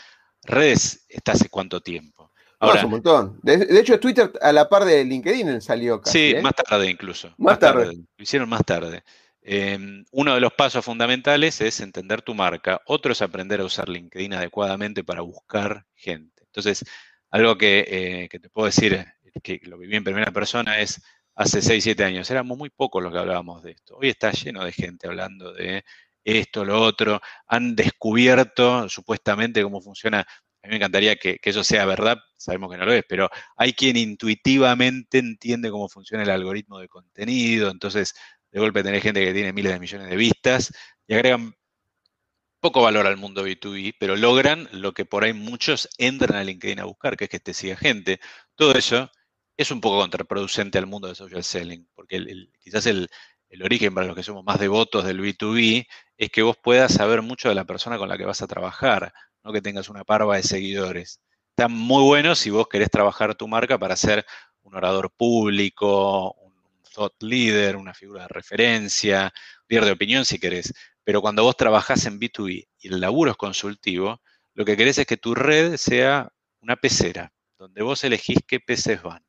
redes 0.44 1.06
está 1.10 1.34
hace 1.34 1.50
cuánto 1.50 1.82
tiempo. 1.82 2.32
Ahora, 2.60 2.86
un 2.86 2.92
montón. 2.92 3.40
De, 3.44 3.80
hecho, 3.80 4.00
Twitter 4.00 4.32
a 4.42 4.52
la 4.52 4.68
par 4.68 4.84
de 4.84 5.04
LinkedIn 5.06 5.62
salió 5.62 6.02
casi. 6.02 6.18
Sí, 6.18 6.36
¿eh? 6.36 6.42
más 6.42 6.54
tarde 6.56 6.90
incluso. 6.90 7.34
Más, 7.38 7.60
tarde. 7.60 7.86
Lo 7.96 8.24
hicieron 8.24 8.50
más 8.50 8.64
tarde. 8.66 9.04
Em, 9.42 10.04
uno 10.12 10.34
de 10.34 10.42
los 10.42 10.54
pasos 10.54 10.84
fundamentales 10.84 11.62
es 11.62 11.80
entender 11.80 12.22
tu 12.22 12.34
marca. 12.34 12.82
Otro 12.86 13.12
es 13.12 13.22
aprender 13.22 13.62
a 13.62 13.66
usar 13.66 13.88
LinkedIn 13.88 14.34
adecuadamente 14.34 15.04
para 15.04 15.22
buscar 15.22 15.86
gente. 15.96 16.44
Entonces, 16.46 16.84
algo 17.30 17.58
que, 17.58 17.86
eh, 17.88 18.30
que 18.30 18.40
te 18.40 18.50
puedo 18.50 18.66
decir, 18.66 19.06
que 19.44 19.60
lo 19.64 19.78
viví 19.78 19.96
en 19.96 20.04
primera 20.04 20.32
persona, 20.32 20.80
es 20.80 21.02
hace 21.36 21.62
6, 21.62 21.84
7 21.84 22.04
años. 22.04 22.30
Éramos 22.32 22.58
muy 22.58 22.70
pocos 22.70 23.02
los 23.04 23.14
que 23.14 23.20
hablábamos 23.20 23.62
de 23.64 23.72
esto. 23.72 23.98
Hoy 23.98 24.10
está 24.10 24.32
lleno 24.32 24.64
de 24.66 24.72
gente 24.72 25.08
hablando 25.08 25.54
de 25.54 25.84
esto, 26.24 26.66
lo 26.66 26.82
otro, 26.82 27.22
han 27.48 27.76
descubierto 27.76 28.90
supuestamente 28.90 29.64
cómo 29.64 29.82
funciona. 29.82 30.28
Mí 30.68 30.72
me 30.72 30.76
encantaría 30.76 31.16
que, 31.16 31.40
eso 31.42 31.64
sea 31.64 31.86
verdad, 31.86 32.18
sabemos 32.36 32.70
que 32.70 32.78
no 32.78 32.86
lo 32.86 32.92
es, 32.92 33.04
pero 33.08 33.30
hay 33.56 33.72
quien 33.72 33.96
intuitivamente 33.96 35.18
entiende 35.18 35.72
cómo 35.72 35.88
funciona 35.88 36.24
el 36.24 36.30
algoritmo 36.30 36.80
de 36.80 36.90
contenido, 36.90 37.72
entonces 37.72 38.14
de 38.52 38.60
golpe 38.60 38.84
tenés 38.84 39.02
gente 39.02 39.24
que 39.24 39.34
tiene 39.34 39.54
miles 39.54 39.72
de 39.72 39.80
millones 39.80 40.10
de 40.10 40.16
vistas 40.18 40.74
y 41.08 41.14
agregan 41.14 41.56
poco 42.60 42.82
valor 42.82 43.08
al 43.08 43.16
mundo 43.16 43.48
B2B, 43.48 43.96
pero 43.98 44.18
logran 44.18 44.68
lo 44.74 44.94
que 44.94 45.06
por 45.06 45.24
ahí 45.24 45.32
muchos 45.32 45.88
entran 45.98 46.36
a 46.36 46.44
LinkedIn 46.44 46.82
a 46.82 46.86
buscar, 46.86 47.16
que 47.16 47.26
es 47.26 47.30
que 47.30 47.40
te 47.40 47.54
siga 47.54 47.78
gente. 47.78 48.20
Todo 48.56 48.74
eso 48.74 49.10
es 49.56 49.72
un 49.72 49.80
poco 49.80 50.00
contraproducente 50.00 50.78
al 50.78 50.86
mundo 50.86 51.08
de 51.08 51.16
social 51.16 51.44
selling, 51.46 51.88
porque 51.96 52.26
quizás 52.60 52.86
el, 52.88 53.10
el 53.50 53.64
origen 53.64 53.94
para 53.94 54.08
los 54.08 54.16
que 54.18 54.24
somos 54.24 54.44
más 54.44 54.60
devotos 54.60 55.06
del 55.06 55.22
B2B 55.22 55.88
es 56.18 56.30
que 56.30 56.42
vos 56.42 56.58
puedas 56.62 56.94
saber 56.94 57.22
mucho 57.22 57.48
de 57.50 57.56
la 57.56 57.66
persona 57.66 57.98
con 57.98 58.10
la 58.10 58.18
que 58.18 58.26
vas 58.26 58.42
a 58.42 58.48
trabajar, 58.48 59.14
que 59.52 59.62
tengas 59.62 59.90
una 59.90 60.04
parva 60.04 60.36
de 60.36 60.44
seguidores. 60.44 61.20
Está 61.50 61.68
muy 61.68 62.04
bueno 62.04 62.36
si 62.36 62.50
vos 62.50 62.68
querés 62.68 62.90
trabajar 62.90 63.36
tu 63.36 63.48
marca 63.48 63.78
para 63.78 63.96
ser 63.96 64.26
un 64.62 64.76
orador 64.76 65.12
público, 65.12 66.34
un 66.34 66.54
thought 66.94 67.22
leader, 67.22 67.76
una 67.76 67.94
figura 67.94 68.24
de 68.24 68.28
referencia, 68.30 69.34
líder 69.68 69.86
de 69.86 69.92
opinión 69.92 70.26
si 70.26 70.40
querés. 70.40 70.74
Pero 71.04 71.22
cuando 71.22 71.44
vos 71.44 71.56
trabajás 71.56 72.06
en 72.06 72.20
B2B 72.20 72.68
y 72.80 72.88
el 72.88 73.00
laburo 73.00 73.32
es 73.32 73.38
consultivo, 73.38 74.22
lo 74.54 74.66
que 74.66 74.76
querés 74.76 74.98
es 74.98 75.06
que 75.06 75.18
tu 75.18 75.36
red 75.36 75.78
sea 75.78 76.32
una 76.62 76.76
pecera, 76.76 77.32
donde 77.58 77.82
vos 77.82 78.04
elegís 78.04 78.40
qué 78.46 78.60
peces 78.60 79.02
van. 79.02 79.24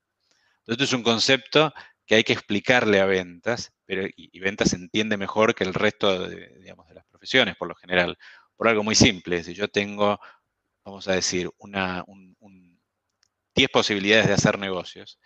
Entonces, 0.61 0.89
es 0.89 0.93
un 0.93 1.03
concepto 1.03 1.73
que 2.07 2.15
hay 2.15 2.25
que 2.25 2.33
explicarle 2.33 3.01
a 3.01 3.07
ventas, 3.07 3.73
pero 3.85 4.09
y, 4.17 4.41
ventas 4.41 4.73
entiende 4.73 5.17
mejor 5.17 5.55
que 5.55 5.65
el 5.65 5.75
resto 5.75 6.29
digamos, 6.29 6.89
de 6.89 6.95
las 6.95 7.05
profesiones, 7.05 7.57
por 7.57 7.69
lo 7.69 7.75
general, 7.75 8.19
por 8.59 8.69
algo 8.69 8.83
muy 8.85 8.97
simple. 8.97 9.45
Si 9.45 9.55
yo 9.55 9.69
tengo, 9.69 10.19
vamos 10.85 11.09
a 11.09 11.15
decir, 11.15 11.49
una, 11.59 12.05
10 13.55 13.71
posibilidades 13.71 14.27
de 14.27 14.35
hacer 14.35 14.59
negocios, 14.59 15.19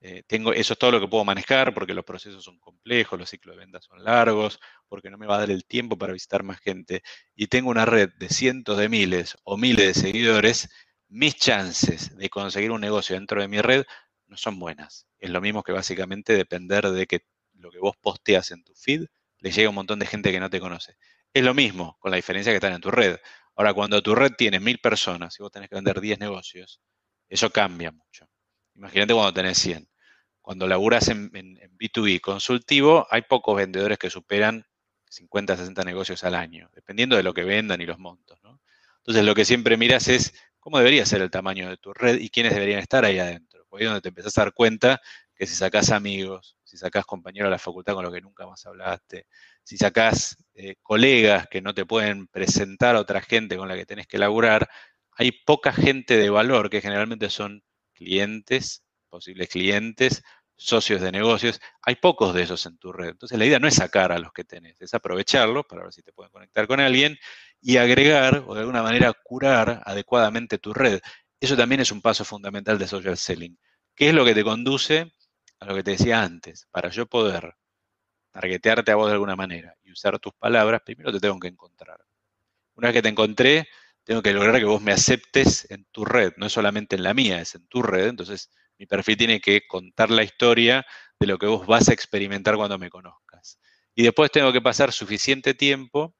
eh, 0.00 0.22
tengo, 0.26 0.52
eso 0.52 0.72
es 0.72 0.78
todo 0.78 0.92
lo 0.92 1.00
que 1.00 1.06
puedo 1.08 1.24
manejar 1.24 1.72
porque 1.72 1.94
los 1.94 2.04
procesos 2.04 2.42
son 2.44 2.58
complejos, 2.58 3.18
los 3.18 3.30
ciclos 3.30 3.54
de 3.54 3.60
ventas 3.60 3.84
son 3.84 4.02
largos, 4.02 4.58
porque 4.88 5.08
no 5.08 5.18
me 5.18 5.26
va 5.26 5.36
a 5.36 5.40
dar 5.40 5.50
el 5.50 5.64
tiempo 5.64 5.96
para 5.96 6.12
visitar 6.12 6.42
más 6.42 6.58
gente. 6.60 7.02
Y 7.34 7.46
tengo 7.46 7.70
una 7.70 7.84
red 7.86 8.10
de 8.18 8.28
cientos 8.28 8.76
de 8.78 8.88
miles 8.88 9.36
o 9.44 9.56
miles 9.56 9.86
de 9.86 9.94
seguidores, 9.94 10.68
mis 11.08 11.36
chances 11.36 12.16
de 12.16 12.28
conseguir 12.28 12.72
un 12.72 12.80
negocio 12.80 13.14
dentro 13.14 13.40
de 13.40 13.48
mi 13.48 13.60
red 13.60 13.84
no 14.26 14.36
son 14.36 14.58
buenas. 14.58 15.06
Es 15.18 15.30
lo 15.30 15.40
mismo 15.40 15.62
que 15.62 15.72
básicamente 15.72 16.34
depender 16.34 16.88
de 16.90 17.06
que 17.06 17.20
lo 17.54 17.70
que 17.70 17.78
vos 17.78 17.96
posteas 18.00 18.50
en 18.50 18.64
tu 18.64 18.74
feed 18.74 19.06
le 19.38 19.50
llegue 19.50 19.66
a 19.66 19.70
un 19.70 19.74
montón 19.76 19.98
de 19.98 20.06
gente 20.06 20.32
que 20.32 20.40
no 20.40 20.50
te 20.50 20.60
conoce. 20.60 20.96
Es 21.32 21.44
lo 21.44 21.54
mismo, 21.54 21.96
con 22.00 22.10
la 22.10 22.16
diferencia 22.16 22.52
que 22.52 22.56
están 22.56 22.72
en 22.72 22.80
tu 22.80 22.90
red. 22.90 23.18
Ahora, 23.56 23.74
cuando 23.74 24.02
tu 24.02 24.14
red 24.14 24.32
tiene 24.36 24.60
mil 24.60 24.78
personas 24.78 25.38
y 25.38 25.42
vos 25.42 25.52
tenés 25.52 25.68
que 25.68 25.76
vender 25.76 26.00
10 26.00 26.18
negocios, 26.18 26.80
eso 27.28 27.50
cambia 27.50 27.92
mucho. 27.92 28.28
Imagínate 28.74 29.14
cuando 29.14 29.32
tenés 29.32 29.58
100. 29.58 29.88
Cuando 30.40 30.66
laburas 30.66 31.08
en, 31.08 31.30
B2B 31.30 32.20
consultivo, 32.20 33.06
hay 33.10 33.22
pocos 33.22 33.56
vendedores 33.56 33.98
que 33.98 34.10
superan 34.10 34.66
50, 35.08 35.56
60 35.56 35.84
negocios 35.84 36.24
al 36.24 36.34
año, 36.34 36.70
dependiendo 36.74 37.16
de 37.16 37.22
lo 37.22 37.34
que 37.34 37.44
vendan 37.44 37.80
y 37.80 37.86
los 37.86 37.98
montos. 37.98 38.40
Entonces, 38.98 39.24
lo 39.24 39.34
que 39.34 39.44
siempre 39.44 39.76
miras 39.76 40.08
es 40.08 40.34
cómo 40.58 40.78
debería 40.78 41.06
ser 41.06 41.22
el 41.22 41.30
tamaño 41.30 41.68
de 41.68 41.76
tu 41.76 41.92
red 41.92 42.18
y 42.18 42.30
quiénes 42.30 42.54
deberían 42.54 42.80
estar 42.80 43.04
ahí 43.04 43.18
adentro 43.18 43.50
ahí 43.76 43.84
es 43.84 43.88
donde 43.88 44.00
te 44.00 44.08
empezás 44.08 44.36
a 44.38 44.42
dar 44.42 44.54
cuenta 44.54 45.00
que 45.34 45.46
si 45.46 45.54
sacás 45.54 45.90
amigos, 45.90 46.56
si 46.70 46.76
sacás 46.76 47.04
compañeros 47.04 47.48
de 47.48 47.50
la 47.50 47.58
facultad 47.58 47.94
con 47.94 48.04
los 48.04 48.14
que 48.14 48.20
nunca 48.20 48.46
más 48.46 48.64
hablaste, 48.64 49.26
si 49.64 49.76
sacás 49.76 50.36
eh, 50.54 50.76
colegas 50.80 51.48
que 51.48 51.60
no 51.60 51.74
te 51.74 51.84
pueden 51.84 52.28
presentar 52.28 52.94
a 52.94 53.00
otra 53.00 53.20
gente 53.20 53.56
con 53.56 53.68
la 53.68 53.74
que 53.74 53.86
tenés 53.86 54.06
que 54.06 54.18
laburar, 54.18 54.68
hay 55.16 55.32
poca 55.32 55.72
gente 55.72 56.16
de 56.16 56.30
valor 56.30 56.70
que 56.70 56.80
generalmente 56.80 57.28
son 57.28 57.64
clientes, 57.92 58.84
posibles 59.08 59.48
clientes, 59.48 60.22
socios 60.54 61.00
de 61.00 61.10
negocios. 61.10 61.60
Hay 61.82 61.96
pocos 61.96 62.34
de 62.34 62.42
esos 62.42 62.64
en 62.66 62.78
tu 62.78 62.92
red. 62.92 63.08
Entonces 63.08 63.36
la 63.36 63.46
idea 63.46 63.58
no 63.58 63.66
es 63.66 63.74
sacar 63.74 64.12
a 64.12 64.18
los 64.20 64.32
que 64.32 64.44
tenés, 64.44 64.80
es 64.80 64.94
aprovecharlos 64.94 65.66
para 65.66 65.82
ver 65.82 65.92
si 65.92 66.02
te 66.02 66.12
pueden 66.12 66.30
conectar 66.30 66.68
con 66.68 66.78
alguien 66.78 67.18
y 67.60 67.78
agregar 67.78 68.44
o 68.46 68.54
de 68.54 68.60
alguna 68.60 68.84
manera 68.84 69.12
curar 69.24 69.82
adecuadamente 69.84 70.58
tu 70.58 70.72
red. 70.72 71.00
Eso 71.40 71.56
también 71.56 71.80
es 71.80 71.90
un 71.90 72.00
paso 72.00 72.24
fundamental 72.24 72.78
de 72.78 72.86
social 72.86 73.16
selling. 73.16 73.58
¿Qué 73.96 74.10
es 74.10 74.14
lo 74.14 74.24
que 74.24 74.34
te 74.34 74.44
conduce 74.44 75.12
a 75.60 75.66
lo 75.66 75.74
que 75.74 75.82
te 75.82 75.92
decía 75.92 76.22
antes? 76.22 76.66
Para 76.70 76.88
yo 76.88 77.06
poder 77.06 77.54
targetearte 78.30 78.90
a 78.90 78.96
vos 78.96 79.06
de 79.06 79.14
alguna 79.14 79.36
manera 79.36 79.76
y 79.82 79.92
usar 79.92 80.18
tus 80.18 80.32
palabras, 80.34 80.82
primero 80.84 81.12
te 81.12 81.20
tengo 81.20 81.38
que 81.38 81.48
encontrar. 81.48 82.00
Una 82.74 82.88
vez 82.88 82.94
que 82.94 83.02
te 83.02 83.08
encontré, 83.08 83.68
tengo 84.04 84.22
que 84.22 84.32
lograr 84.32 84.58
que 84.58 84.64
vos 84.64 84.82
me 84.82 84.92
aceptes 84.92 85.70
en 85.70 85.84
tu 85.92 86.04
red, 86.04 86.32
no 86.36 86.46
es 86.46 86.52
solamente 86.52 86.96
en 86.96 87.02
la 87.02 87.14
mía, 87.14 87.40
es 87.40 87.54
en 87.54 87.66
tu 87.66 87.82
red. 87.82 88.08
Entonces, 88.08 88.50
mi 88.78 88.86
perfil 88.86 89.16
tiene 89.16 89.40
que 89.40 89.66
contar 89.66 90.10
la 90.10 90.22
historia 90.22 90.86
de 91.18 91.26
lo 91.26 91.38
que 91.38 91.46
vos 91.46 91.66
vas 91.66 91.88
a 91.88 91.92
experimentar 91.92 92.56
cuando 92.56 92.78
me 92.78 92.88
conozcas. 92.88 93.58
Y 93.94 94.02
después 94.02 94.30
tengo 94.30 94.52
que 94.52 94.62
pasar 94.62 94.92
suficiente 94.92 95.54
tiempo 95.54 96.16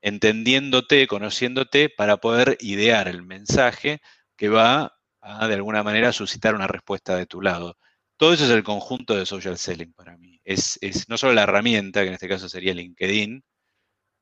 entendiéndote, 0.00 1.06
conociéndote, 1.06 1.88
para 1.90 2.18
poder 2.18 2.56
idear 2.60 3.08
el 3.08 3.22
mensaje 3.22 4.00
que 4.36 4.48
va 4.48 4.96
a, 5.20 5.48
de 5.48 5.54
alguna 5.54 5.82
manera, 5.82 6.12
suscitar 6.12 6.54
una 6.54 6.68
respuesta 6.68 7.16
de 7.16 7.26
tu 7.26 7.42
lado. 7.42 7.76
Todo 8.18 8.34
eso 8.34 8.44
es 8.44 8.50
el 8.50 8.64
conjunto 8.64 9.14
de 9.16 9.24
social 9.24 9.56
selling 9.56 9.92
para 9.92 10.16
mí. 10.16 10.40
Es, 10.44 10.78
no 11.08 11.16
solo 11.16 11.34
la 11.34 11.44
herramienta, 11.44 12.02
que 12.02 12.08
en 12.08 12.14
este 12.14 12.28
caso 12.28 12.48
sería 12.48 12.74
LinkedIn, 12.74 13.44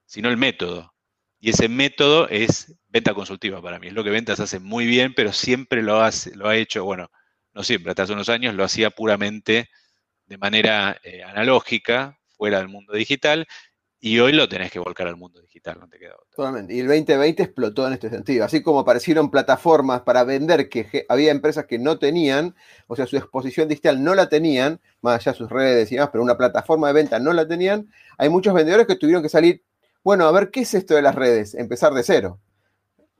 sino 0.05 0.29
el 0.29 0.37
método. 0.37 0.95
Y 1.41 1.51
ese 1.51 1.69
método 1.69 2.29
es 2.29 2.75
venta 2.89 3.15
consultiva 3.15 3.63
para 3.63 3.79
mí. 3.79 3.89
Es 3.89 3.95
lo 3.95 4.05
que 4.05 4.11
ventas 4.11 4.39
hace 4.39 4.61
muy 4.61 4.87
bien, 4.87 5.15
pero 5.15 5.33
siempre 5.33 5.83
lo, 5.83 6.03
hace, 6.03 6.37
lo 6.37 6.49
ha 6.49 6.57
hecho, 6.57 6.85
bueno, 6.85 7.11
no 7.55 7.63
siempre, 7.65 7.91
hasta 7.91 8.03
hace 8.03 8.13
unos 8.13 8.29
años 8.29 8.55
lo 8.55 8.65
hacía 8.65 8.91
puramente 8.91 9.71
de 10.27 10.39
manera 10.39 11.01
eh, 11.03 11.23
analógica, 11.23 12.19
fuera 12.37 12.59
del 12.59 12.69
mundo 12.69 12.93
digital, 12.93 13.47
y 14.07 14.21
hoy 14.21 14.33
lo 14.33 14.49
tenés 14.49 14.71
que 14.71 14.79
volcar 14.79 15.09
al 15.09 15.17
mundo 15.17 15.41
digital, 15.41 15.79
no 15.81 15.89
te 15.89 15.99
queda 15.99 16.15
otra. 16.15 16.37
Totalmente. 16.37 16.73
Y 16.73 16.79
el 16.79 16.87
2020 16.87 17.43
explotó 17.43 17.89
en 17.89 17.95
este 17.95 18.09
sentido. 18.09 18.45
Así 18.45 18.63
como 18.63 18.79
aparecieron 18.79 19.33
plataformas 19.33 20.03
para 20.03 20.23
vender 20.23 20.69
que 20.69 21.05
había 21.09 21.33
empresas 21.33 21.67
que 21.67 21.81
no 21.81 21.99
tenían, 21.99 22.55
o 22.87 22.95
sea, 22.95 23.09
su 23.09 23.17
exposición 23.17 23.69
digital 23.69 24.05
no 24.05 24.15
la 24.15 24.29
tenían, 24.29 24.81
más 25.01 25.17
allá 25.17 25.33
de 25.33 25.39
sus 25.39 25.51
redes 25.51 25.91
y 25.91 25.97
demás, 25.97 26.11
pero 26.13 26.23
una 26.23 26.37
plataforma 26.37 26.87
de 26.87 26.93
venta 26.93 27.19
no 27.19 27.33
la 27.33 27.49
tenían, 27.49 27.91
hay 28.17 28.29
muchos 28.29 28.55
vendedores 28.55 28.87
que 28.87 28.95
tuvieron 28.95 29.25
que 29.25 29.29
salir, 29.29 29.65
bueno, 30.05 30.27
a 30.27 30.31
ver 30.31 30.53
qué 30.53 30.61
es 30.61 30.73
esto 30.75 30.95
de 30.95 31.03
las 31.03 31.17
redes, 31.17 31.57
empezar 31.57 31.93
de 31.93 32.05
cero. 32.05 32.39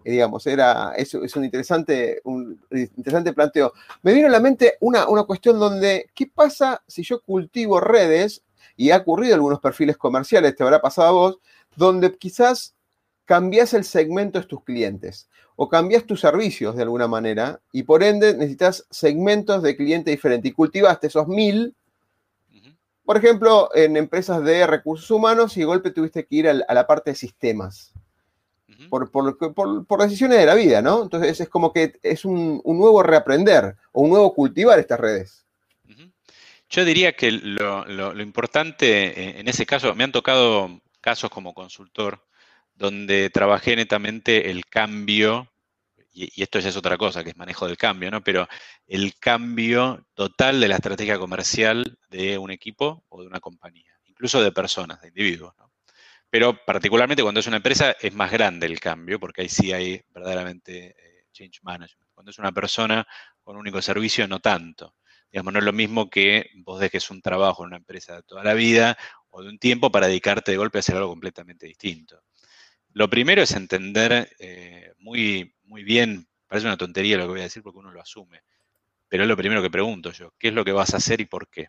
Digamos, 0.05 0.47
era, 0.47 0.93
es, 0.97 1.13
es 1.15 1.35
un, 1.35 1.45
interesante, 1.45 2.21
un 2.23 2.61
interesante 2.71 3.33
planteo. 3.33 3.73
Me 4.03 4.13
vino 4.13 4.29
a 4.29 4.31
la 4.31 4.39
mente 4.39 4.75
una, 4.79 5.09
una 5.09 5.25
cuestión 5.25 5.59
donde, 5.59 6.11
¿qué 6.15 6.29
pasa 6.33 6.85
si 6.87 7.03
yo 7.03 7.23
cultivo 7.23 7.81
redes 7.81 8.45
y 8.77 8.91
ha 8.91 8.99
ocurrido 8.99 9.33
en 9.33 9.37
algunos 9.37 9.61
perfiles 9.61 9.97
comerciales, 9.97 10.57
te 10.57 10.63
habrá 10.63 10.81
pasado 10.81 11.09
a 11.09 11.13
vos, 11.13 11.39
donde 11.77 12.17
quizás 12.17 12.75
cambias 13.27 13.75
el 13.75 13.85
segmento 13.85 14.41
de 14.41 14.47
tus 14.47 14.65
clientes. 14.65 15.29
o 15.59 15.71
cambias 15.71 16.05
tus 16.05 16.21
servicios 16.21 16.77
de 16.77 16.83
alguna 16.83 17.09
manera 17.09 17.63
y 17.73 17.85
por 17.85 18.03
ende 18.03 18.35
necesitas 18.35 18.87
segmentos 18.91 19.63
de 19.63 19.75
cliente 19.75 20.11
diferentes 20.11 20.51
y 20.51 20.55
cultivaste 20.55 21.07
esos 21.07 21.27
mil. 21.29 21.75
Por 23.07 23.17
ejemplo, 23.17 23.71
en 23.75 23.97
empresas 23.97 24.45
de 24.45 24.67
recursos 24.67 25.11
humanos 25.11 25.57
y 25.57 25.61
de 25.61 25.67
golpe 25.67 25.93
tuviste 25.93 26.27
que 26.27 26.37
ir 26.37 26.49
a 26.49 26.75
la 26.75 26.87
parte 26.87 27.13
de 27.13 27.17
sistemas. 27.17 27.95
por, 28.91 29.11
por, 29.11 30.01
decisiones 30.03 30.39
de 30.39 30.45
la 30.45 30.55
vida, 30.55 30.83
¿no? 30.83 31.05
Entonces 31.05 31.41
es 31.41 31.49
como 31.49 31.73
que 31.73 31.99
es 32.03 32.27
un, 32.27 32.61
nuevo 32.63 33.03
reaprender 33.03 33.77
o 33.93 34.03
un 34.03 34.11
nuevo 34.11 34.35
cultivar 34.35 34.79
estas 34.79 35.01
redes. 35.01 35.46
Yo 36.69 36.85
diría 36.85 37.13
que 37.15 37.31
lo, 37.31 38.21
importante 38.21 39.07
eh, 39.09 39.41
en 39.41 39.49
ese 39.49 39.67
caso, 39.67 39.95
me 39.95 40.05
han 40.05 40.13
tocado 40.13 40.81
casos 41.01 41.31
como 41.31 41.55
consultor 41.55 42.27
donde 42.75 43.31
trabajé 43.31 43.77
netamente 43.77 44.51
el 44.51 44.67
cambio, 44.67 45.51
y, 46.13 46.43
esto 46.43 46.59
ya 46.59 46.69
es 46.69 46.77
otra 46.77 46.99
cosa, 46.99 47.23
que 47.25 47.31
es 47.31 47.37
manejo 47.37 47.67
del 47.67 47.77
cambio, 47.77 48.11
¿no? 48.11 48.23
Pero 48.23 48.49
el 48.87 49.15
cambio 49.19 50.07
total 50.15 50.61
de 50.61 50.69
la 50.69 50.77
estrategia 50.77 51.19
comercial 51.19 51.99
de 52.11 52.39
un 52.39 52.51
equipo 52.51 53.05
o 53.09 53.23
de 53.23 53.29
una 53.29 53.41
compañía, 53.41 53.99
incluso 54.05 54.43
de 54.43 54.53
personas, 54.53 55.01
de 55.01 55.09
individuos, 55.09 55.55
¿no? 55.59 55.73
Pero 56.29 56.65
particularmente 56.65 57.23
cuando 57.23 57.41
es 57.41 57.47
una 57.47 57.59
empresa 57.59 57.93
es 58.01 58.13
más 58.13 58.31
grande 58.31 58.67
el 58.67 58.81
cambio, 58.81 59.21
porque 59.21 59.43
ahí 59.43 59.49
sí 59.49 59.73
hay 59.73 60.03
verdaderamente 60.11 60.89
eh, 60.99 61.27
change 61.33 61.61
management. 61.63 62.11
Cuando 62.13 62.31
es 62.31 62.39
una 62.39 62.53
persona 62.53 63.07
con 63.43 63.57
un 63.57 63.61
único 63.61 63.81
servicio, 63.81 64.27
no 64.27 64.41
tanto. 64.41 64.97
Digamos, 65.31 65.53
no 65.53 65.59
es 65.59 65.65
lo 65.65 65.73
mismo 65.73 66.09
que 66.09 66.51
vos 66.57 66.81
dejes 66.81 67.11
un 67.11 67.21
trabajo 67.21 67.63
en 67.63 67.69
una 67.69 67.77
empresa 67.77 68.17
de 68.17 68.23
toda 68.23 68.45
la 68.45 68.55
vida 68.55 68.97
o 69.31 69.43
de 69.43 69.49
un 69.49 69.59
tiempo 69.59 69.91
para 69.91 70.07
dedicarte 70.07 70.53
de 70.53 70.59
golpe 70.59 70.79
a 70.79 70.81
hacer 70.81 70.97
algo 70.97 71.11
completamente 71.11 71.67
distinto. 71.67 72.23
Lo 72.93 73.11
primero 73.11 73.43
es 73.43 73.53
entender 73.53 74.31
eh, 74.39 74.93
muy, 74.99 75.55
muy 75.65 75.85
bien, 75.85 76.27
parece 76.47 76.67
una 76.67 76.79
tontería 76.79 77.19
lo 77.19 77.25
que 77.25 77.31
voy 77.31 77.41
a 77.41 77.45
decir 77.45 77.63
porque 77.63 77.79
uno 77.79 77.93
lo 77.93 78.01
asume, 78.01 78.41
pero 79.09 79.25
es 79.25 79.29
lo 79.29 79.37
primero 79.37 79.63
que 79.63 79.71
pregunto 79.71 80.13
yo, 80.13 80.33
¿qué 80.39 80.49
es 80.49 80.55
lo 80.55 80.65
que 80.65 80.73
vas 80.73 80.95
a 80.95 80.99
hacer 80.99 81.21
y 81.21 81.27
por 81.27 81.49
qué? 81.49 81.69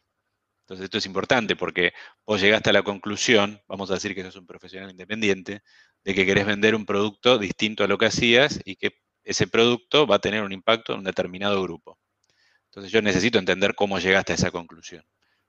Entonces 0.62 0.86
esto 0.86 0.98
es 0.98 1.06
importante 1.06 1.56
porque 1.56 1.94
vos 2.26 2.42
llegaste 2.42 2.70
a 2.70 2.74
la 2.74 2.84
conclusión, 2.84 3.62
vamos 3.68 3.90
a 3.90 3.96
decir 3.96 4.14
que 4.14 4.24
sos 4.24 4.36
un 4.36 4.46
profesional 4.46 4.92
independiente, 4.92 5.62
de 6.04 6.14
que 6.14 6.26
querés 6.26 6.46
vender 6.46 6.76
un 6.76 6.86
producto 6.86 7.38
distinto 7.38 7.84
a 7.84 7.88
lo 7.88 7.98
que 7.98 8.08
hacías 8.08 8.60
y 8.66 8.76
que 8.76 9.00
ese 9.24 9.48
producto 9.48 10.08
va 10.08 10.16
a 10.16 10.20
tener 10.20 10.44
un 10.44 10.52
impacto 10.52 10.94
en 10.94 11.00
un 11.00 11.06
determinado 11.06 11.62
grupo. 11.62 11.98
Entonces 12.78 12.92
yo 12.92 13.02
necesito 13.02 13.40
entender 13.40 13.74
cómo 13.74 13.98
llegaste 13.98 14.34
a 14.34 14.36
esa 14.36 14.52
conclusión. 14.52 15.04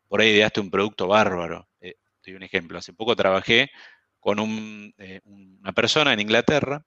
Por 0.09 0.23
ahí 0.23 0.31
ideaste 0.31 0.61
un 0.61 0.71
producto 0.71 1.07
bárbaro. 1.09 1.69
Eh, 1.79 1.97
te 2.23 2.31
doy 2.31 2.37
un 2.37 2.43
ejemplo. 2.43 2.79
Hace 2.79 2.95
poco 2.95 3.15
trabajé 3.15 3.71
con 4.19 4.95
eh, 4.97 5.21
una 5.25 5.73
persona 5.73 6.15
en 6.15 6.21
Inglaterra, 6.21 6.83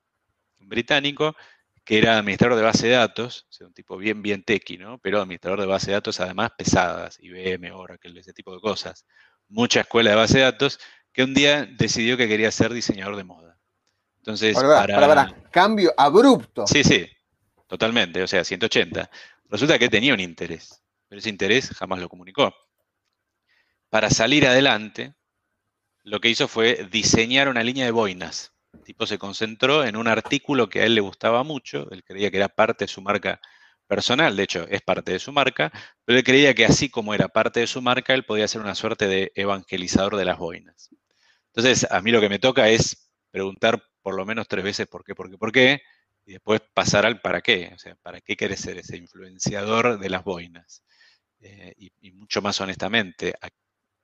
un 0.60 0.68
británico, 0.68 1.36
que 1.84 2.00
era 2.00 2.18
administrador 2.18 2.58
de 2.58 2.64
base 2.64 2.88
de 2.88 2.94
datos, 2.94 3.46
o 3.52 3.54
sea, 3.54 3.68
un 3.68 3.74
tipo 3.76 3.98
bien, 3.98 4.24
bien 4.24 4.42
tequi, 4.42 4.80
¿no? 4.80 4.98
Pero 4.98 5.22
administrador 5.22 5.62
de 5.62 5.68
base 5.68 5.92
de 5.92 5.94
datos 5.94 6.20
además 6.20 6.50
pesadas, 6.58 7.20
IBM, 7.22 7.72
Oracle, 7.72 8.20
ese 8.20 8.34
tipo 8.34 8.56
de 8.56 8.62
cosas. 8.62 9.06
Mucha 9.48 9.82
escuela 9.82 10.10
de 10.10 10.16
base 10.16 10.40
de 10.40 10.46
datos, 10.46 10.80
que 11.14 11.24
un 11.24 11.36
día 11.36 11.68
decidió 11.68 12.18
que 12.18 12.28
quería 12.28 12.50
ser 12.50 12.74
diseñador 12.74 13.16
de 13.16 13.26
moda. 13.26 13.60
Entonces, 14.18 14.56
para, 14.56 14.88
para, 14.88 15.36
cambio 15.52 15.94
abrupto. 15.96 16.66
Sí, 16.66 16.84
sí, 16.84 17.08
totalmente, 17.68 18.24
o 18.24 18.28
sea, 18.28 18.44
180. 18.44 19.08
Resulta 19.52 19.78
que 19.78 19.90
tenía 19.90 20.14
un 20.14 20.22
interés, 20.22 20.82
pero 21.10 21.20
ese 21.20 21.28
interés 21.28 21.72
jamás 21.72 22.00
lo 22.00 22.08
comunicó. 22.08 22.56
Para 23.90 24.10
salir 24.10 24.48
adelante, 24.48 25.14
lo 26.04 26.22
que 26.22 26.30
hizo 26.30 26.48
fue 26.48 26.88
diseñar 26.90 27.50
una 27.50 27.62
línea 27.62 27.84
de 27.84 27.92
boinas. 27.92 28.54
El 28.72 28.82
tipo 28.82 29.06
se 29.06 29.18
concentró 29.18 29.84
en 29.84 29.98
un 29.98 30.08
artículo 30.08 30.70
que 30.70 30.80
a 30.80 30.86
él 30.86 30.96
le 30.96 31.02
gustaba 31.02 31.44
mucho, 31.44 31.92
él 31.92 32.02
creía 32.06 32.32
que 32.32 32.38
era 32.38 32.48
parte 32.48 32.86
de 32.86 32.88
su 32.88 33.02
marca 33.02 33.42
personal, 33.88 34.38
de 34.38 34.44
hecho 34.44 34.66
es 34.70 34.82
parte 34.84 35.12
de 35.12 35.20
su 35.20 35.34
marca, 35.34 35.70
pero 36.06 36.18
él 36.18 36.24
creía 36.24 36.54
que 36.54 36.64
así 36.64 36.90
como 36.90 37.14
era 37.14 37.28
parte 37.28 37.60
de 37.60 37.68
su 37.68 37.82
marca, 37.82 38.14
él 38.14 38.24
podía 38.24 38.48
ser 38.48 38.62
una 38.62 38.74
suerte 38.74 39.08
de 39.08 39.34
evangelizador 39.36 40.16
de 40.16 40.24
las 40.24 40.38
boinas. 40.38 40.90
Entonces, 41.48 41.92
a 41.92 42.00
mí 42.00 42.12
lo 42.12 42.22
que 42.22 42.30
me 42.30 42.40
toca 42.40 42.70
es 42.70 43.12
preguntar 43.32 43.84
por 44.02 44.16
lo 44.16 44.26
menos 44.26 44.48
tres 44.48 44.64
veces 44.64 44.88
por 44.88 45.04
qué, 45.04 45.14
por 45.14 45.30
qué, 45.30 45.38
por 45.38 45.52
qué, 45.52 45.82
y 46.26 46.34
después 46.34 46.62
pasar 46.74 47.06
al 47.06 47.22
para 47.22 47.42
qué, 47.42 47.72
o 47.74 47.80
sea, 47.80 47.96
¿para 47.96 48.22
qué 48.22 48.36
quieres 48.36 48.60
ser 48.62 48.78
ese 48.78 48.98
influenciador 48.98 50.00
de 50.00 50.10
las 50.10 50.24
boinas? 50.24 50.84
Eh, 51.40 51.74
y, 51.78 51.92
y, 52.00 52.12
mucho 52.12 52.42
más 52.42 52.62
honestamente, 52.62 53.34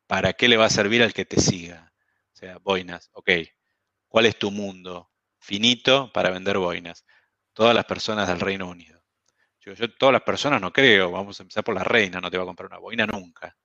¿para 0.07 0.33
qué 0.33 0.47
le 0.47 0.57
va 0.57 0.65
a 0.65 0.69
servir 0.69 1.03
al 1.03 1.13
que 1.13 1.25
te 1.25 1.39
siga? 1.39 1.93
O 2.33 2.35
sea, 2.35 2.57
boinas, 2.59 3.09
ok. 3.13 3.29
¿Cuál 4.07 4.25
es 4.25 4.37
tu 4.39 4.51
mundo 4.51 5.11
finito 5.39 6.11
para 6.11 6.31
vender 6.31 6.57
boinas? 6.57 7.05
Todas 7.53 7.75
las 7.75 7.85
personas 7.85 8.27
del 8.27 8.39
Reino 8.39 8.67
Unido. 8.67 9.03
Yo, 9.59 9.73
yo 9.73 9.93
todas 9.95 10.13
las 10.13 10.21
personas 10.23 10.61
no 10.61 10.71
creo, 10.71 11.11
vamos 11.11 11.39
a 11.39 11.43
empezar 11.43 11.63
por 11.63 11.75
la 11.75 11.83
reina, 11.83 12.21
no 12.21 12.31
te 12.31 12.37
va 12.37 12.43
a 12.43 12.47
comprar 12.47 12.67
una 12.67 12.79
boina 12.79 13.05
nunca. 13.05 13.55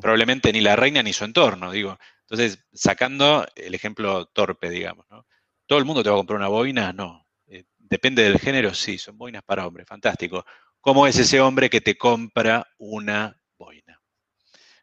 Probablemente 0.00 0.52
ni 0.52 0.60
la 0.60 0.76
reina 0.76 1.02
ni 1.02 1.12
su 1.12 1.24
entorno, 1.24 1.70
digo. 1.70 1.98
Entonces, 2.22 2.64
sacando 2.72 3.46
el 3.56 3.74
ejemplo 3.74 4.26
torpe, 4.26 4.70
digamos, 4.70 5.06
¿no? 5.10 5.26
¿Todo 5.66 5.78
el 5.78 5.84
mundo 5.84 6.02
te 6.02 6.10
va 6.10 6.16
a 6.16 6.18
comprar 6.18 6.38
una 6.38 6.48
boina? 6.48 6.92
No. 6.92 7.26
Eh, 7.50 7.64
depende 7.78 8.22
del 8.22 8.38
género, 8.38 8.72
sí, 8.72 8.96
son 8.96 9.18
boinas 9.18 9.42
para 9.42 9.66
hombres, 9.66 9.84
fantástico. 9.88 10.44
¿Cómo 10.80 11.08
es 11.08 11.18
ese 11.18 11.40
hombre 11.40 11.68
que 11.68 11.80
te 11.80 11.98
compra 11.98 12.64
una 12.78 13.36
boina? 13.58 14.00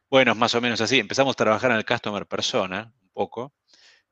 Bueno, 0.10 0.34
es 0.34 0.38
más 0.38 0.54
o 0.54 0.60
menos 0.60 0.82
así. 0.82 1.00
Empezamos 1.00 1.32
a 1.34 1.38
trabajar 1.38 1.72
en 1.72 1.78
el 1.78 1.86
customer 1.86 2.28
persona, 2.28 2.94
un 3.02 3.10
poco, 3.14 3.54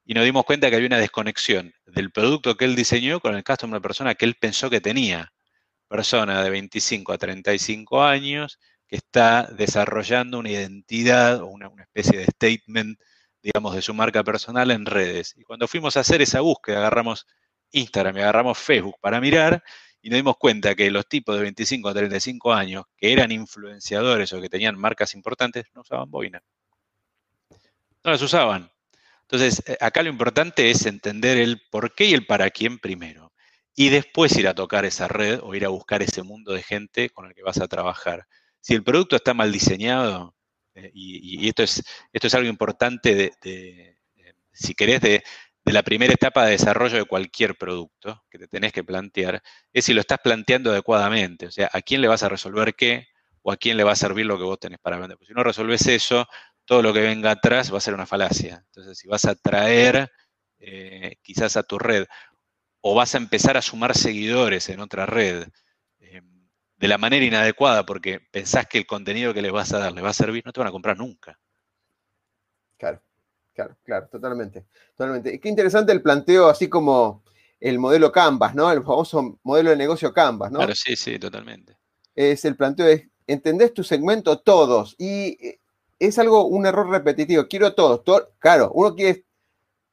y 0.06 0.14
nos 0.14 0.24
dimos 0.24 0.46
cuenta 0.46 0.70
que 0.70 0.78
había 0.78 0.88
una 0.88 1.00
desconexión 1.00 1.74
del 1.86 2.12
producto 2.12 2.56
que 2.56 2.64
él 2.64 2.78
diseñó 2.78 3.20
con 3.20 3.36
el 3.36 3.44
customer 3.44 3.82
persona 3.82 4.16
que 4.16 4.24
él 4.24 4.36
pensó 4.36 4.70
que 4.70 4.80
tenía. 4.80 5.34
Persona 5.90 6.42
de 6.42 6.50
25 6.50 7.12
a 7.12 7.18
35 7.18 8.04
años 8.04 8.58
que 8.88 8.96
está 8.96 9.50
desarrollando 9.52 10.40
una 10.40 10.50
identidad 10.50 11.42
o 11.42 11.48
una, 11.48 11.68
una 11.68 11.84
especie 11.84 12.20
de 12.20 12.26
statement, 12.26 13.00
digamos, 13.42 13.76
de 13.76 13.82
su 13.82 13.94
marca 13.94 14.24
personal 14.24 14.72
en 14.72 14.86
redes. 14.86 15.34
Y 15.36 15.44
cuando 15.44 15.68
fuimos 15.68 15.98
a 15.98 16.02
hacer 16.02 16.22
esa 16.22 16.40
búsqueda, 16.40 16.78
agarramos 16.78 17.28
Instagram 17.76 18.18
y 18.18 18.22
agarramos 18.22 18.58
Facebook 18.58 18.98
para 19.02 19.20
mirar 19.20 19.64
y 20.02 20.10
nos 20.10 20.18
dimos 20.18 20.38
cuenta 20.38 20.76
que 20.76 20.90
los 20.92 21.08
tipos 21.08 21.36
de 21.36 21.42
25 21.42 21.90
a 21.90 21.94
35 21.94 22.54
años 22.54 22.86
que 22.96 23.12
eran 23.12 23.32
influenciadores 23.32 24.32
o 24.34 24.42
que 24.42 24.50
tenían 24.50 24.78
marcas 24.78 25.14
importantes 25.16 25.66
no 25.74 25.82
usaban 25.82 26.10
boina. 26.10 26.42
No 28.04 28.12
las 28.12 28.22
usaban. 28.22 28.72
Entonces, 29.22 29.64
eh, 29.66 29.78
acá 29.82 30.04
lo 30.04 30.10
importante 30.10 30.70
es 30.70 30.86
entender 30.86 31.40
el 31.40 31.62
por 31.72 31.96
qué 31.96 32.06
y 32.06 32.14
el 32.14 32.26
para 32.26 32.52
quién 32.52 32.78
primero. 32.78 33.34
Y 33.76 33.90
después 33.90 34.38
ir 34.38 34.48
a 34.48 34.54
tocar 34.54 34.86
esa 34.86 35.08
red 35.08 35.40
o 35.42 35.56
ir 35.56 35.66
a 35.66 35.70
buscar 35.70 36.02
ese 36.04 36.22
mundo 36.22 36.54
de 36.54 36.62
gente 36.62 37.10
con 37.10 37.26
el 37.26 37.34
que 37.34 37.42
vas 37.42 37.60
a 37.60 37.68
trabajar. 37.68 38.28
Si 38.62 38.74
el 38.74 38.84
producto 38.84 39.16
está 39.16 39.34
mal 39.34 39.52
diseñado, 39.52 40.36
eh, 40.76 40.92
y, 40.94 41.48
esto, 41.50 41.64
es, 41.64 41.84
esto 42.14 42.28
es 42.28 42.36
algo 42.36 42.48
importante 42.48 43.16
de 43.16 43.96
si 44.56 44.74
querés, 44.74 45.02
de, 45.02 45.24
de 45.66 45.74
la 45.74 45.82
primera 45.82 46.14
etapa 46.14 46.46
de 46.46 46.52
desarrollo 46.52 46.98
de 46.98 47.06
cualquier 47.06 47.58
producto 47.58 48.24
que 48.30 48.38
te 48.38 48.48
tenés 48.48 48.72
que 48.72 48.84
plantear, 48.84 49.42
es 49.74 49.86
si 49.86 49.94
lo 49.94 50.02
estás 50.02 50.20
planteando 50.20 50.72
adecuadamente, 50.72 51.48
o 51.48 51.52
sea, 51.52 51.70
a 51.74 51.82
quién 51.82 52.02
le 52.02 52.08
vas 52.08 52.22
a 52.22 52.30
resolver 52.30 52.76
qué 52.76 53.08
o 53.42 53.52
a 53.52 53.58
quién 53.58 53.76
le 53.76 53.84
va 53.84 53.94
a 53.94 53.96
servir 53.96 54.28
lo 54.28 54.38
que 54.38 54.44
vos 54.44 54.60
tenés 54.60 54.80
para 54.80 54.98
vender. 54.98 55.18
Si 55.26 55.34
no 55.34 55.44
resolves 55.44 55.88
eso, 55.88 56.28
todo 56.66 56.84
lo 56.84 56.94
que 56.94 57.02
venga 57.02 57.32
atrás 57.32 57.74
va 57.74 57.80
a 57.80 57.82
ser 57.82 57.96
una 57.96 58.06
falacia. 58.06 58.64
Entonces, 58.68 58.98
si 58.98 59.08
vas 59.08 59.26
a 59.26 59.36
traer 59.36 60.12
eh, 60.60 61.18
quizás 61.24 61.58
a 61.58 61.64
tu 61.64 61.80
red 61.80 62.06
o 62.82 62.96
vas 62.96 63.16
a 63.16 63.18
empezar 63.18 63.58
a 63.58 63.62
sumar 63.62 63.96
seguidores 63.96 64.70
en 64.70 64.80
otra 64.80 65.06
red 65.06 65.48
eh, 66.00 66.22
de 66.76 66.88
la 66.88 66.98
manera 66.98 67.26
inadecuada 67.26 67.86
porque 67.86 68.20
pensás 68.32 68.68
que 68.68 68.78
el 68.78 68.86
contenido 68.86 69.34
que 69.34 69.42
les 69.42 69.52
vas 69.52 69.74
a 69.74 69.80
dar 69.80 69.94
les 69.94 70.04
va 70.04 70.10
a 70.10 70.14
servir, 70.14 70.44
no 70.46 70.54
te 70.54 70.60
van 70.60 70.70
a 70.70 70.72
comprar 70.72 70.98
nunca. 70.98 71.40
Claro. 72.78 73.02
Claro, 73.56 73.78
claro, 73.84 74.08
totalmente. 74.10 74.66
Totalmente. 74.98 75.40
Qué 75.40 75.48
interesante 75.48 75.94
el 75.94 76.02
planteo, 76.02 76.50
así 76.50 76.68
como 76.68 77.24
el 77.62 77.80
modelo 77.80 78.12
Canvas, 78.12 78.54
¿no? 78.54 78.70
El 78.70 78.84
famoso 78.84 79.40
modelo 79.44 79.70
de 79.70 79.78
negocio 79.78 80.14
Canvas, 80.14 80.52
¿no? 80.52 80.60
Claro, 80.60 80.76
sí, 80.76 80.98
sí, 80.98 81.18
totalmente. 81.18 81.78
Es 82.14 82.44
el 82.44 82.58
planteo 82.58 82.86
de, 82.86 83.10
entendés 83.28 83.74
tu 83.74 83.84
segmento 83.84 84.40
todos 84.40 84.96
y 84.98 85.38
eh, 85.46 85.62
es 86.00 86.20
algo, 86.20 86.46
un 86.48 86.66
error 86.66 86.90
repetitivo. 86.90 87.48
Quiero 87.48 87.74
todos. 87.74 88.02
claro, 88.40 88.72
uno 88.74 88.94
quiere 88.94 89.26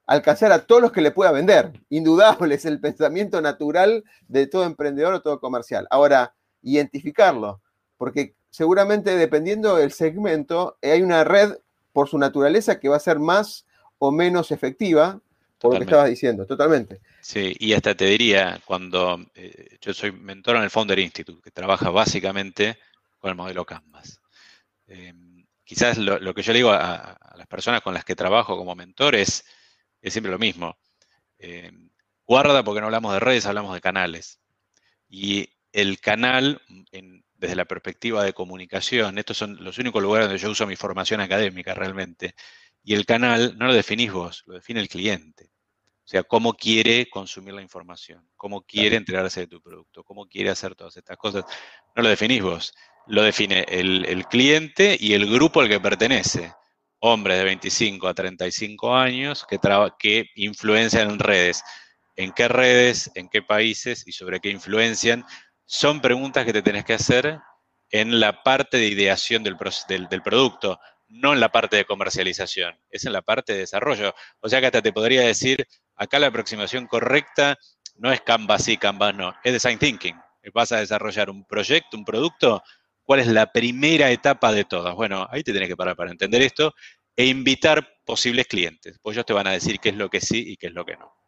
alcanzar 0.06 0.50
a 0.50 0.66
todos 0.66 0.82
los 0.82 0.90
que 0.90 1.00
le 1.00 1.12
pueda 1.12 1.30
vender. 1.30 1.72
Indudable 1.88 2.54
es 2.56 2.64
el 2.64 2.80
pensamiento 2.80 3.40
natural 3.40 4.02
de 4.26 4.48
todo 4.48 4.64
emprendedor 4.64 5.14
o 5.14 5.22
todo 5.22 5.40
comercial. 5.40 5.86
Ahora, 5.88 6.34
identificarlo, 6.62 7.62
porque 7.96 8.34
seguramente 8.50 9.16
dependiendo 9.16 9.76
del 9.76 9.92
segmento, 9.92 10.78
hay 10.82 11.02
una 11.02 11.22
red 11.22 11.54
por 11.92 12.08
su 12.08 12.18
naturaleza 12.18 12.80
que 12.80 12.88
va 12.88 12.96
a 12.96 13.00
ser 13.00 13.18
más 13.18 13.66
o 13.98 14.10
menos 14.10 14.50
efectiva, 14.50 15.20
por 15.58 15.74
lo 15.74 15.78
que 15.78 15.84
estabas 15.84 16.10
diciendo, 16.10 16.44
totalmente. 16.44 17.00
Sí, 17.20 17.54
y 17.58 17.72
hasta 17.72 17.94
te 17.94 18.06
diría, 18.06 18.60
cuando 18.64 19.24
eh, 19.34 19.78
yo 19.80 19.94
soy 19.94 20.10
mentor 20.10 20.56
en 20.56 20.64
el 20.64 20.70
Founder 20.70 20.98
Institute, 20.98 21.40
que 21.40 21.52
trabaja 21.52 21.90
básicamente 21.90 22.78
con 23.20 23.30
el 23.30 23.36
modelo 23.36 23.64
Canvas. 23.64 24.20
Em, 24.88 25.46
quizás 25.62 25.98
lo, 25.98 26.34
que 26.34 26.42
yo 26.42 26.52
le 26.52 26.58
digo 26.58 26.72
a, 26.72 27.16
las 27.36 27.46
personas 27.46 27.80
con 27.80 27.94
las 27.94 28.04
que 28.04 28.16
trabajo 28.16 28.56
como 28.56 28.74
mentor 28.74 29.14
es, 29.14 29.44
siempre 30.02 30.32
lo 30.32 30.38
mismo. 30.38 30.76
Em, 31.38 31.90
guarda 32.26 32.64
porque 32.64 32.80
no 32.80 32.86
hablamos 32.86 33.12
de 33.12 33.20
redes, 33.20 33.46
hablamos 33.46 33.72
de 33.72 33.80
canales. 33.80 34.40
Y 35.08 35.48
el 35.72 36.00
canal, 36.00 36.60
desde 37.42 37.56
la 37.56 37.64
perspectiva 37.64 38.22
de 38.22 38.32
comunicación, 38.32 39.18
estos 39.18 39.36
son 39.36 39.56
los 39.64 39.76
únicos 39.76 40.00
lugares 40.00 40.28
donde 40.28 40.40
yo 40.40 40.48
uso 40.48 40.64
mi 40.64 40.76
formación 40.76 41.20
académica 41.20 41.74
realmente, 41.74 42.36
y 42.84 42.94
el 42.94 43.04
canal 43.04 43.58
no 43.58 43.66
lo 43.66 43.74
definís 43.74 44.12
vos, 44.12 44.44
lo 44.46 44.54
define 44.54 44.78
el 44.78 44.88
cliente. 44.88 45.50
O 46.04 46.08
sea, 46.08 46.22
cómo 46.22 46.54
quiere 46.54 47.10
consumir 47.10 47.54
la 47.54 47.62
información, 47.62 48.28
cómo 48.36 48.62
quiere 48.62 48.94
enterarse 48.94 49.40
de 49.40 49.46
tu 49.48 49.60
producto, 49.60 50.04
cómo 50.04 50.26
quiere 50.26 50.50
hacer 50.50 50.76
todas 50.76 50.96
estas 50.96 51.16
cosas. 51.16 51.44
No 51.96 52.04
lo 52.04 52.08
definís 52.10 52.42
vos, 52.42 52.74
lo 53.08 53.22
define 53.24 53.64
el, 53.68 54.24
cliente 54.30 54.96
y 55.00 55.14
el 55.14 55.28
grupo 55.28 55.60
al 55.60 55.68
que 55.68 55.80
pertenece. 55.80 56.52
Hombres 57.00 57.38
de 57.38 57.44
25 57.44 58.06
a 58.06 58.14
35 58.14 58.94
años 58.94 59.44
que, 59.48 59.58
que 59.98 60.26
influencian 60.36 61.10
en 61.10 61.18
redes. 61.18 61.64
¿En 62.14 62.30
qué 62.30 62.46
redes, 62.46 63.10
en 63.16 63.28
qué 63.28 63.42
países 63.42 64.06
y 64.06 64.12
sobre 64.12 64.38
qué 64.38 64.50
influencian? 64.50 65.24
Son 65.64 66.00
preguntas 66.00 66.44
que 66.44 66.52
te 66.52 66.62
tenés 66.62 66.84
que 66.84 66.94
hacer 66.94 67.40
en 67.90 68.20
la 68.20 68.42
parte 68.42 68.78
de 68.78 68.88
ideación 68.88 69.42
del, 69.42 69.56
producto, 69.56 70.80
no 71.08 71.32
en 71.32 71.40
la 71.40 71.50
parte 71.50 71.76
de 71.76 71.84
comercialización, 71.84 72.74
es 72.90 73.04
en 73.04 73.12
la 73.12 73.22
parte 73.22 73.52
de 73.52 73.60
desarrollo. 73.60 74.14
O 74.40 74.48
sea 74.48 74.60
que 74.60 74.66
hasta 74.66 74.82
te 74.82 74.92
podría 74.92 75.22
decir, 75.22 75.66
acá 75.94 76.18
la 76.18 76.28
aproximación 76.28 76.86
correcta 76.86 77.58
no 77.96 78.10
es 78.10 78.22
Canvas 78.22 78.64
sí, 78.64 78.78
Canvas 78.78 79.14
no, 79.14 79.34
es 79.44 79.52
Design 79.52 79.78
Thinking. 79.78 80.16
Vas 80.54 80.72
a 80.72 80.78
desarrollar 80.78 81.30
un 81.30 81.44
proyecto, 81.44 81.96
un 81.96 82.04
producto, 82.04 82.62
¿cuál 83.02 83.20
es 83.20 83.26
la 83.26 83.52
primera 83.52 84.10
etapa 84.10 84.52
de 84.52 84.64
todas? 84.64 84.94
Bueno, 84.94 85.28
ahí 85.30 85.42
te 85.42 85.52
tenés 85.52 85.68
que 85.68 85.76
parar 85.76 85.94
para 85.94 86.10
entender 86.10 86.42
esto 86.42 86.74
e 87.14 87.26
invitar 87.26 87.86
posibles 88.04 88.46
clientes, 88.46 88.98
pues 89.02 89.14
ellos 89.16 89.26
te 89.26 89.34
van 89.34 89.46
a 89.46 89.52
decir 89.52 89.78
qué 89.78 89.90
es 89.90 89.96
lo 89.96 90.08
que 90.08 90.20
sí 90.20 90.42
y 90.52 90.56
qué 90.56 90.68
es 90.68 90.72
lo 90.72 90.84
que 90.84 90.96
no. 90.96 91.21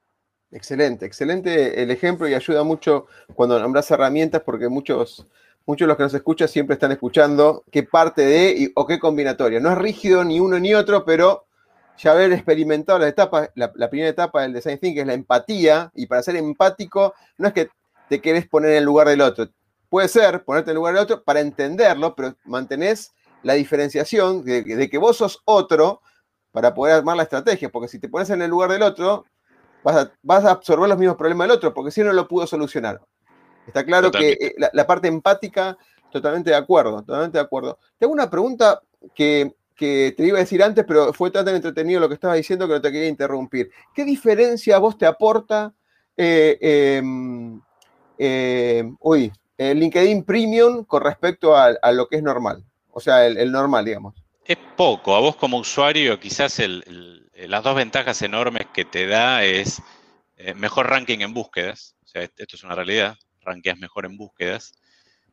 Excelente, 0.54 1.04
excelente 1.04 1.82
el 1.82 1.90
ejemplo 1.90 2.28
y 2.28 2.34
ayuda 2.34 2.62
mucho 2.62 3.06
cuando 3.34 3.58
nombras 3.58 3.90
herramientas 3.90 4.40
porque 4.46 4.68
muchos 4.68 5.26
muchos 5.66 5.84
de 5.84 5.88
los 5.88 5.96
que 5.96 6.02
nos 6.04 6.14
escuchan 6.14 6.46
siempre 6.46 6.74
están 6.74 6.92
escuchando 6.92 7.64
qué 7.72 7.82
parte 7.82 8.22
de 8.22 8.70
o 8.76 8.86
qué 8.86 9.00
combinatoria. 9.00 9.58
No 9.58 9.72
es 9.72 9.78
rígido 9.78 10.22
ni 10.22 10.38
uno 10.38 10.60
ni 10.60 10.72
otro, 10.72 11.04
pero 11.04 11.46
ya 11.98 12.12
haber 12.12 12.32
experimentado 12.32 13.00
las 13.00 13.08
etapas, 13.08 13.50
la, 13.56 13.72
primera 13.90 14.08
etapa 14.08 14.42
del 14.42 14.52
design 14.52 14.78
thinking 14.78 15.00
es 15.00 15.06
la 15.08 15.14
empatía, 15.14 15.90
y 15.94 16.06
para 16.06 16.22
ser 16.22 16.36
empático 16.36 17.14
no 17.36 17.48
es 17.48 17.54
que 17.54 17.68
te 18.08 18.20
querés 18.20 18.46
poner 18.46 18.70
en 18.72 18.76
el 18.78 18.84
lugar 18.84 19.08
del 19.08 19.22
otro. 19.22 19.48
Puede 19.88 20.06
ser 20.06 20.44
ponerte 20.44 20.70
en 20.70 20.76
el 20.76 20.78
lugar 20.78 20.94
del 20.94 21.02
otro 21.02 21.24
para 21.24 21.40
entenderlo, 21.40 22.14
pero 22.14 22.36
mantenés 22.44 23.12
la 23.42 23.54
diferenciación 23.54 24.44
de, 24.44 24.88
que 24.88 24.98
vos 24.98 25.16
sos 25.16 25.40
otro 25.44 26.00
para 26.52 26.74
poder 26.74 26.94
armar 26.94 27.16
la 27.16 27.24
estrategia, 27.24 27.70
porque 27.70 27.88
si 27.88 27.98
te 27.98 28.08
pones 28.08 28.30
en 28.30 28.42
el 28.42 28.50
lugar 28.50 28.70
del 28.70 28.82
otro, 28.82 29.24
vas 29.84 29.96
a, 29.96 30.12
vas 30.22 30.44
a 30.44 30.50
absorber 30.50 30.88
los 30.88 30.98
mismos 30.98 31.16
problemas 31.16 31.46
del 31.46 31.56
otro, 31.58 31.74
porque 31.74 31.92
si 31.92 32.02
no 32.02 32.12
lo 32.12 32.26
pudo 32.26 32.46
solucionar. 32.46 33.00
Está 33.66 33.84
claro 33.84 34.10
que 34.10 34.32
eh, 34.32 34.54
la, 34.72 34.86
parte 34.86 35.08
empática, 35.08 35.76
totalmente 36.10 36.50
de 36.50 36.56
acuerdo, 36.56 37.02
totalmente 37.02 37.38
de 37.38 37.44
acuerdo. 37.44 37.78
Tengo 37.98 38.12
una 38.12 38.28
pregunta 38.28 38.80
que, 39.14 39.54
te 39.76 40.14
iba 40.18 40.38
a 40.38 40.40
decir 40.40 40.62
antes, 40.62 40.84
pero 40.86 41.12
fue 41.12 41.30
tan 41.30 41.46
entretenido 41.48 42.00
lo 42.00 42.08
que 42.08 42.14
estabas 42.14 42.36
diciendo 42.36 42.66
que 42.66 42.74
no 42.74 42.80
te 42.80 42.90
quería 42.90 43.08
interrumpir. 43.08 43.70
¿Qué 43.94 44.04
diferencia 44.04 44.76
a 44.76 44.78
vos 44.78 44.96
te 44.96 45.06
aporta 45.06 45.72
eh, 46.16 46.58
em, 46.60 47.60
em, 48.16 48.96
el 49.58 49.78
LinkedIn 49.78 50.24
Premium 50.24 50.84
con 50.84 51.02
respecto 51.02 51.54
a, 51.56 51.92
lo 51.92 52.08
que 52.08 52.16
es 52.16 52.22
normal? 52.22 52.64
O 52.90 53.00
sea, 53.00 53.26
el, 53.26 53.52
normal, 53.52 53.84
digamos. 53.84 54.14
Es 54.46 54.58
poco. 54.76 55.14
A 55.14 55.20
vos 55.20 55.36
como 55.36 55.58
usuario, 55.58 56.18
quizás 56.20 56.58
las 57.48 57.62
dos 57.62 57.76
ventajas 57.76 58.22
enormes 58.22 58.66
que 58.72 58.84
te 58.84 59.06
da 59.06 59.44
es 59.44 59.82
eh, 60.36 60.54
mejor 60.54 60.88
ranking 60.88 61.20
en 61.20 61.34
búsquedas. 61.34 61.96
O 62.04 62.06
sea, 62.06 62.22
esto 62.22 62.56
es 62.56 62.64
una 62.64 62.74
realidad 62.74 63.16
ranqueas 63.40 63.78
mejor 63.78 64.06
en 64.06 64.16
búsquedas. 64.16 64.72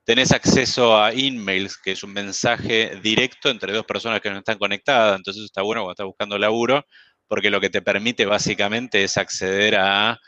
Tenés 0.03 0.31
acceso 0.31 0.97
a 0.99 1.11
emails, 1.11 1.77
que 1.77 1.91
es 1.91 2.03
un 2.03 2.13
mensaje 2.13 2.99
directo 3.01 3.49
entre 3.49 3.71
dos 3.71 3.85
personas 3.85 4.19
que 4.19 4.31
no 4.31 4.39
están 4.39 4.57
conectadas, 4.57 5.15
entonces 5.17 5.43
está 5.43 5.61
bueno 5.61 5.81
cuando 5.81 5.91
estás 5.91 6.07
buscando 6.07 6.37
laburo, 6.37 6.85
porque 7.27 7.51
lo 7.51 7.61
que 7.61 7.69
te 7.69 7.81
permite 7.81 8.25
básicamente 8.25 9.03
es 9.03 9.17
acceder 9.17 9.75
a 9.77 10.19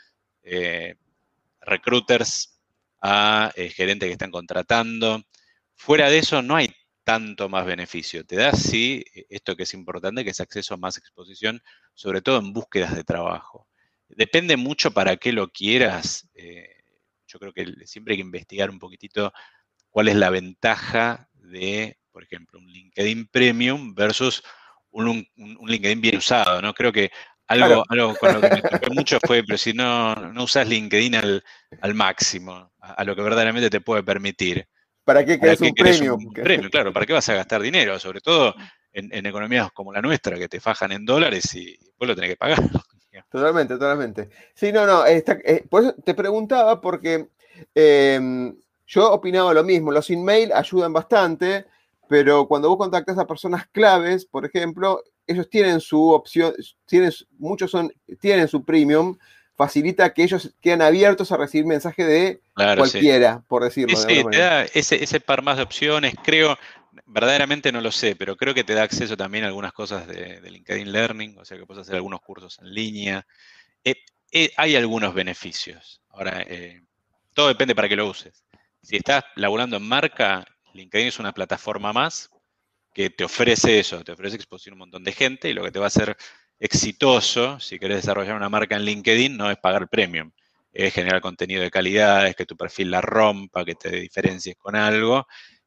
eh, 0.42 0.94
recruiters, 1.60 2.60
a 3.02 3.52
eh, 3.56 3.68
gerentes 3.68 4.06
que 4.06 4.12
están 4.12 4.30
contratando. 4.30 5.22
Fuera 5.74 6.08
de 6.08 6.18
eso 6.18 6.40
no 6.40 6.56
hay 6.56 6.72
tanto 7.04 7.48
más 7.48 7.66
beneficio. 7.66 8.24
Te 8.24 8.36
da 8.36 8.52
sí 8.52 9.04
esto 9.28 9.56
que 9.56 9.64
es 9.64 9.74
importante, 9.74 10.24
que 10.24 10.30
es 10.30 10.40
acceso 10.40 10.74
a 10.74 10.78
más 10.78 10.96
exposición, 10.96 11.62
sobre 11.94 12.22
todo 12.22 12.38
en 12.38 12.52
búsquedas 12.52 12.94
de 12.94 13.04
trabajo. 13.04 13.68
Depende 14.08 14.56
mucho 14.56 14.92
para 14.92 15.16
qué 15.16 15.32
lo 15.32 15.50
quieras. 15.50 16.28
Eh, 16.34 16.68
yo 17.26 17.38
creo 17.38 17.52
que 17.52 17.86
siempre 17.86 18.12
hay 18.12 18.18
que 18.18 18.26
investigar 18.26 18.70
un 18.70 18.78
poquitito 18.78 19.32
cuál 19.90 20.08
es 20.08 20.16
la 20.16 20.30
ventaja 20.30 21.28
de, 21.34 21.98
por 22.10 22.22
ejemplo, 22.22 22.58
un 22.58 22.66
LinkedIn 22.66 23.28
Premium 23.28 23.94
versus 23.94 24.42
un, 24.90 25.26
LinkedIn 25.36 26.00
bien 26.00 26.16
usado, 26.16 26.62
¿no? 26.62 26.72
Creo 26.72 26.92
que 26.92 27.10
algo, 27.46 27.84
algo 27.88 28.14
con 28.16 28.32
lo 28.32 28.40
que 28.40 28.48
me 28.48 28.62
tocó 28.62 28.92
mucho 28.94 29.18
fue, 29.26 29.42
pero 29.44 29.58
si 29.58 29.72
no, 29.72 30.14
no 30.14 30.44
usas 30.44 30.66
LinkedIn 30.68 31.14
al, 31.16 31.94
máximo, 31.94 32.72
a, 32.80 33.04
lo 33.04 33.14
que 33.14 33.22
verdaderamente 33.22 33.70
te 33.70 33.80
puede 33.80 34.02
permitir. 34.02 34.66
¿Para 35.04 35.24
qué 35.24 35.38
querés 35.38 35.60
un 35.60 35.74
premium? 35.74 36.32
premium, 36.32 36.70
claro, 36.70 36.92
¿para 36.92 37.04
qué 37.04 37.12
vas 37.12 37.28
a 37.28 37.34
gastar 37.34 37.60
dinero? 37.60 37.98
Sobre 37.98 38.20
todo 38.20 38.54
en, 38.92 39.26
economías 39.26 39.70
como 39.72 39.92
la 39.92 40.00
nuestra, 40.00 40.38
que 40.38 40.48
te 40.48 40.60
fajan 40.60 40.92
en 40.92 41.04
dólares 41.04 41.54
y 41.54 41.76
después 41.76 42.08
lo 42.08 42.14
tenés 42.14 42.30
que 42.30 42.36
pagar. 42.36 42.58
Totalmente, 43.30 43.74
totalmente. 43.74 44.28
Sí, 44.54 44.72
no, 44.72 44.86
no, 44.86 45.06
eh, 45.06 45.24
por 45.68 45.82
eso 45.82 45.94
te 46.04 46.14
preguntaba 46.14 46.80
porque 46.80 47.28
em, 47.74 48.56
yo 48.86 49.12
opinaba 49.12 49.54
lo 49.54 49.64
mismo, 49.64 49.92
los 49.92 50.10
email 50.10 50.52
ayudan 50.52 50.92
bastante, 50.92 51.66
pero 52.08 52.46
cuando 52.46 52.68
vos 52.68 52.78
contactas 52.78 53.18
a 53.18 53.26
personas 53.26 53.66
claves, 53.68 54.24
por 54.24 54.44
ejemplo, 54.44 55.02
ellos 55.26 55.48
tienen 55.48 55.80
su 55.80 56.10
opción, 56.10 56.54
tienen, 56.86 57.12
muchos 57.38 57.70
son, 57.70 57.92
tienen 58.20 58.46
su 58.46 58.64
premium, 58.64 59.16
facilita 59.56 60.12
que 60.12 60.24
ellos 60.24 60.52
queden 60.60 60.82
abiertos 60.82 61.30
a 61.32 61.36
recibir 61.36 61.66
mensajes 61.66 62.06
de 62.06 62.40
cualquiera, 62.54 63.42
por 63.46 63.62
decirlo. 63.64 63.96
Sí, 63.96 64.06
sí 64.08 64.24
te 64.30 64.38
da 64.38 64.64
ese, 64.64 65.02
ese 65.02 65.20
par 65.20 65.42
más 65.42 65.56
de 65.56 65.62
opciones, 65.62 66.14
creo, 66.22 66.58
verdaderamente 67.06 67.72
no 67.72 67.80
lo 67.80 67.92
sé, 67.92 68.16
pero 68.16 68.36
creo 68.36 68.54
que 68.54 68.64
te 68.64 68.74
da 68.74 68.82
acceso 68.82 69.16
también 69.16 69.44
a 69.44 69.48
algunas 69.48 69.72
cosas 69.72 70.06
de, 70.06 70.40
LinkedIn 70.42 70.90
Learning, 70.90 71.38
o 71.38 71.44
sea 71.44 71.58
que 71.58 71.66
puedes 71.66 71.82
hacer 71.82 71.96
algunos 71.96 72.20
cursos 72.20 72.58
en 72.60 72.72
línea. 72.72 73.26
Eh, 73.84 73.96
eh, 74.32 74.50
hay 74.56 74.76
algunos 74.76 75.14
beneficios. 75.14 76.00
Ahora, 76.10 76.42
eh, 76.42 76.82
todo 77.32 77.48
depende 77.48 77.74
para 77.74 77.88
qué 77.88 77.96
lo 77.96 78.08
uses. 78.08 78.44
Si 78.82 78.96
estás 78.96 79.24
laburando 79.36 79.76
en 79.76 79.88
marca, 79.88 80.44
LinkedIn 80.72 81.08
es 81.08 81.18
una 81.18 81.32
plataforma 81.32 81.92
más 81.92 82.30
que 82.92 83.10
te 83.10 83.24
ofrece 83.24 83.80
eso, 83.80 84.04
te 84.04 84.12
ofrece 84.12 84.36
exposición 84.36 84.74
a 84.74 84.76
un 84.76 84.78
montón 84.80 85.04
de 85.04 85.12
gente 85.12 85.50
y 85.50 85.52
lo 85.52 85.64
que 85.64 85.72
te 85.72 85.80
va 85.80 85.86
a 85.86 85.88
hacer 85.88 86.16
exitoso, 86.64 87.60
si 87.60 87.78
querés 87.78 87.98
desarrollar 87.98 88.36
una 88.36 88.48
marca 88.48 88.76
en 88.76 88.84
LinkedIn, 88.84 89.36
no 89.36 89.50
es 89.50 89.58
pagar 89.58 89.88
premium, 89.88 90.30
es 90.72 90.94
generar 90.94 91.20
contenido 91.20 91.62
de 91.62 91.70
calidad, 91.70 92.26
es 92.26 92.34
que 92.36 92.46
tu 92.46 92.56
perfil 92.56 92.90
la 92.90 93.00
rompa, 93.00 93.64
que 93.64 93.74
te 93.74 93.90
diferencies 93.90 94.56
con 94.56 94.74
algo 94.74 95.26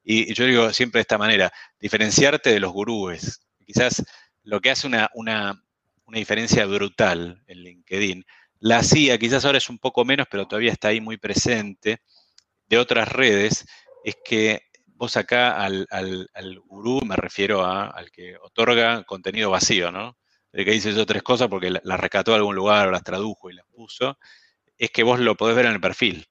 y 0.10 0.34
yo 0.34 0.45
digo 0.45 0.72
siempre 0.72 1.00
de 1.00 1.02
esta 1.02 1.18
manera, 1.18 1.52
diferenciarte 1.82 2.50
de 2.50 2.62
los 2.62 2.72
gurúes. 2.72 3.41
Quizás 3.66 4.06
lo 4.43 4.62
que 4.62 4.72
hace 4.72 4.88
una, 4.88 5.10
una, 5.14 5.62
diferencia 6.08 6.66
brutal 6.66 7.43
en 7.45 7.58
LinkedIn, 7.58 8.26
la 8.60 8.78
hacía, 8.78 9.18
quizás 9.18 9.43
ahora 9.43 9.58
es 9.58 9.70
un 9.70 9.80
poco 9.80 10.06
menos, 10.06 10.28
pero 10.32 10.48
todavía 10.48 10.72
está 10.72 10.88
ahí 10.88 11.02
muy 11.02 11.18
presente, 11.18 12.00
de 12.70 12.78
otras 12.78 13.10
redes, 13.10 13.66
es 14.06 14.16
que 14.24 14.62
vos 14.86 15.18
acá 15.18 15.62
al, 15.62 15.86
al, 15.91 16.60
gurú, 16.66 17.02
me 17.06 17.18
refiero 17.18 17.66
a, 17.66 17.88
al 17.88 18.10
que 18.10 18.38
otorga 18.38 19.04
contenido 19.04 19.52
vacío, 19.52 19.91
¿no? 19.91 20.18
El 20.58 20.66
que 20.66 20.72
dice 20.72 20.89
eso 20.89 21.05
tres 21.05 21.24
cosas 21.24 21.47
porque 21.47 21.70
las 21.70 21.99
rescató 21.99 22.32
de 22.32 22.38
algún 22.38 22.55
lugar 22.55 22.88
o 22.88 22.91
las 22.91 23.03
tradujo 23.03 23.49
y 23.49 23.53
las 23.53 23.66
puso, 23.68 24.18
es 24.78 24.89
que 24.91 25.03
vos 25.03 25.20
lo 25.20 25.36
podés 25.36 25.55
ver 25.55 25.66
en 25.66 25.74
el 25.74 25.82
perfil 25.82 26.28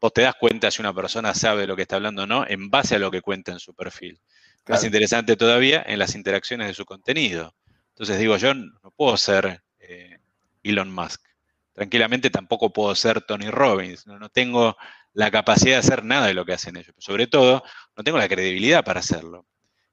vos 0.00 0.12
te 0.12 0.22
das 0.22 0.34
cuenta 0.34 0.70
si 0.70 0.80
una 0.80 0.94
persona 0.94 1.34
sabe 1.34 1.66
lo 1.66 1.76
que 1.76 1.82
está 1.82 1.96
hablando 1.96 2.22
o 2.22 2.26
no 2.26 2.44
en 2.46 2.70
base 2.70 2.96
a 2.96 2.98
lo 2.98 3.10
que 3.10 3.20
cuenta 3.20 3.52
en 3.52 3.60
su 3.60 3.74
perfil. 3.74 4.20
Más 4.66 4.84
interesante 4.84 5.36
todavía 5.36 5.82
en 5.86 5.98
las 5.98 6.14
interacciones 6.14 6.68
de 6.68 6.74
su 6.74 6.84
contenido. 6.84 7.54
Entonces 7.90 8.18
digo, 8.18 8.36
yo 8.36 8.52
no 8.54 8.90
puedo 8.94 9.16
ser 9.16 9.62
eh, 9.78 10.18
Elon 10.62 10.92
Musk. 10.92 11.22
Tranquilamente 11.72 12.28
tampoco 12.28 12.72
puedo 12.72 12.94
ser 12.94 13.22
Tony 13.22 13.50
Robbins. 13.50 14.06
No, 14.06 14.28
tengo 14.28 14.76
la 15.14 15.30
capacidad 15.30 15.76
de 15.76 15.78
hacer 15.78 16.04
nada 16.04 16.26
de 16.26 16.34
lo 16.34 16.44
que 16.44 16.52
hacen 16.52 16.76
ellos. 16.76 16.92
Pero 16.94 17.00
sobre 17.00 17.26
todo, 17.28 17.62
no 17.96 18.04
tengo 18.04 18.18
la 18.18 18.28
credibilidad 18.28 18.84
para 18.84 19.00
hacerlo. 19.00 19.46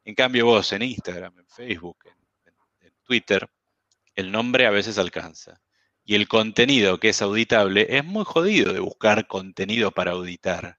En 0.04 0.14
cambio, 0.14 0.46
vos 0.46 0.72
en 0.74 0.82
Instagram, 0.82 1.40
en 1.40 1.48
Facebook, 1.48 1.98
en 2.82 2.94
Twitter, 3.04 3.50
el 4.16 4.32
nombre 4.32 4.66
a 4.66 4.72
veces 4.72 4.98
alcanza 4.98 5.62
y 6.06 6.16
el 6.16 6.28
contenido 6.28 7.00
que 7.00 7.10
es 7.10 7.22
auditable, 7.22 7.88
es 7.90 8.06
muy 8.06 8.24
jodido 8.26 8.72
de 8.72 8.80
buscar 8.80 9.28
contenido 9.28 9.92
para 9.92 10.12
auditar. 10.12 10.78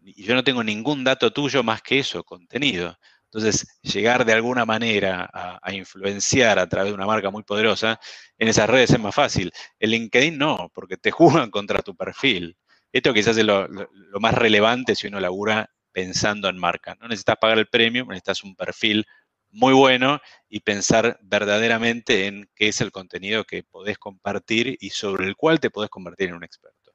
Y 0.00 0.22
yo 0.22 0.34
no 0.34 0.44
tengo 0.44 0.62
ningún 0.62 1.04
dato 1.04 1.32
tuyo 1.32 1.62
más 1.62 1.82
que 1.82 1.98
eso, 1.98 2.22
contenido. 2.24 2.96
Entonces, 3.24 3.66
llegar 3.82 4.24
de 4.24 4.32
alguna 4.32 4.64
manera 4.64 5.28
a, 5.32 5.72
influenciar 5.72 6.58
a 6.58 6.68
través 6.68 6.90
de 6.90 6.94
una 6.94 7.06
marca 7.06 7.30
muy 7.30 7.42
poderosa, 7.42 8.00
en 8.38 8.48
esas 8.48 8.70
redes 8.70 8.90
es 8.90 9.00
más 9.00 9.14
fácil. 9.14 9.52
En 9.78 9.90
LinkedIn 9.90 10.38
no, 10.38 10.70
porque 10.72 10.96
te 10.96 11.10
juegan 11.10 11.50
contra 11.50 11.82
tu 11.82 11.96
perfil. 11.96 12.56
Esto 12.92 13.12
quizás 13.12 13.36
es 13.36 13.44
lo, 13.44 13.68
lo 13.68 14.20
más 14.20 14.34
relevante 14.34 14.94
si 14.94 15.08
uno 15.08 15.20
labura 15.20 15.70
pensando 15.92 16.48
en 16.48 16.58
marca. 16.58 16.96
No 17.00 17.08
necesitas 17.08 17.36
pagar 17.40 17.58
el 17.58 17.68
premio, 17.68 18.04
necesitas 18.06 18.42
un 18.44 18.54
perfil 18.56 19.06
muy 19.52 19.72
bueno 19.74 20.20
y 20.48 20.60
pensar 20.60 21.18
verdaderamente 21.22 22.26
en 22.26 22.48
qué 22.54 22.68
es 22.68 22.80
el 22.80 22.92
contenido 22.92 23.44
que 23.44 23.62
podés 23.62 23.98
compartir 23.98 24.76
y 24.80 24.90
sobre 24.90 25.26
el 25.26 25.36
cual 25.36 25.60
te 25.60 25.70
podés 25.70 25.90
convertir 25.90 26.28
en 26.28 26.36
un 26.36 26.44
experto. 26.44 26.92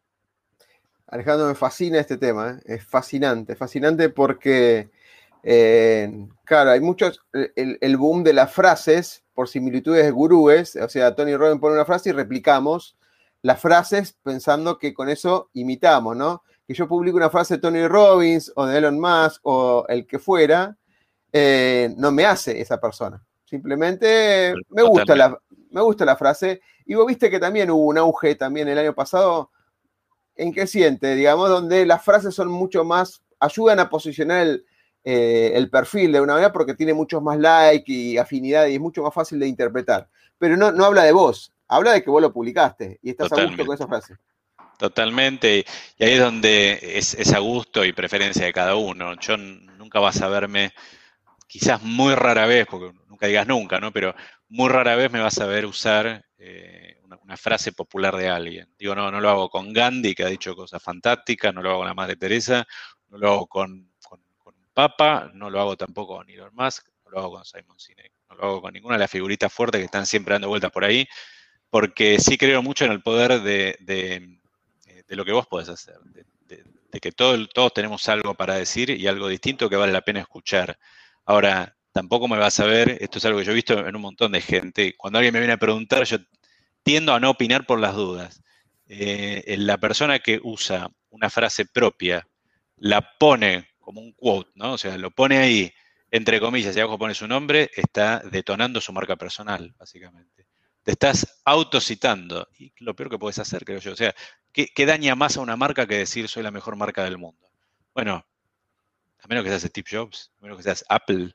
Alejandro, 1.07 1.47
me 1.47 1.55
fascina 1.55 1.99
este 1.99 2.17
tema, 2.17 2.59
¿eh? 2.65 2.75
es 2.75 2.85
fascinante, 2.85 3.55
fascinante 3.55 4.09
porque, 4.09 4.89
eh, 5.43 6.11
claro, 6.43 6.71
hay 6.71 6.79
muchos, 6.79 7.21
el, 7.55 7.97
boom 7.97 8.23
de 8.23 8.33
las 8.33 8.51
frases 8.51 9.23
por 9.33 9.47
similitudes 9.47 10.03
de 10.03 10.11
gurúes, 10.11 10.75
o 10.75 10.89
sea, 10.89 11.13
Tony 11.13 11.35
Robbins 11.35 11.61
pone 11.61 11.75
una 11.75 11.85
frase 11.85 12.09
y 12.09 12.13
replicamos 12.13 12.97
las 13.43 13.61
frases 13.61 14.17
pensando 14.23 14.79
que 14.79 14.95
con 14.95 15.07
eso 15.07 15.51
imitamos, 15.53 16.17
¿no? 16.17 16.41
Que 16.67 16.73
yo 16.73 16.87
publico 16.87 17.17
una 17.17 17.29
frase 17.29 17.55
de 17.55 17.61
Tony 17.61 17.87
Robbins 17.87 18.51
o 18.55 18.65
de 18.65 18.79
Elon 18.79 18.99
Musk 18.99 19.41
o 19.43 19.85
el 19.87 20.07
que 20.07 20.17
fuera, 20.17 20.75
eh, 21.37 21.93
no 21.97 22.13
me 22.13 22.25
hace 22.25 22.61
esa 22.61 22.79
persona. 22.79 23.21
Simplemente 23.43 24.53
me 24.69 24.83
gusta, 24.83 25.17
la, 25.17 25.37
me 25.69 25.81
gusta 25.81 26.05
la 26.05 26.15
frase. 26.15 26.61
Y 26.85 26.93
vos 26.93 27.05
viste 27.05 27.29
que 27.29 27.41
también 27.41 27.69
hubo 27.71 27.87
un 27.87 27.97
auge 27.97 28.35
también 28.35 28.69
el 28.69 28.77
año 28.77 28.95
pasado 28.95 29.51
en 30.37 30.65
siente, 30.65 31.13
digamos, 31.13 31.49
donde 31.49 31.85
las 31.85 32.05
frases 32.05 32.33
son 32.33 32.47
mucho 32.47 32.85
más, 32.85 33.21
ayudan 33.37 33.79
a 33.79 33.89
posicionar 33.89 34.47
el, 34.47 34.65
eh, 35.03 35.67
perfil 35.69 36.13
de 36.13 36.21
una 36.21 36.35
manera 36.35 36.53
porque 36.53 36.73
tiene 36.73 36.93
muchos 36.93 37.21
más 37.21 37.37
likes 37.37 37.91
y 37.91 38.17
afinidad 38.17 38.67
y 38.67 38.75
es 38.75 38.79
mucho 38.79 39.03
más 39.03 39.13
fácil 39.13 39.37
de 39.37 39.47
interpretar. 39.49 40.07
Pero 40.37 40.55
no, 40.55 40.71
no 40.71 40.85
habla 40.85 41.03
de 41.03 41.11
vos, 41.11 41.53
habla 41.67 41.91
de 41.91 42.01
que 42.01 42.09
vos 42.09 42.21
lo 42.21 42.31
publicaste 42.31 42.99
y 43.01 43.09
estás 43.09 43.33
a 43.33 43.43
gusto 43.43 43.65
con 43.65 43.75
esa 43.75 43.87
frase. 43.87 44.15
Totalmente, 44.77 45.65
y 45.97 46.03
ahí 46.03 46.13
es 46.13 46.19
donde 46.21 46.79
es, 46.81 47.13
es, 47.13 47.33
a 47.33 47.39
gusto 47.39 47.83
y 47.83 47.91
preferencia 47.91 48.45
de 48.45 48.53
cada 48.53 48.75
uno. 48.75 49.19
Yo 49.19 49.35
nunca 49.35 49.99
vas 49.99 50.21
a 50.21 50.29
verme 50.29 50.71
quizás 51.47 51.81
muy 51.81 52.15
rara 52.15 52.45
vez, 52.45 52.67
porque 52.69 52.97
nunca 53.07 53.27
digas 53.27 53.47
nunca, 53.47 53.79
¿no? 53.79 53.91
Pero 53.91 54.15
muy 54.49 54.69
rara 54.69 54.95
vez 54.95 55.11
me 55.11 55.19
vas 55.19 55.39
a 55.39 55.45
ver 55.45 55.65
usar 55.65 56.25
eh, 56.37 56.99
una, 57.03 57.37
frase 57.37 57.71
popular 57.71 58.15
de 58.15 58.29
alguien. 58.29 58.73
Digo, 58.77 58.95
no, 58.95 59.09
no 59.11 59.19
lo 59.19 59.29
hago 59.29 59.49
con 59.49 59.73
Gandhi, 59.73 60.13
que 60.13 60.23
ha 60.23 60.27
dicho 60.29 60.55
cosas 60.55 60.81
fantásticas, 60.81 61.53
no 61.53 61.61
lo 61.61 61.69
hago 61.69 61.79
con 61.79 61.87
la 61.87 61.93
Madre 61.93 62.15
Teresa, 62.15 62.65
no 63.09 63.17
lo 63.17 63.31
hago 63.31 63.47
con, 63.47 63.91
con, 64.07 64.21
Papa, 64.73 65.31
no 65.33 65.49
lo 65.49 65.61
hago 65.61 65.77
tampoco 65.77 66.17
con 66.17 66.29
Elon 66.29 66.53
Musk, 66.53 66.87
no 67.05 67.11
lo 67.11 67.19
hago 67.19 67.31
con 67.31 67.45
Simon 67.45 67.79
Sinek, 67.79 68.11
no 68.29 68.35
lo 68.35 68.43
hago 68.43 68.61
con 68.61 68.73
ninguna 68.73 68.95
de 68.95 68.99
las 68.99 69.11
figuritas 69.11 69.51
fuertes 69.51 69.79
que 69.79 69.85
están 69.85 70.05
siempre 70.05 70.33
dando 70.33 70.49
vueltas 70.49 70.71
por 70.71 70.83
ahí, 70.83 71.07
porque 71.69 72.19
sí 72.19 72.37
creo 72.37 72.61
mucho 72.61 72.83
en 72.85 72.91
el 72.91 73.01
poder 73.01 73.41
de, 73.41 73.77
de, 73.79 74.39
lo 75.15 75.23
que 75.23 75.31
vos 75.31 75.47
podés 75.47 75.69
hacer, 75.69 75.95
de, 76.01 76.99
que 76.99 77.11
todo, 77.11 77.47
todos 77.47 77.73
tenemos 77.73 78.07
algo 78.09 78.33
para 78.33 78.55
decir 78.55 78.89
y 78.89 79.07
algo 79.07 79.27
distinto 79.27 79.69
que 79.69 79.75
vale 79.75 79.91
la 79.91 80.01
pena 80.01 80.21
escuchar. 80.21 80.77
Ahora, 81.25 81.75
tampoco 81.91 82.27
me 82.27 82.37
vas 82.37 82.59
a 82.59 82.65
ver, 82.65 82.97
esto 83.01 83.17
es 83.17 83.25
algo 83.25 83.39
que 83.39 83.45
yo 83.45 83.51
he 83.51 83.55
visto 83.55 83.87
en 83.87 83.95
un 83.95 84.01
montón 84.01 84.31
de 84.31 84.41
gente, 84.41 84.95
cuando 84.97 85.17
alguien 85.17 85.33
me 85.33 85.39
viene 85.39 85.53
a 85.53 85.57
preguntar, 85.57 86.03
yo 86.03 86.17
tiendo 86.83 87.13
a 87.13 87.19
no 87.19 87.31
opinar 87.31 87.65
por 87.65 87.79
las 87.79 87.95
dudas. 87.95 88.43
Eh, 88.87 89.55
la 89.57 89.79
persona 89.79 90.19
que 90.19 90.39
usa 90.43 90.91
una 91.09 91.31
frase 91.31 91.65
propia, 91.65 92.27
la 92.77 93.17
pone 93.17 93.69
como 93.79 94.01
un 94.01 94.11
quote, 94.13 94.51
¿no? 94.55 94.73
O 94.73 94.77
sea, 94.77 94.97
lo 94.97 95.09
pone 95.09 95.37
ahí, 95.37 95.73
entre 96.11 96.39
comillas, 96.39 96.75
y 96.75 96.79
abajo 96.79 96.99
pone 96.99 97.15
su 97.15 97.27
nombre, 97.27 97.71
está 97.75 98.19
detonando 98.19 98.79
su 98.81 98.93
marca 98.93 99.15
personal, 99.15 99.73
básicamente. 99.79 100.47
Te 100.83 100.91
estás 100.91 101.41
autocitando. 101.43 102.47
Y 102.59 102.71
lo 102.83 102.95
peor 102.95 103.09
que 103.09 103.17
puedes 103.17 103.39
hacer, 103.39 103.65
creo 103.65 103.79
yo. 103.79 103.93
O 103.93 103.95
sea, 103.95 104.13
¿qué, 104.51 104.67
¿qué, 104.67 104.85
daña 104.85 105.15
más 105.15 105.37
a 105.37 105.41
una 105.41 105.55
marca 105.55 105.87
que 105.87 105.97
decir 105.97 106.27
soy 106.27 106.43
la 106.43 106.51
mejor 106.51 106.75
marca 106.75 107.03
del 107.03 107.17
mundo? 107.17 107.47
Bueno, 107.95 108.25
a 109.19 109.27
menos 109.27 109.43
que 109.43 109.49
seas 109.49 109.63
Steve 109.63 109.87
Jobs, 109.89 110.31
a 110.39 110.43
menos 110.43 110.57
que 110.57 110.63
seas 110.63 110.85
Apple, 110.89 111.33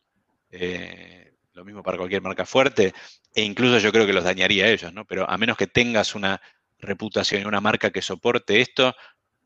eh, 0.51 1.35
lo 1.53 1.64
mismo 1.64 1.83
para 1.83 1.99
cualquier 1.99 2.22
marca 2.22 2.47
fuerte, 2.47 2.95
e 3.35 3.43
incluso 3.43 3.78
yo 3.78 3.93
creo 3.93 4.07
que 4.07 4.12
los 4.12 4.24
dañaría 4.24 4.64
a 4.64 4.68
ellos, 4.68 4.93
¿no? 4.93 5.05
Pero 5.05 5.28
a 5.28 5.37
menos 5.39 5.57
que 5.57 5.66
tengas 5.66 6.14
una 6.14 6.41
reputación 6.78 7.43
y 7.43 7.45
una 7.45 7.61
marca 7.61 7.91
que 7.91 8.03
soporte 8.03 8.61
esto, 8.61 8.95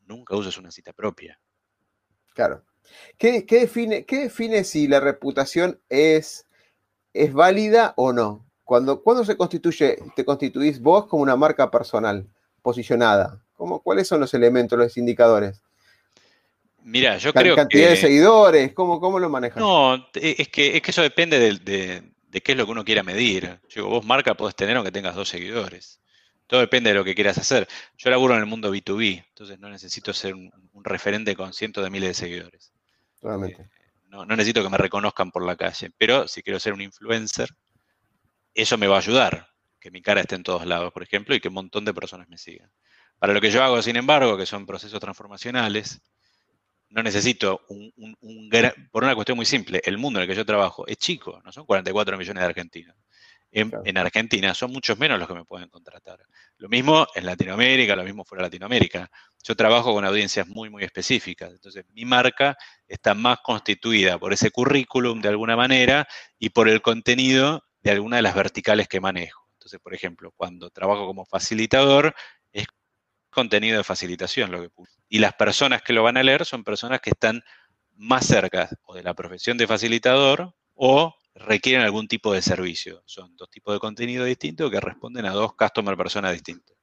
nunca 0.07 0.37
uses 0.37 0.57
una 0.59 0.71
cita 0.71 0.93
propia. 0.93 1.39
Claro. 2.35 2.65
¿Qué, 3.19 3.45
define, 3.49 4.05
qué 4.05 4.25
define, 4.25 4.65
si 4.65 4.87
la 4.87 5.01
reputación 5.01 5.81
es, 5.89 6.47
es 7.13 7.33
válida 7.33 7.95
o 7.97 8.13
no? 8.13 8.47
Cuando, 8.65 9.03
cuando 9.03 9.25
se 9.25 9.37
constituye, 9.37 9.99
te 10.17 10.25
constituís 10.25 10.81
vos 10.81 11.07
como 11.07 11.23
una 11.23 11.37
marca 11.37 11.71
personal, 11.71 12.29
posicionada. 12.63 13.43
¿Cómo, 13.55 13.83
¿Cuáles 13.83 14.09
son 14.09 14.21
los 14.21 14.35
elementos, 14.35 14.79
los 14.79 14.97
indicadores? 14.97 15.63
Mira, 16.85 17.17
yo 17.17 17.33
creo 17.33 17.57
cantidad 17.57 17.89
de 17.89 17.97
seguidores, 17.97 18.75
¿cómo, 18.75 19.01
¿cómo 19.01 19.19
lo 19.19 19.31
manejas? 19.31 19.59
No, 19.59 19.95
e, 20.13 20.37
es 20.39 20.49
que, 20.49 20.77
es 20.77 20.83
que 20.83 20.91
eso 20.91 21.01
depende 21.01 21.39
de, 21.39 22.43
qué 22.43 22.53
es 22.53 22.59
lo 22.59 22.67
que 22.67 22.73
uno 22.73 22.85
quiera 22.85 23.03
medir. 23.03 23.59
Yo 23.71 23.89
vos 23.89 24.05
marca 24.05 24.35
podés 24.35 24.55
tener 24.55 24.77
aunque 24.77 24.93
tengas 24.93 25.15
dos 25.15 25.31
seguidores. 25.31 26.03
Todo 26.47 26.61
depende 26.61 26.91
de 26.91 26.95
lo 26.95 27.03
que 27.03 27.15
quieras 27.15 27.39
hacer. 27.39 27.67
Yo 27.97 28.11
laburo 28.11 28.35
en 28.35 28.41
el 28.41 28.47
mundo 28.47 28.71
B2B, 28.71 29.25
entonces 29.27 29.59
no 29.59 29.71
necesito 29.71 30.13
ser 30.13 30.35
un, 30.35 30.53
referente 30.85 31.35
con 31.35 31.55
cientos 31.55 31.83
de 31.83 31.89
miles 31.89 32.11
de 32.11 32.15
seguidores. 32.15 32.71
Totalmente. 33.19 33.63
Eh, 33.63 33.69
no, 34.09 34.27
no, 34.27 34.37
necesito 34.37 34.63
que 34.63 34.69
me 34.69 34.77
reconozcan 34.77 35.31
por 35.31 35.43
la 35.43 35.57
calle, 35.57 35.91
pero 35.97 36.29
si 36.29 36.43
quiero 36.43 36.61
ser 36.61 36.75
un 36.75 36.83
influencer, 36.83 37.49
eso 38.53 38.77
me 38.77 38.89
va 38.89 38.97
a 38.97 38.99
ayudar, 38.99 39.49
que 39.81 39.91
mi 39.91 40.03
cara 40.03 40.21
esté 40.21 40.35
en 40.35 40.43
todos 40.43 40.67
lados, 40.67 40.93
por 40.93 41.03
ejemplo, 41.03 41.35
y 41.35 41.41
que 41.41 41.49
un 41.49 41.55
montón 41.55 41.87
de 41.87 41.95
personas 41.95 42.29
me 42.29 42.37
sigan. 42.37 42.71
Para 43.19 43.33
lo 43.33 43.41
que 43.41 43.51
yo 43.51 43.65
hago, 43.65 43.81
sin 43.81 43.97
embargo, 43.97 44.37
que 44.37 44.45
son 44.45 44.67
procesos 44.67 45.01
transformacionales, 45.01 46.03
no 46.95 47.03
necesito 47.03 47.63
un, 47.69 48.49
gran, 48.49 48.73
por 48.93 49.03
una 49.03 49.17
cuestión 49.17 49.37
muy 49.37 49.47
simple, 49.47 49.83
el 49.85 49.99
mundo 49.99 50.21
en 50.21 50.23
el 50.23 50.29
que 50.29 50.37
yo 50.37 50.47
trabajo 50.47 50.87
es 50.87 50.97
chico, 50.97 51.43
no 51.45 51.51
son 51.51 51.67
44 51.67 52.17
millones 52.17 52.41
de 52.41 52.47
argentinos. 52.47 52.97
En, 53.51 53.99
Argentina 53.99 54.53
son 54.53 54.73
muchos 54.73 54.99
menos 54.99 55.19
los 55.19 55.29
que 55.29 55.35
me 55.35 55.45
pueden 55.45 55.69
contratar. 55.69 56.21
Lo 56.59 56.69
mismo 56.69 57.07
en 57.15 57.27
Latinoamérica, 57.27 57.95
lo 57.95 58.03
mismo 58.03 58.25
fuera 58.25 58.43
de 58.43 58.49
Latinoamérica. 58.49 59.09
Yo 59.45 59.55
trabajo 59.55 59.95
con 59.95 60.05
audiencias 60.05 60.49
muy, 60.49 60.71
muy 60.71 60.83
específicas. 60.83 61.53
Entonces, 61.53 61.85
mi 61.93 62.05
marca 62.05 62.57
está 62.89 63.15
más 63.15 63.39
constituida 63.45 64.19
por 64.19 64.33
ese 64.33 64.51
currículum 64.51 65.21
de 65.21 65.29
alguna 65.29 65.55
manera 65.55 66.09
y 66.37 66.51
por 66.51 66.69
el 66.69 66.83
contenido 66.83 67.63
de 67.81 67.93
alguna 67.93 68.17
de 68.17 68.23
las 68.23 68.35
verticales 68.35 68.89
que 68.89 69.01
manejo. 69.01 69.49
Entonces, 69.55 69.79
por 69.81 69.95
ejemplo, 69.95 70.33
cuando 70.37 70.71
trabajo 70.71 71.07
como 71.07 71.25
facilitador, 71.25 72.13
contenido 73.35 73.77
de 73.77 73.85
facilitación 73.85 74.51
lo 74.51 74.63
que. 74.63 74.69
Y 75.09 75.19
las 75.19 75.35
personas 75.35 75.83
que 75.83 75.93
lo 75.93 76.03
van 76.03 76.17
a 76.17 76.23
leer 76.23 76.47
son 76.47 76.65
personas 76.65 77.01
que 77.01 77.11
están 77.11 77.43
más 77.97 78.27
cerca 78.27 78.71
o 78.85 78.95
de 78.95 79.03
la 79.03 79.15
profesión 79.15 79.59
de 79.59 79.67
facilitador 79.67 80.55
o 80.75 81.15
requieren 81.35 81.85
algún 81.85 82.09
tipo 82.09 82.33
de 82.33 82.43
servicio. 82.43 83.03
Son 83.07 83.37
dos 83.37 83.51
tipos 83.51 83.75
de 83.75 83.81
contenido 83.81 84.25
distintos 84.25 84.71
que 84.71 84.81
responden 84.81 85.27
a 85.27 85.33
dos 85.33 85.55
customer 85.55 85.97
personas 85.97 86.33
distintos. 86.33 86.77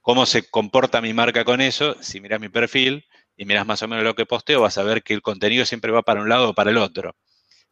¿Cómo 0.00 0.24
se 0.24 0.48
comporta 0.48 1.00
mi 1.00 1.12
marca 1.12 1.44
con 1.44 1.60
eso? 1.60 1.96
Si 2.00 2.20
miras 2.20 2.40
mi 2.40 2.48
perfil 2.48 3.04
y 3.36 3.44
miras 3.44 3.66
más 3.66 3.82
o 3.82 3.88
menos 3.88 4.04
lo 4.04 4.14
que 4.14 4.24
posteo, 4.24 4.60
vas 4.60 4.78
a 4.78 4.84
ver 4.84 5.02
que 5.02 5.14
el 5.14 5.22
contenido 5.22 5.66
siempre 5.66 5.90
va 5.90 6.02
para 6.02 6.20
un 6.20 6.28
lado 6.28 6.50
o 6.50 6.54
para 6.54 6.70
el 6.70 6.76
otro. 6.76 7.16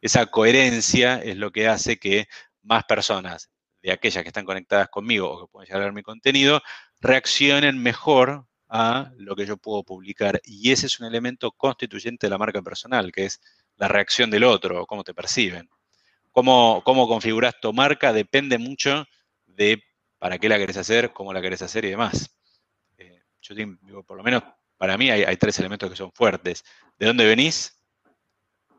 Esa 0.01 0.25
coherencia 0.25 1.15
es 1.15 1.37
lo 1.37 1.51
que 1.51 1.67
hace 1.67 1.97
que 1.97 2.27
más 2.61 2.83
personas 2.83 3.49
de 3.85 3.91
aquellas 3.91 4.23
que 4.23 4.29
están 4.29 4.45
conectadas 4.45 4.89
conmigo 4.89 5.29
o 5.29 5.45
que 5.45 5.51
pueden 5.51 5.67
llegar 5.67 5.81
a 5.83 5.85
ver 5.85 5.93
mi 5.93 6.01
contenido 6.01 6.61
reaccionen 6.99 7.77
mejor 7.77 8.47
a 8.67 9.11
lo 9.17 9.35
que 9.35 9.45
yo 9.45 9.57
puedo 9.57 9.83
publicar. 9.83 10.41
Y 10.43 10.71
ese 10.71 10.87
es 10.87 10.99
un 10.99 11.05
elemento 11.05 11.51
constituyente 11.51 12.25
de 12.25 12.31
la 12.31 12.39
marca 12.39 12.63
personal, 12.63 13.11
que 13.11 13.25
es 13.25 13.39
la 13.75 13.87
reacción 13.87 14.31
del 14.31 14.43
otro, 14.43 14.87
cómo 14.87 15.03
te 15.03 15.13
perciben. 15.13 15.69
Cómo, 16.31 16.81
cómo 16.83 17.07
configuras 17.07 17.59
tu 17.61 17.71
marca 17.73 18.11
depende 18.11 18.57
mucho 18.57 19.05
de 19.45 19.83
para 20.17 20.39
qué 20.39 20.49
la 20.49 20.57
querés 20.57 20.77
hacer, 20.77 21.13
cómo 21.13 21.31
la 21.31 21.39
querés 21.39 21.61
hacer 21.61 21.85
y 21.85 21.91
demás. 21.91 22.35
Eh, 22.97 23.21
yo 23.39 23.53
digo, 23.53 24.03
por 24.03 24.17
lo 24.17 24.23
menos 24.23 24.41
para 24.77 24.97
mí 24.97 25.11
hay, 25.11 25.37
tres 25.37 25.59
elementos 25.59 25.91
que 25.91 25.95
son 25.95 26.11
fuertes. 26.11 26.63
¿De 26.97 27.05
dónde 27.05 27.25
venís? 27.27 27.74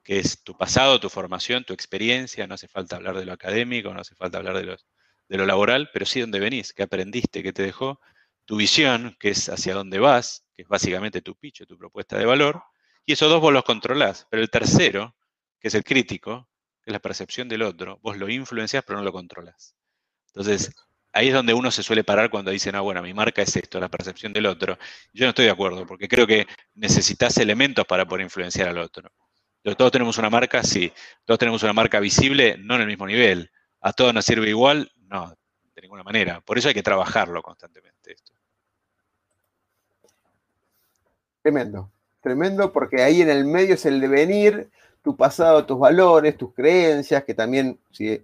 Que 0.06 0.20
es 0.20 0.44
tu 0.44 0.56
pasado, 0.56 1.00
tu 1.00 1.10
formación, 1.10 1.64
tu 1.64 1.72
experiencia. 1.74 2.46
No 2.46 2.54
hace 2.54 2.68
falta 2.68 2.94
hablar 2.94 3.16
de 3.16 3.24
lo 3.24 3.32
académico, 3.32 3.92
no 3.92 4.00
hace 4.00 4.14
falta 4.14 4.38
hablar 4.38 4.56
de 4.56 5.36
lo 5.36 5.46
laboral, 5.46 5.90
pero 5.92 6.06
sí 6.06 6.20
dónde 6.20 6.38
venís, 6.38 6.72
qué 6.72 6.84
aprendiste, 6.84 7.42
qué 7.42 7.52
te 7.52 7.64
dejó, 7.64 8.00
tu 8.44 8.56
visión, 8.56 9.16
que 9.18 9.30
es 9.30 9.48
hacia 9.48 9.74
dónde 9.74 9.98
vas, 9.98 10.46
que 10.54 10.62
es 10.62 10.68
básicamente 10.68 11.22
tu 11.22 11.34
pitch, 11.34 11.66
tu 11.66 11.76
propuesta 11.76 12.16
de 12.16 12.24
valor, 12.24 12.62
y 13.04 13.14
esos 13.14 13.28
dos 13.28 13.40
vos 13.40 13.52
los 13.52 13.64
controlás. 13.64 14.28
Pero 14.30 14.42
el 14.44 14.48
tercero, 14.48 15.16
que 15.58 15.66
es 15.66 15.74
el 15.74 15.82
crítico, 15.82 16.48
que 16.82 16.90
es 16.90 16.92
la 16.92 17.00
percepción 17.00 17.48
del 17.48 17.62
otro, 17.62 17.98
vos 18.00 18.16
lo 18.16 18.28
influenciás 18.28 18.84
pero 18.86 19.00
no 19.00 19.04
lo 19.04 19.12
controlas. 19.12 19.74
Entonces, 20.28 20.72
ahí 21.12 21.28
es 21.28 21.34
donde 21.34 21.52
uno 21.52 21.72
se 21.72 21.82
suele 21.82 22.04
parar 22.04 22.30
cuando 22.30 22.52
dice, 22.52 22.70
no, 22.70 22.84
bueno, 22.84 23.02
mi 23.02 23.12
marca 23.12 23.42
es 23.42 23.56
esto, 23.56 23.80
la 23.80 23.88
percepción 23.88 24.32
del 24.32 24.46
otro. 24.46 24.78
Yo 25.12 25.26
no 25.26 25.30
estoy 25.30 25.46
de 25.46 25.50
acuerdo, 25.50 25.84
porque 25.84 26.06
creo 26.06 26.28
que 26.28 26.46
necesitas 26.74 27.36
elementos 27.38 27.84
para 27.86 28.06
poder 28.06 28.22
influenciar 28.22 28.68
al 28.68 28.78
otro. 28.78 29.10
Todos 29.74 29.90
tenemos 29.90 30.16
una 30.18 30.30
marca, 30.30 30.62
sí. 30.62 30.92
Todos 31.24 31.38
tenemos 31.38 31.62
una 31.62 31.72
marca 31.72 31.98
visible, 31.98 32.56
no 32.58 32.76
en 32.76 32.82
el 32.82 32.86
mismo 32.86 33.06
nivel. 33.06 33.50
¿A 33.80 33.92
todos 33.92 34.14
nos 34.14 34.24
sirve 34.24 34.48
igual? 34.48 34.90
No, 35.08 35.34
de 35.74 35.82
ninguna 35.82 36.02
manera. 36.02 36.40
Por 36.40 36.58
eso 36.58 36.68
hay 36.68 36.74
que 36.74 36.82
trabajarlo 36.82 37.42
constantemente 37.42 38.12
esto. 38.12 38.32
Tremendo, 41.42 41.90
tremendo, 42.20 42.72
porque 42.72 43.02
ahí 43.02 43.22
en 43.22 43.30
el 43.30 43.44
medio 43.44 43.74
es 43.74 43.86
el 43.86 44.00
devenir, 44.00 44.70
tu 45.02 45.16
pasado, 45.16 45.64
tus 45.64 45.78
valores, 45.78 46.36
tus 46.36 46.52
creencias, 46.52 47.22
que 47.22 47.34
también 47.34 47.78
si, 47.92 48.20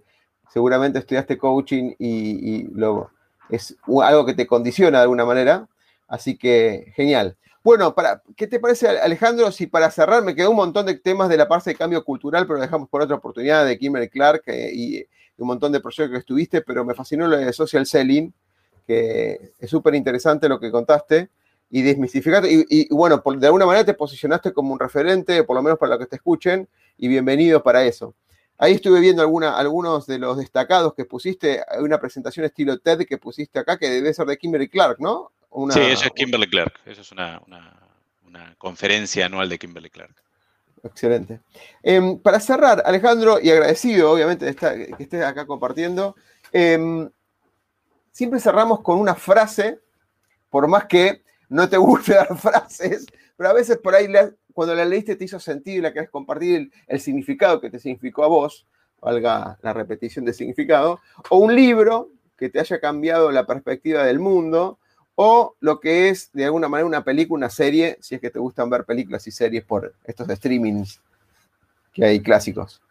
seguramente 0.53 0.99
estudiaste 0.99 1.37
coaching 1.37 1.95
y, 1.97 2.67
lo, 2.73 3.09
es 3.49 3.75
algo 4.03 4.25
que 4.25 4.33
te 4.33 4.45
condiciona 4.45 4.99
de 4.99 5.03
alguna 5.03 5.25
manera. 5.25 5.67
Así 6.07 6.37
que 6.37 6.91
genial. 6.95 7.37
Bueno, 7.63 7.95
para, 7.95 8.21
¿qué 8.35 8.45
te 8.45 8.59
parece, 8.59 8.89
Alejandro? 8.89 9.49
Si 9.49 9.67
para 9.67 9.89
cerrar 9.89 10.21
me 10.21 10.35
quedó 10.35 10.49
un 10.49 10.57
montón 10.57 10.85
de 10.85 10.95
temas 10.95 11.29
de 11.29 11.37
la 11.37 11.47
parte 11.47 11.69
de 11.69 11.77
cambio 11.77 12.03
cultural, 12.03 12.45
pero 12.45 12.59
dejamos 12.59 12.89
por 12.89 13.01
otra 13.01 13.15
oportunidad 13.15 13.65
de 13.65 13.79
Kimberly 13.79 14.09
Clark 14.09 14.43
eh, 14.47 14.71
y, 14.73 15.05
un 15.37 15.47
montón 15.47 15.71
de 15.71 15.79
proyectos 15.79 16.11
que 16.11 16.19
estuviste, 16.19 16.61
pero 16.61 16.85
me 16.85 16.93
fascinó 16.93 17.27
lo 17.27 17.37
de 17.37 17.51
social 17.53 17.85
selling, 17.85 18.33
que 18.85 19.53
es 19.57 19.69
súper 19.69 19.95
interesante 19.95 20.47
lo 20.47 20.59
que 20.59 20.71
contaste 20.71 21.29
y 21.69 21.81
desmistificaste. 21.81 22.65
Y, 22.69 22.93
bueno, 22.93 23.21
de 23.37 23.47
alguna 23.47 23.65
manera 23.65 23.85
te 23.85 23.93
posicionaste 23.93 24.53
como 24.53 24.73
un 24.73 24.79
referente, 24.79 25.43
por 25.43 25.55
lo 25.55 25.63
menos 25.63 25.79
para 25.79 25.93
lo 25.93 25.99
que 25.99 26.05
te 26.05 26.17
escuchen, 26.17 26.67
y 26.97 27.07
bienvenido 27.07 27.63
para 27.63 27.83
eso. 27.83 28.13
Ahí 28.57 28.73
estuve 28.73 28.99
viendo 28.99 29.23
algunos 29.23 30.05
de 30.05 30.19
los 30.19 30.37
destacados 30.37 30.93
que 30.93 31.05
pusiste, 31.05 31.63
una 31.79 31.99
presentación 31.99 32.45
estilo 32.45 32.77
TED 32.77 33.05
que 33.05 33.17
pusiste 33.17 33.57
acá, 33.57 33.77
que 33.77 33.89
debe 33.89 34.13
ser 34.13 34.27
de 34.27 34.37
Kimberly 34.37 34.69
Clark, 34.69 34.99
¿no? 34.99 35.31
Sí, 35.71 35.79
eso 35.79 36.05
es 36.05 36.11
Kimberly 36.11 36.49
Clark. 36.49 36.73
Eso 36.85 37.01
es 37.01 37.11
una, 37.11 37.41
conferencia 38.57 39.25
anual 39.25 39.49
de 39.49 39.59
Kimberly 39.59 39.89
Clark. 39.89 40.15
Excelente. 40.83 41.39
Em, 41.81 42.17
para 42.17 42.39
cerrar, 42.39 42.81
Alejandro, 42.85 43.39
y 43.41 43.49
agradecido, 43.49 44.11
obviamente, 44.11 44.45
de 44.45 44.55
que 44.55 45.03
estés 45.03 45.23
acá 45.23 45.45
compartiendo, 45.45 46.15
em, 46.51 47.09
siempre 48.11 48.39
cerramos 48.39 48.81
con 48.81 48.99
una 48.99 49.15
frase, 49.15 49.79
por 50.49 50.67
más 50.67 50.85
que 50.85 51.23
no 51.49 51.69
te 51.69 51.77
guste 51.77 52.13
dar 52.15 52.37
frases, 52.37 53.05
pero 53.37 53.49
a 53.49 53.53
veces 53.53 53.77
por 53.77 53.95
ahí 53.95 54.07
cuando 54.53 54.75
la 54.75 54.85
leíste 54.85 55.15
te 55.15 55.25
hizo 55.25 55.39
sentido 55.39 55.79
y 55.79 55.81
la 55.81 55.93
querés 55.93 56.09
compartir 56.09 56.55
el, 56.55 56.73
el, 56.87 56.99
significado 56.99 57.61
que 57.61 57.69
te 57.69 57.79
significó 57.79 58.23
a 58.23 58.27
vos, 58.27 58.65
valga 59.01 59.57
la 59.61 59.73
repetición 59.73 60.25
de 60.25 60.33
significado, 60.33 60.99
o 61.29 61.37
un 61.37 61.55
libro 61.55 62.09
que 62.37 62.49
te 62.49 62.59
haya 62.59 62.79
cambiado 62.79 63.31
la 63.31 63.45
perspectiva 63.45 64.03
del 64.03 64.19
mundo, 64.19 64.79
o 65.15 65.55
lo 65.59 65.79
que 65.79 66.09
es 66.09 66.31
de 66.33 66.45
alguna 66.45 66.67
manera 66.67 66.87
una 66.87 67.03
película, 67.03 67.37
una 67.37 67.49
serie, 67.49 67.97
si 68.01 68.15
es 68.15 68.21
que 68.21 68.29
te 68.29 68.39
gustan 68.39 68.69
ver 68.69 68.83
películas 68.83 69.25
y 69.27 69.31
series 69.31 69.63
por 69.63 69.93
estos 70.03 70.27
streamings 70.27 70.99
que 71.93 72.05
hay 72.05 72.21
clásicos. 72.21 72.81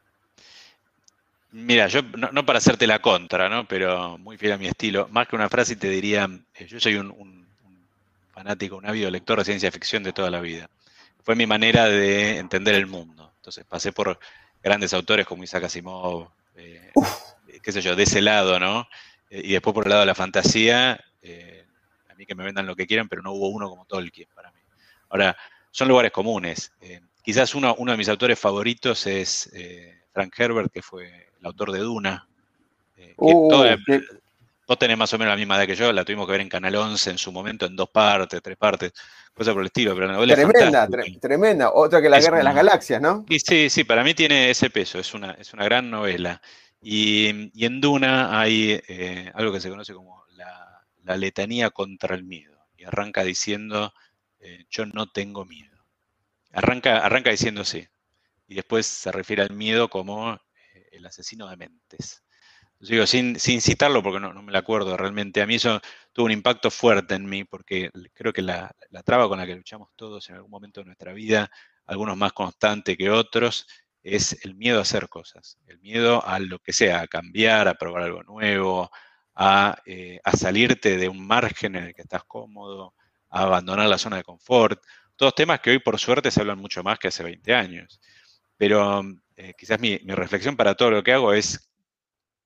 Mira, 1.51 1.87
yo 1.89 2.01
no, 2.03 2.47
para 2.47 2.59
hacerte 2.59 2.87
la 2.87 3.01
contra, 3.01 3.49
¿no? 3.49 3.66
Pero 3.68 4.16
muy 4.16 4.39
fiel 4.39 4.53
a 4.53 4.59
mi 4.59 4.68
estilo. 4.68 5.09
Más 5.11 5.29
que 5.29 5.37
una 5.37 5.51
frase 5.51 5.77
te 5.77 5.91
diría, 5.91 6.29
eh, 6.55 6.66
yo 6.66 6.81
soy 6.81 6.95
un, 6.95 7.47
fanático, 8.33 8.77
un 8.77 8.87
ávido 8.87 9.11
lector 9.11 9.39
de 9.39 9.45
ciencia 9.45 9.70
ficción 9.70 10.03
de 10.03 10.14
toda 10.14 10.31
la 10.31 10.41
vida. 10.41 10.70
Fue 11.23 11.37
mi 11.37 11.47
manera 11.47 11.87
de 11.89 12.39
entender 12.39 12.75
el 12.75 12.87
mundo. 12.87 13.33
Entonces 13.37 13.66
pasé 13.68 13.93
por 13.93 14.18
grandes 14.62 14.95
autores 14.95 15.27
como 15.27 15.45
Isaac 15.45 15.64
Asimov, 15.64 16.29
eh, 16.57 16.93
qué 17.62 17.73
sé 17.73 17.83
yo, 17.83 17.97
de 17.97 18.05
ese 18.05 18.23
lado, 18.23 18.59
¿no? 18.59 18.89
Eh, 19.29 19.43
y 19.45 19.53
después 19.53 19.75
por 19.75 19.85
el 19.85 19.91
lado 19.91 20.01
de 20.01 20.07
la 20.07 20.14
fantasía, 20.14 21.05
que 22.27 22.35
me 22.35 22.45
vendan 22.45 22.66
lo 22.66 22.77
que 22.77 22.87
quieran, 22.87 23.09
pero 23.09 23.23
no 23.23 23.33
hubo 23.33 23.49
uno 23.49 23.68
como 23.68 23.85
Tolkien 23.85 24.29
para 24.35 24.51
mí. 24.51 24.61
Ahora, 25.09 25.37
son 25.73 25.89
lugares 25.89 26.12
comunes. 26.12 26.73
Eh, 26.81 27.01
quizás 27.23 27.55
uno, 27.55 27.75
uno 27.79 27.93
de 27.93 27.99
mis 27.99 28.09
autores 28.09 28.39
favoritos 28.39 29.07
es 29.07 29.51
eh, 29.55 30.03
Frank 30.12 30.33
Herbert, 30.39 30.70
que 30.73 30.83
fue 30.83 31.29
el 31.41 31.47
autor 31.47 31.73
de 31.73 31.81
Duna. 31.81 32.29
Eh, 32.97 33.14
uh, 33.16 33.75
vos 34.68 34.79
tenés 34.79 34.97
más 34.97 35.12
o 35.12 35.18
menos 35.18 35.33
la 35.33 35.37
misma 35.37 35.57
edad 35.57 35.66
que 35.66 35.75
yo, 35.75 35.93
la 35.93 36.05
tuvimos 36.05 36.27
que 36.27 36.33
ver 36.33 36.41
en 36.43 36.49
Canal 36.49 36.77
11 36.77 37.11
en 37.11 37.18
su 37.18 37.33
momento, 37.33 37.66
en 37.66 37.75
dos 37.75 37.89
partes, 37.89 38.41
tres 38.43 38.57
partes, 38.57 38.93
cosas 39.35 39.55
por 39.55 39.62
el 39.62 39.66
estilo, 39.66 39.95
pero 39.95 40.07
la 40.07 40.12
novela 40.12 40.35
Tremenda, 40.35 40.89
tremenda. 41.20 41.73
Otra 41.73 42.01
que 42.01 42.09
La 42.09 42.20
Guerra 42.20 42.39
de 42.39 42.45
las 42.45 42.55
Galaxias, 42.55 43.01
¿no? 43.01 43.25
sí, 43.29 43.68
sí, 43.68 43.85
para 43.85 44.05
mí 44.05 44.14
tiene 44.14 44.51
ese 44.51 44.70
peso, 44.70 44.99
es 44.99 45.14
una, 45.14 45.33
es 45.33 45.53
una 45.53 45.64
gran 45.64 45.91
novela. 45.91 46.41
Y, 46.81 47.51
en 47.64 47.81
Duna 47.81 48.39
hay 48.39 48.81
algo 49.35 49.53
que 49.53 49.61
se 49.61 49.70
conoce 49.70 49.95
como 49.95 50.25
la 50.37 50.72
letanía 51.05 51.71
contra 51.71 52.15
el 52.15 52.25
miedo. 52.25 52.59
Y 52.77 52.85
arranca 52.85 53.25
diciendo, 53.25 53.93
eh, 54.41 54.65
yo 54.71 54.87
no 54.87 55.11
tengo 55.11 55.45
miedo. 55.45 55.87
Arranca, 56.53 56.99
arranca 56.99 57.31
diciendo 57.31 57.65
sí. 57.65 57.87
Y 58.49 58.55
después 58.55 58.87
se 58.87 59.13
refiere 59.13 59.43
al 59.43 59.53
miedo 59.53 59.89
como 59.89 60.35
eh, 60.35 60.89
el 60.93 61.07
asesino 61.07 61.49
de 61.49 61.57
mentes. 61.57 62.23
digo, 62.81 63.07
sin, 63.07 63.39
sin 63.39 63.61
citarlo, 63.61 64.03
porque 64.03 64.21
no, 64.21 64.43
me 64.43 64.53
lo 64.53 64.59
acuerdo 64.59 64.97
realmente, 64.97 65.41
a 65.43 65.47
mí 65.47 65.57
eso 65.57 65.81
tuvo 66.13 66.27
un 66.27 66.33
impacto 66.33 66.71
fuerte 66.71 67.15
en 67.15 67.27
mí, 67.27 67.45
porque 67.45 67.91
creo 68.13 68.33
que 68.33 68.43
la, 68.43 68.75
la 68.91 69.03
traba 69.03 69.29
con 69.29 69.39
la 69.39 69.47
que 69.47 69.55
luchamos 69.55 69.91
todos 69.97 70.29
en 70.29 70.37
algún 70.37 70.51
momento 70.51 70.81
de 70.81 70.87
nuestra 70.87 71.13
vida, 71.13 71.51
algunos 71.87 72.17
más 72.17 72.33
constante 72.33 72.97
que 72.97 73.11
otros, 73.11 73.67
es 74.03 74.45
el 74.45 74.55
miedo 74.57 74.79
a 74.79 74.83
hacer 74.83 75.09
cosas, 75.09 75.59
el 75.67 75.79
miedo 75.81 76.27
a 76.27 76.39
lo 76.41 76.59
que 76.59 76.73
sea, 76.73 77.03
a 77.03 77.07
cambiar, 77.07 77.69
a 77.69 77.75
probar 77.75 78.03
algo 78.03 78.23
nuevo, 78.25 78.91
eh, 79.87 80.20
a, 80.22 80.37
salirte 80.37 80.99
de 80.99 81.09
un 81.09 81.26
margen 81.26 81.76
en 81.76 81.85
el 81.85 81.95
que 81.95 82.03
estás 82.03 82.24
cómodo, 82.24 82.95
a 83.30 83.43
abandonar 83.43 83.89
la 83.89 83.99
zona 83.99 84.16
de 84.16 84.24
confort. 84.24 84.83
Todos 85.16 85.35
temas 85.35 85.61
que 85.61 85.70
hoy 85.70 85.78
por 85.78 85.99
suerte 85.99 86.30
se 86.30 86.41
hablan 86.41 86.59
mucho 86.59 86.83
más 86.83 86.99
que 86.99 87.09
hace 87.09 87.22
20 87.22 87.55
años. 87.55 88.01
Pero 88.57 89.03
eh, 89.37 89.55
quizás 89.57 89.80
mi, 89.80 89.99
reflexión 89.99 90.57
para 90.57 90.74
todo 90.74 90.91
lo 90.91 91.03
que 91.03 91.12
hago 91.12 91.33
es 91.33 91.70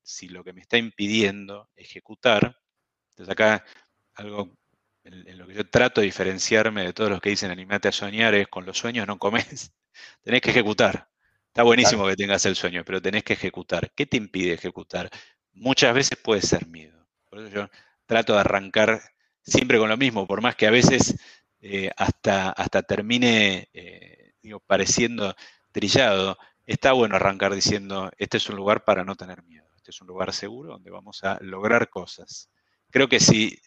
si 0.02 0.28
lo 0.28 0.44
que 0.44 0.52
me 0.52 0.60
está 0.60 0.78
impidiendo 0.78 1.68
ejecutar, 1.74 2.56
entonces 3.10 3.32
acá 3.32 3.64
algo 4.14 4.56
en, 5.04 5.38
lo 5.38 5.46
que 5.46 5.54
yo 5.54 5.68
trato 5.68 6.00
de 6.00 6.06
diferenciarme 6.06 6.84
de 6.84 6.92
todos 6.92 7.10
los 7.10 7.20
que 7.20 7.30
dicen 7.30 7.50
animate 7.50 7.88
a 7.88 7.92
soñar 7.92 8.34
es 8.34 8.48
con 8.48 8.66
los 8.66 8.78
sueños 8.78 9.06
no 9.06 9.18
comes, 9.18 9.72
tenés 10.22 10.40
que 10.40 10.50
ejecutar. 10.50 11.08
Está 11.48 11.62
buenísimo 11.64 12.06
que 12.06 12.16
tengas 12.16 12.44
el 12.46 12.54
sueño, 12.54 12.84
pero 12.84 13.00
tenés 13.00 13.24
que 13.24 13.32
ejecutar. 13.32 13.90
¿Qué 13.94 14.04
te 14.04 14.18
impide 14.18 14.52
ejecutar? 14.52 15.10
Muchas 15.56 15.94
veces 15.94 16.18
puede 16.22 16.42
ser 16.42 16.66
miedo. 16.68 17.06
Por 17.28 17.40
eso 17.40 17.48
yo 17.48 17.70
trato 18.06 18.34
de 18.34 18.40
arrancar 18.40 19.02
siempre 19.42 19.78
con 19.78 19.88
lo 19.88 19.96
mismo, 19.96 20.26
por 20.26 20.40
más 20.40 20.56
que 20.56 20.66
a 20.66 20.70
veces 20.70 21.16
eh, 21.60 21.90
hasta, 21.96 22.50
hasta 22.50 22.82
termine 22.82 23.68
eh, 23.72 24.32
pareciendo 24.66 25.34
trillado, 25.72 26.38
está 26.64 26.92
bueno 26.92 27.16
arrancar 27.16 27.54
diciendo, 27.54 28.10
este 28.18 28.36
es 28.36 28.48
un 28.48 28.56
lugar 28.56 28.84
para 28.84 29.04
no 29.04 29.16
tener 29.16 29.42
miedo, 29.42 29.66
este 29.76 29.90
es 29.90 30.00
un 30.00 30.06
lugar 30.06 30.32
seguro 30.32 30.72
donde 30.72 30.90
vamos 30.90 31.24
a 31.24 31.38
lograr 31.40 31.90
cosas. 31.90 32.50
Creo 32.90 33.08
que 33.08 33.20
si 33.20 33.60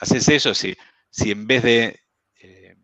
haces 0.00 0.28
eso, 0.28 0.54
si, 0.54 0.76
si 1.10 1.30
en 1.30 1.46
vez 1.46 1.62
de 1.62 2.00
eh, 2.40 2.76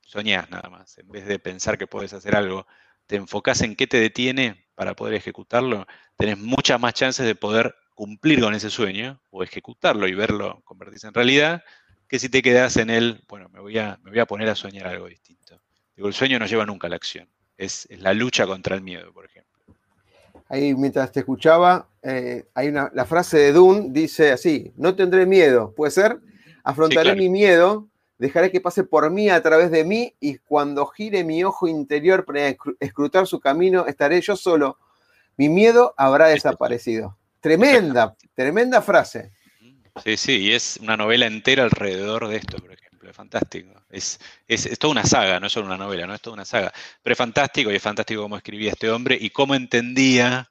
soñar 0.00 0.50
nada 0.50 0.68
más, 0.68 0.98
en 0.98 1.08
vez 1.08 1.26
de 1.26 1.38
pensar 1.38 1.78
que 1.78 1.86
puedes 1.86 2.12
hacer 2.12 2.36
algo, 2.36 2.66
te 3.06 3.16
enfocas 3.16 3.62
en 3.62 3.76
qué 3.76 3.86
te 3.86 4.00
detiene 4.00 4.66
para 4.74 4.94
poder 4.94 5.14
ejecutarlo, 5.14 5.86
tenés 6.16 6.38
muchas 6.38 6.80
más 6.80 6.94
chances 6.94 7.24
de 7.24 7.34
poder 7.34 7.74
cumplir 7.96 8.40
con 8.40 8.54
ese 8.54 8.70
sueño 8.70 9.18
o 9.30 9.42
ejecutarlo 9.42 10.06
y 10.06 10.14
verlo 10.14 10.60
convertirse 10.64 11.08
en 11.08 11.14
realidad, 11.14 11.64
que 12.06 12.20
si 12.20 12.28
te 12.28 12.42
quedas 12.42 12.76
en 12.76 12.90
él, 12.90 13.24
bueno, 13.26 13.48
me 13.48 13.58
voy 13.58 13.78
a, 13.78 13.98
me 14.04 14.10
voy 14.10 14.20
a 14.20 14.26
poner 14.26 14.48
a 14.48 14.54
soñar 14.54 14.86
algo 14.86 15.08
distinto. 15.08 15.58
Digo, 15.96 16.06
el 16.06 16.14
sueño 16.14 16.38
no 16.38 16.46
lleva 16.46 16.66
nunca 16.66 16.86
a 16.86 16.90
la 16.90 16.96
acción, 16.96 17.26
es, 17.56 17.88
la 17.90 18.12
lucha 18.12 18.46
contra 18.46 18.76
el 18.76 18.82
miedo, 18.82 19.12
por 19.12 19.24
ejemplo. 19.24 19.50
Ahí 20.48 20.74
mientras 20.74 21.10
te 21.10 21.20
escuchaba, 21.20 21.88
eh, 22.02 22.44
hay 22.54 22.68
una, 22.68 22.90
la 22.94 23.06
frase 23.06 23.38
de 23.38 23.52
Dune 23.52 23.86
dice 23.88 24.30
así, 24.30 24.72
no 24.76 24.94
tendré 24.94 25.24
miedo, 25.24 25.72
puede 25.74 25.90
ser, 25.90 26.20
afrontaré 26.62 27.16
mi 27.16 27.30
miedo, 27.30 27.88
dejaré 28.18 28.52
que 28.52 28.60
pase 28.60 28.84
por 28.84 29.10
mí 29.10 29.30
a 29.30 29.42
través 29.42 29.70
de 29.70 29.84
mí 29.84 30.14
y 30.20 30.36
cuando 30.36 30.86
gire 30.86 31.24
mi 31.24 31.42
ojo 31.42 31.66
interior 31.66 32.26
para 32.26 32.54
escrutar 32.78 33.26
su 33.26 33.40
camino, 33.40 33.86
estaré 33.86 34.20
yo 34.20 34.36
solo. 34.36 34.78
Mi 35.38 35.48
miedo 35.48 35.94
habrá 35.96 36.28
desaparecido. 36.28 37.16
Tremenda, 37.46 38.16
tremenda 38.34 38.82
frase. 38.82 39.30
Sí, 40.02 40.16
sí, 40.16 40.36
y 40.38 40.52
es 40.52 40.78
una 40.82 40.96
novela 40.96 41.26
entera 41.26 41.62
alrededor 41.62 42.26
de 42.26 42.38
esto, 42.38 42.56
por 42.58 42.72
ejemplo, 42.72 43.08
es 43.08 43.14
fantástico. 43.14 43.84
Es, 43.88 44.18
es, 44.48 44.76
toda 44.80 44.90
una 44.90 45.04
saga, 45.04 45.38
no 45.38 45.46
es 45.46 45.52
solo 45.52 45.66
una 45.66 45.76
novela, 45.76 46.08
no 46.08 46.14
es 46.14 46.20
toda 46.20 46.34
una 46.34 46.44
saga. 46.44 46.72
Pero 47.04 47.12
es 47.12 47.16
fantástico 47.18 47.70
y 47.70 47.76
es 47.76 47.82
fantástico 47.82 48.22
cómo 48.22 48.36
escribía 48.36 48.72
este 48.72 48.90
hombre 48.90 49.16
y 49.20 49.30
cómo 49.30 49.54
entendía 49.54 50.50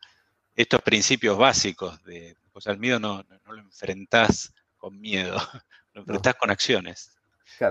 estos 0.56 0.82
principios 0.84 1.38
básicos 1.38 2.02
de, 2.06 2.38
o 2.54 2.62
sea, 2.62 2.72
el 2.72 2.80
miedo 2.80 2.98
no, 2.98 3.26
lo 3.46 3.60
enfrentás 3.60 4.54
con 4.78 4.98
miedo, 4.98 5.36
lo 5.94 6.00
enfrentás 6.00 6.36
con 6.36 6.50
acciones. 6.50 7.12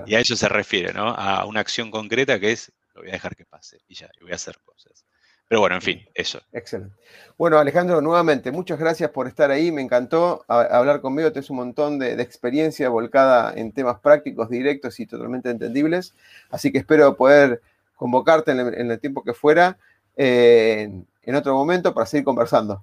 Y 0.05 0.13
a 0.13 0.19
eso 0.19 0.35
se 0.35 0.49
refiere, 0.49 0.93
¿no? 0.93 1.07
A 1.07 1.45
una 1.45 1.61
acción 1.61 1.89
concreta 1.89 2.39
que 2.39 2.51
es, 2.51 2.71
lo 2.93 3.01
voy 3.01 3.09
a 3.09 3.13
dejar 3.13 3.35
que 3.35 3.45
pase 3.45 3.79
y 3.87 3.95
ya, 3.95 4.07
y 4.19 4.21
voy 4.21 4.33
a 4.33 4.35
hacer 4.35 4.59
cosas. 4.59 5.03
Pero 5.47 5.61
bueno, 5.61 5.75
en 5.75 5.81
fin, 5.81 6.05
eso. 6.13 6.41
Excelente. 6.51 6.95
Bueno, 7.37 7.59
Alejandro, 7.59 8.01
nuevamente, 8.01 8.51
muchas 8.51 8.79
gracias 8.79 9.11
por 9.11 9.27
estar 9.27 9.51
ahí. 9.51 9.71
Me 9.71 9.81
encantó 9.81 10.43
hablar 10.47 11.01
conmigo. 11.01 11.31
Tienes 11.31 11.49
un 11.49 11.57
montón 11.57 11.99
de, 11.99 12.13
experiencia 12.21 12.89
volcada 12.89 13.53
en 13.55 13.71
temas 13.71 13.99
prácticos, 13.99 14.49
directos 14.49 14.99
y 14.99 15.05
totalmente 15.05 15.49
entendibles. 15.49 16.15
Así 16.49 16.71
que 16.71 16.79
espero 16.79 17.15
poder 17.15 17.61
convocarte 17.95 18.51
en 18.51 18.91
el, 18.91 18.99
tiempo 18.99 19.23
que 19.23 19.33
fuera 19.33 19.77
en 20.15 21.35
otro 21.35 21.53
momento 21.53 21.93
para 21.93 22.05
seguir 22.05 22.23
conversando. 22.23 22.81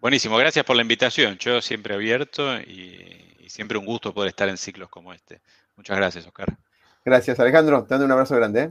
Buenísimo, 0.00 0.36
gracias 0.36 0.64
por 0.64 0.76
la 0.76 0.82
invitación. 0.82 1.38
Yo 1.38 1.60
siempre 1.60 1.94
abierto 1.94 2.60
y, 2.60 3.34
y 3.40 3.50
siempre 3.50 3.78
un 3.78 3.86
gusto 3.86 4.14
poder 4.14 4.28
estar 4.28 4.48
en 4.48 4.56
ciclos 4.56 4.88
como 4.88 5.12
este. 5.12 5.40
Muchas 5.76 5.96
gracias, 5.96 6.26
Oscar. 6.26 6.56
Gracias, 7.04 7.40
Alejandro. 7.40 7.84
Te 7.84 7.94
mando 7.94 8.04
un 8.04 8.12
abrazo 8.12 8.36
grande. 8.36 8.62
¿eh? 8.62 8.70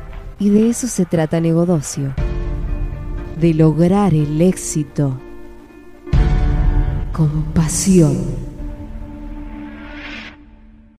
Y 0.41 0.49
de 0.49 0.71
eso 0.71 0.87
se 0.87 1.05
trata 1.05 1.39
Negodocio, 1.39 2.15
de 3.39 3.53
lograr 3.53 4.15
el 4.15 4.41
éxito 4.41 5.19
con 7.11 7.43
pasión. 7.53 8.17